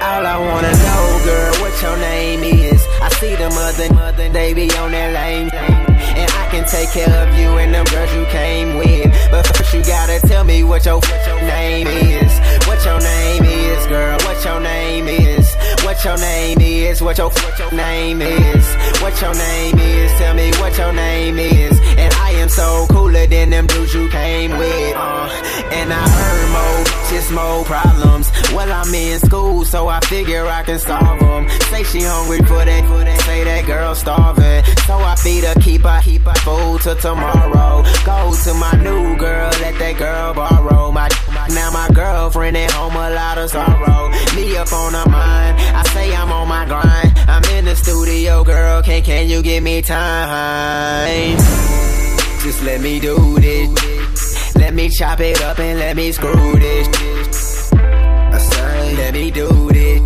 All 0.00 0.26
I 0.26 0.38
wanna 0.38 0.72
know, 0.72 1.20
girl, 1.24 1.54
what 1.60 1.82
your 1.82 1.96
name 1.98 2.42
is. 2.44 2.82
I 3.02 3.08
see 3.20 3.34
them 3.36 3.52
other, 3.52 3.92
other, 3.94 4.28
they 4.30 4.54
be 4.54 4.70
on 4.72 4.92
that 4.92 5.12
lane. 5.12 5.50
And 5.52 6.30
I 6.30 6.48
can 6.50 6.66
take 6.66 6.90
care 6.90 7.28
of 7.28 7.38
you 7.38 7.58
and 7.58 7.74
them 7.74 7.84
girls 7.86 8.14
you 8.14 8.24
came 8.26 8.78
with. 8.78 9.12
But 9.30 9.46
first 9.46 9.74
you 9.74 9.82
gotta 9.82 10.20
tell 10.26 10.44
me 10.44 10.64
what 10.64 10.84
your, 10.86 10.96
what 10.96 11.26
your 11.26 11.40
name 11.42 11.88
is. 11.88 12.32
What 12.66 12.82
your 12.84 13.00
name 13.00 13.44
is, 13.44 13.86
girl, 13.86 14.18
what 14.24 14.42
your 14.44 14.60
name 14.60 15.08
is. 15.08 15.33
What 15.94 16.04
your 16.04 16.18
name 16.18 16.60
is, 16.60 17.00
what 17.00 17.18
your, 17.18 17.30
what 17.30 17.56
your 17.56 17.72
name 17.72 18.20
is. 18.20 18.74
What 19.00 19.18
your 19.22 19.32
name 19.32 19.78
is, 19.78 20.12
tell 20.18 20.34
me 20.34 20.50
what 20.58 20.76
your 20.76 20.92
name 20.92 21.38
is. 21.38 21.78
And 21.96 22.12
I 22.14 22.32
am 22.32 22.48
so 22.48 22.86
cooler 22.90 23.26
than 23.28 23.50
them 23.50 23.68
dudes 23.68 23.94
you 23.94 24.08
came 24.10 24.50
with. 24.58 24.96
Uh, 24.96 25.30
and 25.70 25.92
I 25.92 26.08
heard 26.08 26.50
more, 26.50 26.84
just 27.10 27.30
more 27.30 27.64
problems. 27.64 28.28
Well, 28.52 28.70
I'm 28.72 28.92
in 28.92 29.20
school, 29.20 29.64
so 29.64 29.86
I 29.86 30.00
figure 30.00 30.44
I 30.44 30.64
can 30.64 30.80
solve 30.80 31.20
them. 31.20 31.48
Say 31.70 31.84
she 31.84 32.02
hungry 32.02 32.38
for 32.38 32.64
that. 32.64 33.20
Say 33.24 33.44
that 33.44 33.64
girl 33.64 33.94
starving. 33.94 34.64
So 34.86 34.94
I 34.94 35.14
feed 35.14 35.44
her, 35.44 35.54
keep 35.60 35.82
her, 35.82 36.00
keep 36.02 36.22
her 36.22 36.34
food 36.34 36.80
till 36.82 36.96
tomorrow. 36.96 37.82
Go 38.04 38.34
to 38.44 38.54
my 38.54 38.72
new 38.82 39.16
girl, 39.16 39.50
let 39.62 39.78
that 39.78 39.96
girl 39.96 40.34
borrow. 40.34 40.90
My 40.90 41.08
now 41.48 41.70
my 41.70 41.88
girlfriend 41.94 42.56
at 42.56 42.70
home, 42.72 42.96
a 42.96 43.10
lot 43.10 43.38
of 43.38 43.48
sorrow. 43.48 44.10
Me 44.34 44.56
up 44.56 44.72
on 44.72 44.92
her 44.92 45.08
mind. 45.08 45.56
I 45.60 45.83
say 45.92 46.14
I'm 46.14 46.30
on 46.32 46.48
my 46.48 46.64
grind. 46.66 47.12
I'm 47.28 47.44
in 47.56 47.64
the 47.64 47.76
studio, 47.76 48.44
girl. 48.44 48.82
Can 48.82 49.02
can 49.02 49.28
you 49.28 49.42
give 49.42 49.62
me 49.62 49.82
time? 49.82 51.36
Just 52.42 52.62
let 52.62 52.80
me 52.80 53.00
do 53.00 53.16
this. 53.40 54.54
Let 54.56 54.74
me 54.74 54.88
chop 54.88 55.20
it 55.20 55.40
up 55.42 55.58
and 55.58 55.78
let 55.78 55.96
me 55.96 56.12
screw 56.12 56.54
this. 56.58 57.72
I 57.72 58.38
say, 58.38 58.96
let 58.96 59.14
me 59.14 59.30
do 59.30 59.48
this. 59.72 60.00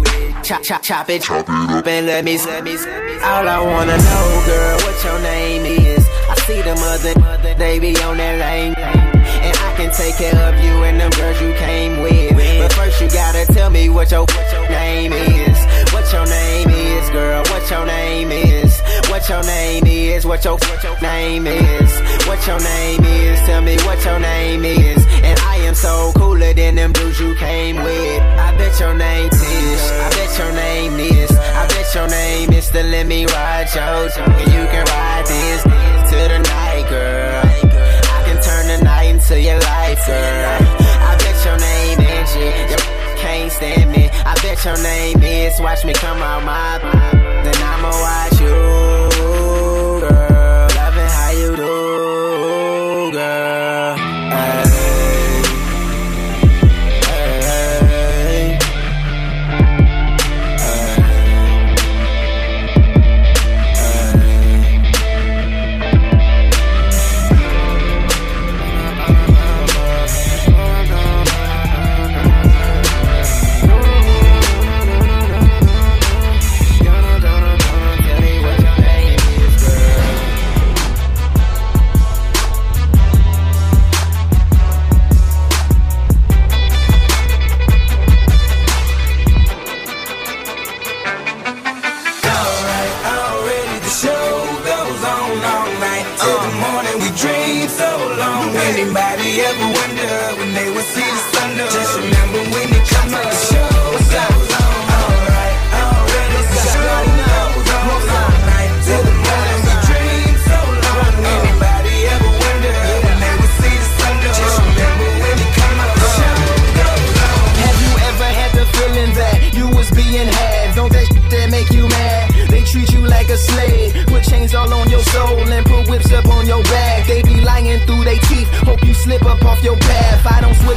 Chop, 0.47 0.63
chop, 0.63 0.83
chop 0.83 1.11
it, 1.11 1.23
chop 1.23 1.47
it 1.49 1.51
up 1.51 1.87
and 1.87 2.07
let 2.07 2.25
me, 2.25 2.39
let 2.39 2.65
me. 2.65 2.77
All 3.23 3.47
I 3.47 3.61
wanna 3.61 3.99
know, 3.99 4.43
girl, 4.47 4.77
what 4.85 5.05
your 5.05 5.21
name 5.21 5.65
is. 5.67 6.07
I 6.31 6.35
see 6.47 6.63
the 6.63 6.75
mother, 6.77 7.15
other, 7.27 7.55
they 7.55 7.79
be 7.79 7.97
on 8.03 8.17
that 8.17 8.39
lane. 8.39 8.75
And 8.77 9.57
I 9.57 9.75
can 9.77 9.93
take 9.93 10.17
care 10.17 10.35
of 10.49 10.55
you 10.65 10.85
and 10.85 11.01
them 11.01 11.11
girls 11.11 11.41
you 11.43 11.53
came 11.55 12.03
with. 12.03 12.28
But 12.69 12.77
first 12.85 13.01
you 13.01 13.09
gotta 13.09 13.47
tell 13.47 13.71
me 13.71 13.89
what 13.89 14.11
your, 14.11 14.21
what 14.21 14.53
your 14.53 14.69
name 14.69 15.13
is. 15.13 15.59
What 15.93 16.13
your 16.13 16.27
name 16.27 16.69
is, 16.69 17.11
girl, 17.11 17.43
what 17.45 17.71
your 17.71 17.87
name 17.87 18.31
is. 18.31 18.81
What 19.09 19.27
your 19.29 19.43
name 19.43 19.87
is, 19.87 20.27
what 20.27 20.45
your, 20.45 20.59
what 20.59 20.83
your 20.85 21.01
name 21.01 21.47
is. 21.47 21.93
What 22.29 22.47
your 22.47 22.61
name 22.61 23.05
is, 23.05 23.41
tell 23.47 23.63
me 23.63 23.77
what 23.87 24.05
your 24.05 24.19
name 24.19 24.65
is. 24.67 25.07
And 25.23 25.39
I 25.41 25.57
am 25.65 25.75
so 25.75 26.13
cooler 26.15 26.53
than 26.53 26.75
them 26.75 26.93
dudes 26.93 27.19
you 27.19 27.35
came 27.37 27.77
with. 27.77 28.21
I 28.21 28.55
bet 28.59 28.79
your 28.79 28.95
name 28.95 29.31
Tish, 29.31 29.85
I 30.05 30.11
bet 30.11 30.39
your 30.39 30.53
name 30.53 30.93
is. 31.01 31.31
I 31.31 31.67
bet 31.69 31.95
your 31.95 32.09
name 32.09 32.53
is 32.53 32.69
to 32.69 32.83
let 32.83 33.07
me 33.07 33.25
ride 33.25 33.69
your 33.75 34.25
And 34.29 34.53
you 34.53 34.65
can 34.69 34.85
ride 34.85 35.27
this 35.27 35.63
to 35.63 36.17
the 36.17 36.39
night, 36.39 36.87
girl. 36.91 37.43
I 38.13 38.23
can 38.27 38.43
turn 38.43 38.79
the 38.79 38.85
night 38.85 39.05
into 39.05 39.41
your 39.41 39.59
life, 39.59 40.07
girl. 40.07 40.88
Bet 42.39 42.71
your 42.71 42.79
can't 43.19 43.51
stand 43.53 43.91
me. 43.91 44.09
I 44.13 44.35
bet 44.43 44.65
your 44.65 44.79
name 44.83 45.23
is. 45.23 45.61
Watch 45.61 45.85
me 45.85 45.93
come 45.95 46.19
out 46.19 46.45
my. 46.45 46.79
Then 47.43 47.55
I'ma 47.55 47.91
watch 47.91 48.38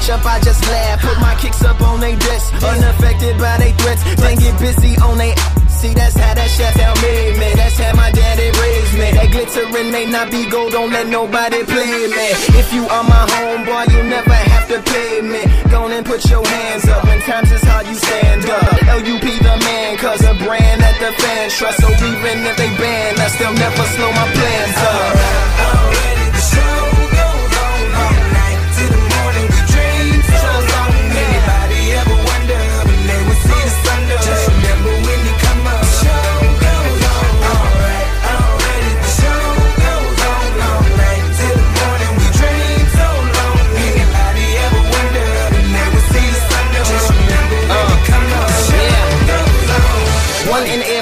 switch 0.01 0.09
up, 0.09 0.25
I 0.25 0.39
just 0.39 0.63
laugh. 0.67 1.01
Put 1.01 1.19
my 1.19 1.35
kicks 1.35 1.63
up 1.63 1.79
on 1.81 1.99
they 1.99 2.15
desk, 2.15 2.53
unaffected 2.63 3.37
by 3.37 3.57
they 3.57 3.73
threats. 3.73 4.03
Then 4.15 4.37
get 4.37 4.59
busy 4.59 4.97
on 4.97 5.17
they. 5.17 5.35
See, 5.67 5.93
that's 5.93 6.15
how 6.15 6.33
that 6.33 6.49
chef 6.49 6.73
tell 6.75 6.95
me, 7.01 7.37
man. 7.37 7.55
That's 7.57 7.77
how 7.77 7.93
my 7.95 8.11
daddy 8.11 8.49
raised 8.59 8.93
me. 8.93 9.07
That 9.17 9.29
glittering 9.31 9.91
may 9.91 10.05
not 10.05 10.31
be 10.31 10.49
gold, 10.49 10.71
don't 10.71 10.91
let 10.91 11.07
nobody 11.07 11.63
play 11.65 12.07
me. 12.07 12.27
If 12.57 12.73
you 12.73 12.87
are 12.87 13.03
my 13.03 13.23
homeboy, 13.33 13.89
you 13.93 14.03
never 14.03 14.33
have 14.33 14.67
to 14.69 14.79
pay 14.81 15.21
me. 15.21 15.41
Go 15.69 15.87
and 15.87 16.05
put 16.05 16.23
your 16.29 16.45
hands 16.45 16.87
up. 16.87 17.03
When 17.05 17.19
times 17.21 17.51
is 17.51 17.63
hard, 17.63 17.87
you 17.87 17.95
stand 17.95 18.45
up. 18.45 19.05
Lupe 19.05 19.33
the 19.41 19.55
man, 19.65 19.97
cause 19.97 20.21
a 20.21 20.33
brand 20.45 20.81
that 20.81 20.97
the 21.01 21.11
fans 21.21 21.53
trust. 21.57 21.81
So 21.81 21.89
even 21.89 22.45
if 22.45 22.55
they 22.57 22.69
ban 22.77 23.19
us, 23.19 23.33
they'll 23.37 23.53
never 23.53 23.85
slow 23.97 24.11
my 24.13 24.27
plans 24.33 24.77
up. 24.77 26.10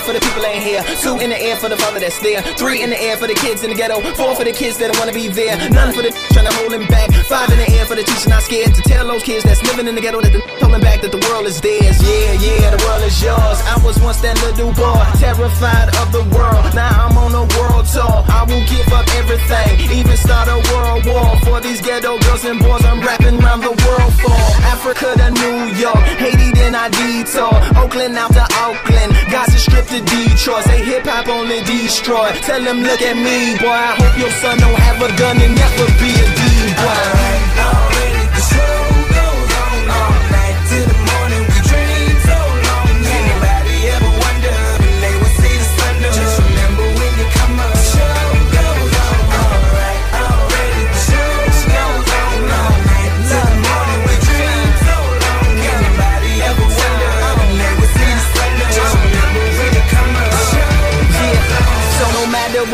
For 0.10 0.18
the 0.18 0.26
people 0.26 0.46
ain't 0.46 0.64
here. 0.66 0.82
Two 1.06 1.22
in 1.22 1.30
the 1.30 1.38
air 1.38 1.56
for 1.62 1.70
the 1.70 1.78
father 1.78 2.00
that's 2.00 2.18
there. 2.26 2.42
Three 2.58 2.82
in 2.82 2.90
the 2.90 3.00
air 3.00 3.16
for 3.16 3.28
the 3.28 3.36
kids 3.38 3.64
in 3.64 3.70
the 3.70 3.78
ghetto. 3.78 4.02
Four 4.18 4.34
for 4.34 4.44
the 4.44 4.52
kids 4.52 4.78
that 4.82 4.90
wanna 4.98 5.14
be 5.14 5.28
there. 5.30 5.54
None 5.70 5.94
for 5.94 6.02
the 6.02 6.10
trying 6.34 6.50
to 6.50 6.54
hold 6.58 6.74
him 6.74 6.88
back. 6.88 7.14
Five 7.30 7.52
in 7.54 7.60
the 7.62 7.70
air 7.78 7.86
for 7.86 7.94
the 7.94 8.02
teacher 8.02 8.30
not 8.30 8.42
scared 8.42 8.74
to 8.74 8.82
tell 8.90 9.06
those 9.06 9.22
kids 9.22 9.44
that's 9.46 9.62
living 9.70 9.86
in 9.88 9.94
the 9.94 10.02
ghetto 10.02 10.22
that 10.22 10.34
the 10.34 10.42
holding 10.62 10.82
back 10.82 11.02
that 11.06 11.12
the 11.12 11.22
world 11.30 11.46
is 11.46 11.62
theirs. 11.62 12.02
Yeah, 12.02 12.34
yeah, 12.42 12.74
the 12.74 12.82
world 12.90 13.04
is 13.06 13.22
yours. 13.22 13.60
I 13.70 13.78
was 13.86 14.02
once 14.02 14.20
that 14.26 14.34
little 14.42 14.74
boy, 14.74 14.98
terrified 15.22 15.94
of 16.02 16.10
the 16.10 16.26
world. 16.34 16.66
Now 16.74 16.90
I'm 17.06 17.14
on 17.18 17.34
a 17.38 17.46
world 17.62 17.86
tour. 17.86 18.26
I 18.34 18.50
will 18.50 18.66
give 18.66 18.90
up 18.90 19.06
everything, 19.22 19.94
even 19.94 20.18
start 20.18 20.50
a 20.50 20.58
world 20.74 21.06
war 21.06 21.38
for 21.46 21.62
these 21.62 21.86
ghetto 21.86 22.18
girls 22.26 22.46
and 22.50 22.58
boys. 22.58 22.82
I'm 22.82 22.98
rapping 23.06 23.38
around 23.46 23.62
the 23.62 23.78
world 23.86 24.14
for 24.18 24.42
Africa 24.74 25.14
to 25.22 25.30
New 25.38 25.70
York, 25.78 26.02
Haiti 26.18 26.50
then 26.58 26.74
I 26.74 26.90
detour, 26.90 27.54
Oakland 27.78 28.18
out 28.18 28.34
to 28.34 28.46
Auckland, 28.58 29.14
Gaza 29.30 29.60
Strip 29.60 29.86
to 30.00 30.06
Detroit. 30.06 30.64
Say 30.66 30.84
hip 30.84 31.06
hop 31.06 31.28
only 31.28 31.62
destroy. 31.62 32.32
Tell 32.44 32.64
them 32.64 32.82
look 32.82 33.02
at 33.02 33.16
me, 33.16 33.58
boy. 33.58 33.70
I 33.70 33.96
hope 34.00 34.18
your 34.18 34.32
son 34.32 34.58
don't 34.58 34.80
have 34.80 35.02
a 35.02 35.10
gun 35.18 35.38
and 35.42 35.56
never 35.56 35.86
be 36.00 36.12
a 36.12 36.28
D 36.36 38.09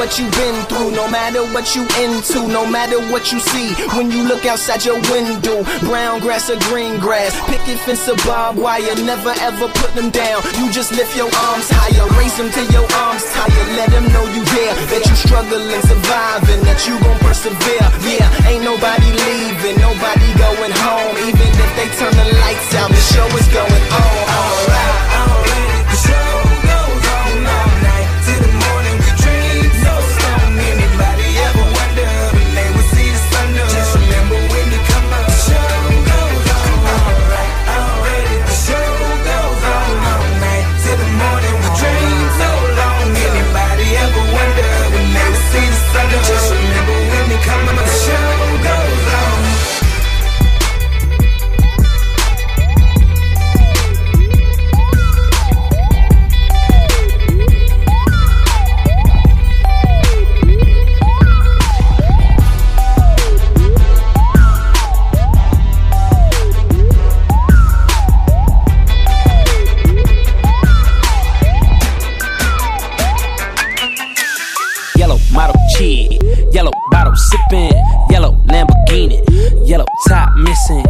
what 0.05 0.19
you've 0.19 0.37
been 0.37 0.61
through, 0.69 0.91
no 0.91 1.09
matter 1.09 1.41
what 1.49 1.73
you 1.73 1.81
into, 1.97 2.45
no 2.45 2.61
matter 2.61 3.01
what 3.09 3.33
you 3.33 3.39
see, 3.39 3.73
when 3.97 4.11
you 4.11 4.21
look 4.21 4.45
outside 4.45 4.85
your 4.85 5.01
window, 5.09 5.65
brown 5.81 6.21
grass 6.21 6.47
or 6.47 6.61
green 6.69 6.99
grass, 6.99 7.33
picket 7.49 7.79
fence 7.81 8.07
or 8.07 8.13
barbed 8.21 8.59
wire, 8.59 8.93
never 9.01 9.33
ever 9.41 9.67
put 9.81 9.89
them 9.97 10.11
down. 10.11 10.45
You 10.61 10.69
just 10.69 10.91
lift 10.93 11.17
your 11.17 11.25
arms 11.49 11.73
higher, 11.73 12.05
raise 12.21 12.37
them 12.37 12.53
till 12.53 12.69
your 12.69 12.85
arms 13.01 13.25
tired, 13.33 13.69
let 13.81 13.89
them 13.89 14.05
know 14.13 14.21
you 14.29 14.45
there, 14.45 14.75
that 14.93 15.01
you 15.09 15.15
struggling, 15.17 15.81
surviving, 15.89 16.61
that 16.69 16.85
you 16.85 17.01
gon' 17.01 17.17
persevere. 17.25 17.89
Yeah, 18.05 18.29
ain't 18.45 18.61
nobody 18.61 19.09
leaving, 19.09 19.81
nobody 19.81 20.29
going 20.37 20.75
home, 20.85 21.17
even 21.17 21.49
if 21.49 21.71
they 21.81 21.89
turn 21.97 22.13
the 22.13 22.29
lights 22.45 22.77
out, 22.77 22.93
the 22.93 23.01
show 23.09 23.25
is 23.33 23.47
going 23.49 23.85
on. 23.89 24.54
Top 80.07 80.35
missing. 80.35 80.85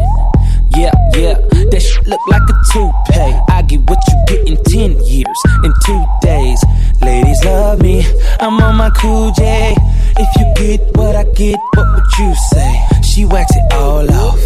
Yeah, 0.76 0.92
yeah, 1.16 1.36
that 1.72 1.82
shit 1.82 2.06
look 2.08 2.20
like 2.28 2.42
a 2.42 2.56
toupee. 2.72 3.40
I 3.50 3.62
get 3.62 3.82
what 3.90 4.00
you 4.08 4.18
get 4.28 4.48
in 4.48 4.58
10 4.64 5.06
years, 5.06 5.40
in 5.64 5.72
two 5.86 6.04
days. 6.22 6.62
Ladies 7.02 7.44
love 7.46 7.82
me, 7.82 8.06
I'm 8.40 8.60
on 8.60 8.76
my 8.76 8.90
cool 8.90 9.32
J. 9.32 9.76
If 10.18 10.30
you 10.38 10.54
get 10.56 10.98
what 10.98 11.16
I 11.16 11.24
get, 11.34 11.58
what 11.76 11.88
would 11.96 12.12
you 12.20 12.36
say? 12.52 12.82
She 13.04 13.26
wax 13.26 13.56
it 13.56 13.74
all 13.74 14.12
off, 14.12 14.40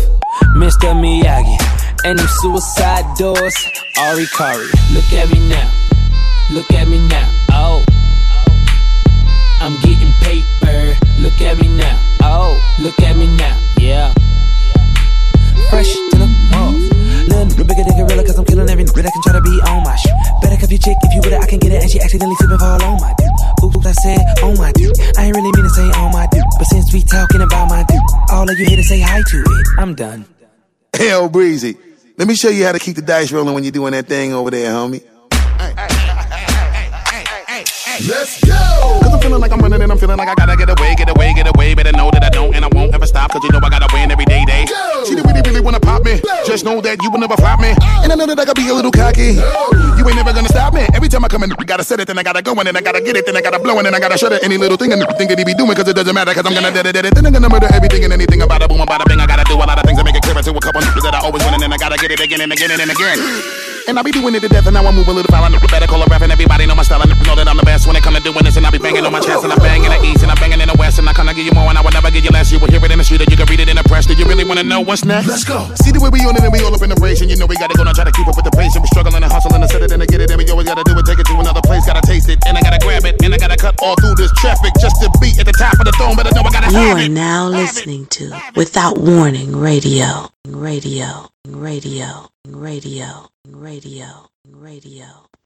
Mr. 0.55 0.93
Miyagi. 0.93 1.57
And 2.05 2.19
them 2.19 2.27
suicide 2.41 3.05
doors, 3.17 3.55
Hari 3.95 4.27
Kari. 4.37 4.67
Look 4.93 5.11
at 5.13 5.31
me 5.31 5.49
now, 5.49 5.71
look 6.51 6.71
at 6.71 6.87
me 6.87 7.07
now, 7.07 7.27
oh. 7.51 7.85
I'm 9.61 9.75
getting 9.81 10.11
paper. 10.21 10.95
Look 11.19 11.41
at 11.41 11.59
me 11.59 11.67
now. 11.67 11.99
Oh, 12.21 12.55
look 12.79 12.97
at 13.01 13.17
me 13.17 13.27
now. 13.35 13.59
Yeah. 13.77 14.13
Fresh 15.69 15.93
to 15.93 16.17
the 16.17 16.27
off. 16.57 16.73
Little 17.29 17.65
bigger 17.65 17.83
than 17.83 17.95
gorilla, 17.97 18.23
cause 18.25 18.37
I'm 18.37 18.45
killing 18.45 18.69
every 18.69 18.83
nigga 18.83 19.03
that 19.03 19.13
can 19.13 19.21
try 19.21 19.33
to 19.33 19.41
be 19.41 19.55
on 19.69 19.83
my 19.83 19.95
shoe. 19.95 20.09
Better 20.41 20.57
cuff 20.57 20.71
your 20.71 20.79
chick 20.79 20.97
if 21.03 21.13
you 21.13 21.21
with 21.21 21.33
it, 21.33 21.41
I 21.41 21.45
can 21.45 21.59
get 21.59 21.71
it. 21.71 21.81
And 21.81 21.91
she 21.91 21.99
accidentally 22.01 22.35
slip 22.35 22.51
and 22.51 22.59
fall 22.59 22.81
on 22.83 22.99
my 22.99 23.13
dude. 23.17 23.75
Oops, 23.75 23.85
I 23.85 23.91
said 23.93 24.21
on 24.43 24.57
my 24.57 24.71
dude. 24.73 24.97
I 25.17 25.25
ain't 25.25 25.35
really 25.35 25.51
mean 25.53 25.63
to 25.63 25.69
say 25.69 25.85
on 26.01 26.11
my 26.11 26.27
dude. 26.31 26.43
But 26.57 26.65
since 26.65 26.91
we 26.91 27.03
talking 27.03 27.41
about 27.41 27.69
my 27.69 27.83
dude, 27.83 28.01
all 28.31 28.49
of 28.49 28.57
you 28.57 28.65
here 28.65 28.77
to 28.77 28.83
say 28.83 28.99
hi 28.99 29.21
to 29.21 29.37
it. 29.45 29.67
I'm 29.77 29.93
done. 29.93 30.25
Hell, 30.93 31.29
Breezy. 31.29 31.77
Let 32.17 32.27
me 32.27 32.35
show 32.35 32.49
you 32.49 32.65
how 32.65 32.73
to 32.73 32.79
keep 32.79 32.95
the 32.95 33.01
dice 33.01 33.31
rolling 33.31 33.53
when 33.53 33.63
you're 33.63 33.71
doing 33.71 33.93
that 33.93 34.07
thing 34.07 34.33
over 34.33 34.49
there, 34.49 34.71
homie. 34.73 35.03
Let's 38.07 38.39
go! 38.45 38.55
Cause 39.03 39.11
I'm 39.11 39.19
feeling 39.19 39.41
like 39.41 39.51
I'm 39.51 39.59
running 39.59 39.81
and 39.81 39.91
I'm 39.91 39.97
feeling 39.97 40.15
like 40.15 40.29
I 40.29 40.35
gotta 40.35 40.55
get 40.55 40.71
away, 40.71 40.95
get 40.95 41.09
away, 41.09 41.33
get 41.35 41.51
away. 41.51 41.75
Better 41.75 41.91
know 41.91 42.09
that 42.11 42.23
I 42.23 42.29
don't 42.29 42.55
and 42.55 42.63
I 42.63 42.69
won't 42.71 42.93
ever 42.95 43.05
stop. 43.05 43.31
Cause 43.31 43.43
you 43.43 43.51
know 43.51 43.59
I 43.59 43.67
gotta 43.67 43.91
win 43.91 44.09
every 44.09 44.23
day, 44.23 44.45
day. 44.47 44.63
She 45.03 45.19
didn't 45.19 45.27
really, 45.27 45.43
really 45.43 45.59
wanna 45.59 45.81
pop 45.81 46.03
me. 46.07 46.21
Just 46.47 46.63
know 46.63 46.79
that 46.79 47.03
you 47.03 47.11
will 47.11 47.19
never 47.19 47.35
flop 47.35 47.59
me. 47.59 47.75
Oh. 47.75 48.03
And 48.03 48.11
I 48.11 48.15
know 48.15 48.25
that 48.25 48.39
I 48.39 48.45
gotta 48.45 48.55
be 48.55 48.69
a 48.69 48.73
little 48.73 48.91
cocky. 48.91 49.35
You 49.99 50.07
ain't 50.07 50.15
never 50.15 50.31
gonna 50.31 50.47
stop 50.47 50.73
me. 50.73 50.87
Every 50.95 51.09
time 51.09 51.25
I 51.25 51.27
come 51.27 51.43
in, 51.43 51.51
I 51.51 51.63
gotta 51.67 51.83
set 51.83 51.99
it, 51.99 52.07
then 52.07 52.17
I 52.17 52.23
gotta 52.23 52.41
go 52.41 52.55
in, 52.55 52.67
and 52.67 52.77
I 52.77 52.79
gotta 52.79 53.01
get 53.01 53.17
it, 53.17 53.25
then 53.25 53.35
I 53.35 53.41
gotta 53.41 53.59
blow 53.59 53.77
in, 53.79 53.85
and 53.85 53.95
I 53.95 53.99
gotta 53.99 54.17
shut 54.17 54.31
it. 54.31 54.43
Any 54.43 54.55
little 54.55 54.77
thing 54.77 54.93
and 54.93 55.03
thing 55.17 55.27
that 55.27 55.37
he 55.37 55.43
be 55.43 55.53
doing, 55.53 55.75
cause 55.75 55.87
it 55.89 55.95
doesn't 55.95 56.15
matter, 56.15 56.33
cause 56.33 56.45
I'm 56.47 56.55
gonna 56.55 56.71
dead 56.71 56.87
it, 56.87 56.93
dead 56.93 57.03
it. 57.03 57.15
Then 57.15 57.25
I'm 57.25 57.33
gonna 57.33 57.49
murder 57.49 57.67
everything 57.75 58.05
and 58.05 58.13
anything 58.13 58.41
about 58.41 58.63
a 58.63 58.67
boom, 58.69 58.79
about 58.79 59.03
a 59.03 59.09
bing. 59.09 59.19
I 59.19 59.27
gotta 59.27 59.43
do 59.43 59.59
a 59.59 59.67
lot 59.67 59.77
of 59.77 59.83
things 59.83 59.99
to 59.99 60.05
make 60.05 60.15
it 60.15 60.23
clear 60.23 60.39
to 60.39 60.51
a 60.55 60.61
couple 60.63 60.79
niggas 60.79 61.03
that 61.03 61.15
I 61.15 61.19
always 61.19 61.43
win, 61.43 61.53
and 61.53 61.63
then 61.63 61.73
I 61.73 61.77
gotta 61.77 61.97
get 61.97 62.11
it 62.11 62.21
again 62.21 62.39
and 62.39 62.53
again 62.53 62.71
and 62.71 62.91
again. 62.91 63.68
And 63.89 63.97
I 63.97 64.03
be 64.05 64.11
doing 64.13 64.35
it 64.37 64.41
to 64.45 64.49
death, 64.49 64.69
and 64.69 64.75
now 64.77 64.85
I 64.85 64.91
move 64.93 65.07
a 65.07 65.11
little 65.11 65.25
foul. 65.33 65.41
I 65.43 65.49
know 65.49 65.57
better 65.65 65.87
call 65.89 65.97
a 66.01 66.05
rap, 66.05 66.21
and 66.21 66.31
everybody 66.31 66.69
know 66.69 66.75
my 66.77 66.85
style. 66.85 67.01
I 67.01 67.09
know 67.09 67.33
that 67.33 67.49
I'm 67.49 67.57
the 67.57 67.65
best 67.65 67.87
when 67.89 67.95
it 67.97 68.03
come 68.05 68.13
to 68.13 68.21
doing 68.21 68.45
this, 68.45 68.53
and 68.55 68.61
I 68.61 68.69
be 68.69 68.77
banging 68.77 69.01
on 69.01 69.11
my 69.11 69.19
chest, 69.19 69.41
and 69.43 69.49
I 69.51 69.57
bang 69.57 69.81
in 69.81 69.89
the 69.89 69.97
east, 70.05 70.21
and 70.21 70.29
I 70.29 70.35
banging 70.37 70.61
in 70.61 70.69
the 70.69 70.77
west, 70.77 70.99
and 71.01 71.09
I 71.09 71.13
kinda 71.17 71.33
give 71.33 71.49
you 71.49 71.53
more, 71.57 71.65
and 71.73 71.77
I 71.77 71.81
will 71.81 71.89
never 71.89 72.11
give 72.13 72.21
you 72.21 72.29
less. 72.29 72.51
You 72.53 72.59
will 72.61 72.69
hear 72.69 72.77
it 72.85 72.91
in 72.93 73.01
the 73.01 73.03
street, 73.03 73.25
or 73.25 73.27
you 73.29 73.37
can 73.37 73.49
read 73.49 73.59
it 73.65 73.69
in 73.69 73.77
the 73.81 73.83
press. 73.89 74.05
Do 74.05 74.13
you 74.13 74.25
really 74.29 74.45
wanna 74.45 74.61
know 74.61 74.81
what's 74.81 75.05
next? 75.05 75.25
Let's 75.25 75.43
go. 75.43 75.65
See 75.81 75.89
the 75.89 75.97
way 75.99 76.09
we 76.13 76.21
on 76.29 76.37
it, 76.37 76.43
and 76.45 76.53
we 76.53 76.61
all 76.61 76.69
up 76.75 76.83
in 76.85 76.89
the 76.93 77.01
race, 77.01 77.21
and 77.21 77.29
you 77.33 77.37
know 77.41 77.47
we 77.49 77.55
gotta 77.57 77.73
go 77.73 77.81
now, 77.81 77.93
try 77.93 78.05
to 78.05 78.11
keep 78.13 78.27
up 78.29 78.35
with 78.37 78.45
the 78.45 78.53
pace, 78.53 78.75
and 78.77 78.83
we 78.85 78.87
struggling 78.93 79.23
and 79.23 79.31
hustling 79.31 79.61
to 79.61 79.67
set 79.67 79.81
it 79.81 79.91
and 79.91 80.01
to 80.01 80.07
get 80.07 80.21
it, 80.21 80.29
and 80.29 80.37
we 80.37 80.45
always 80.53 80.67
gotta 80.69 80.83
do 80.85 80.93
it, 80.93 81.05
take 81.09 81.17
it 81.19 81.25
to 81.25 81.35
another 81.41 81.61
place, 81.65 81.81
gotta 81.89 82.05
taste 82.05 82.29
it, 82.29 82.37
and 82.45 82.57
I 82.57 82.61
gotta 82.61 82.77
grab 82.85 83.05
it, 83.09 83.17
and 83.25 83.33
I 83.33 83.37
gotta 83.41 83.57
cut 83.57 83.73
all 83.81 83.95
through 83.97 84.15
this 84.21 84.29
traffic 84.37 84.69
just 84.77 85.01
to 85.01 85.09
be 85.17 85.33
at 85.41 85.49
the 85.49 85.55
top 85.57 85.73
of 85.81 85.85
the 85.89 85.93
throne, 85.97 86.13
but 86.15 86.29
I 86.29 86.31
know 86.37 86.45
I 86.45 86.51
gotta 86.53 86.69
You 86.69 86.93
are 86.93 86.99
it. 86.99 87.09
now 87.09 87.47
listening 87.49 88.05
to 88.21 88.37
Without 88.55 88.99
Warning 89.01 89.55
Radio. 89.57 90.29
radio, 90.47 91.29
radio, 91.47 92.29
radio, 92.47 93.29
radio, 93.55 94.29
radio. 94.45 95.28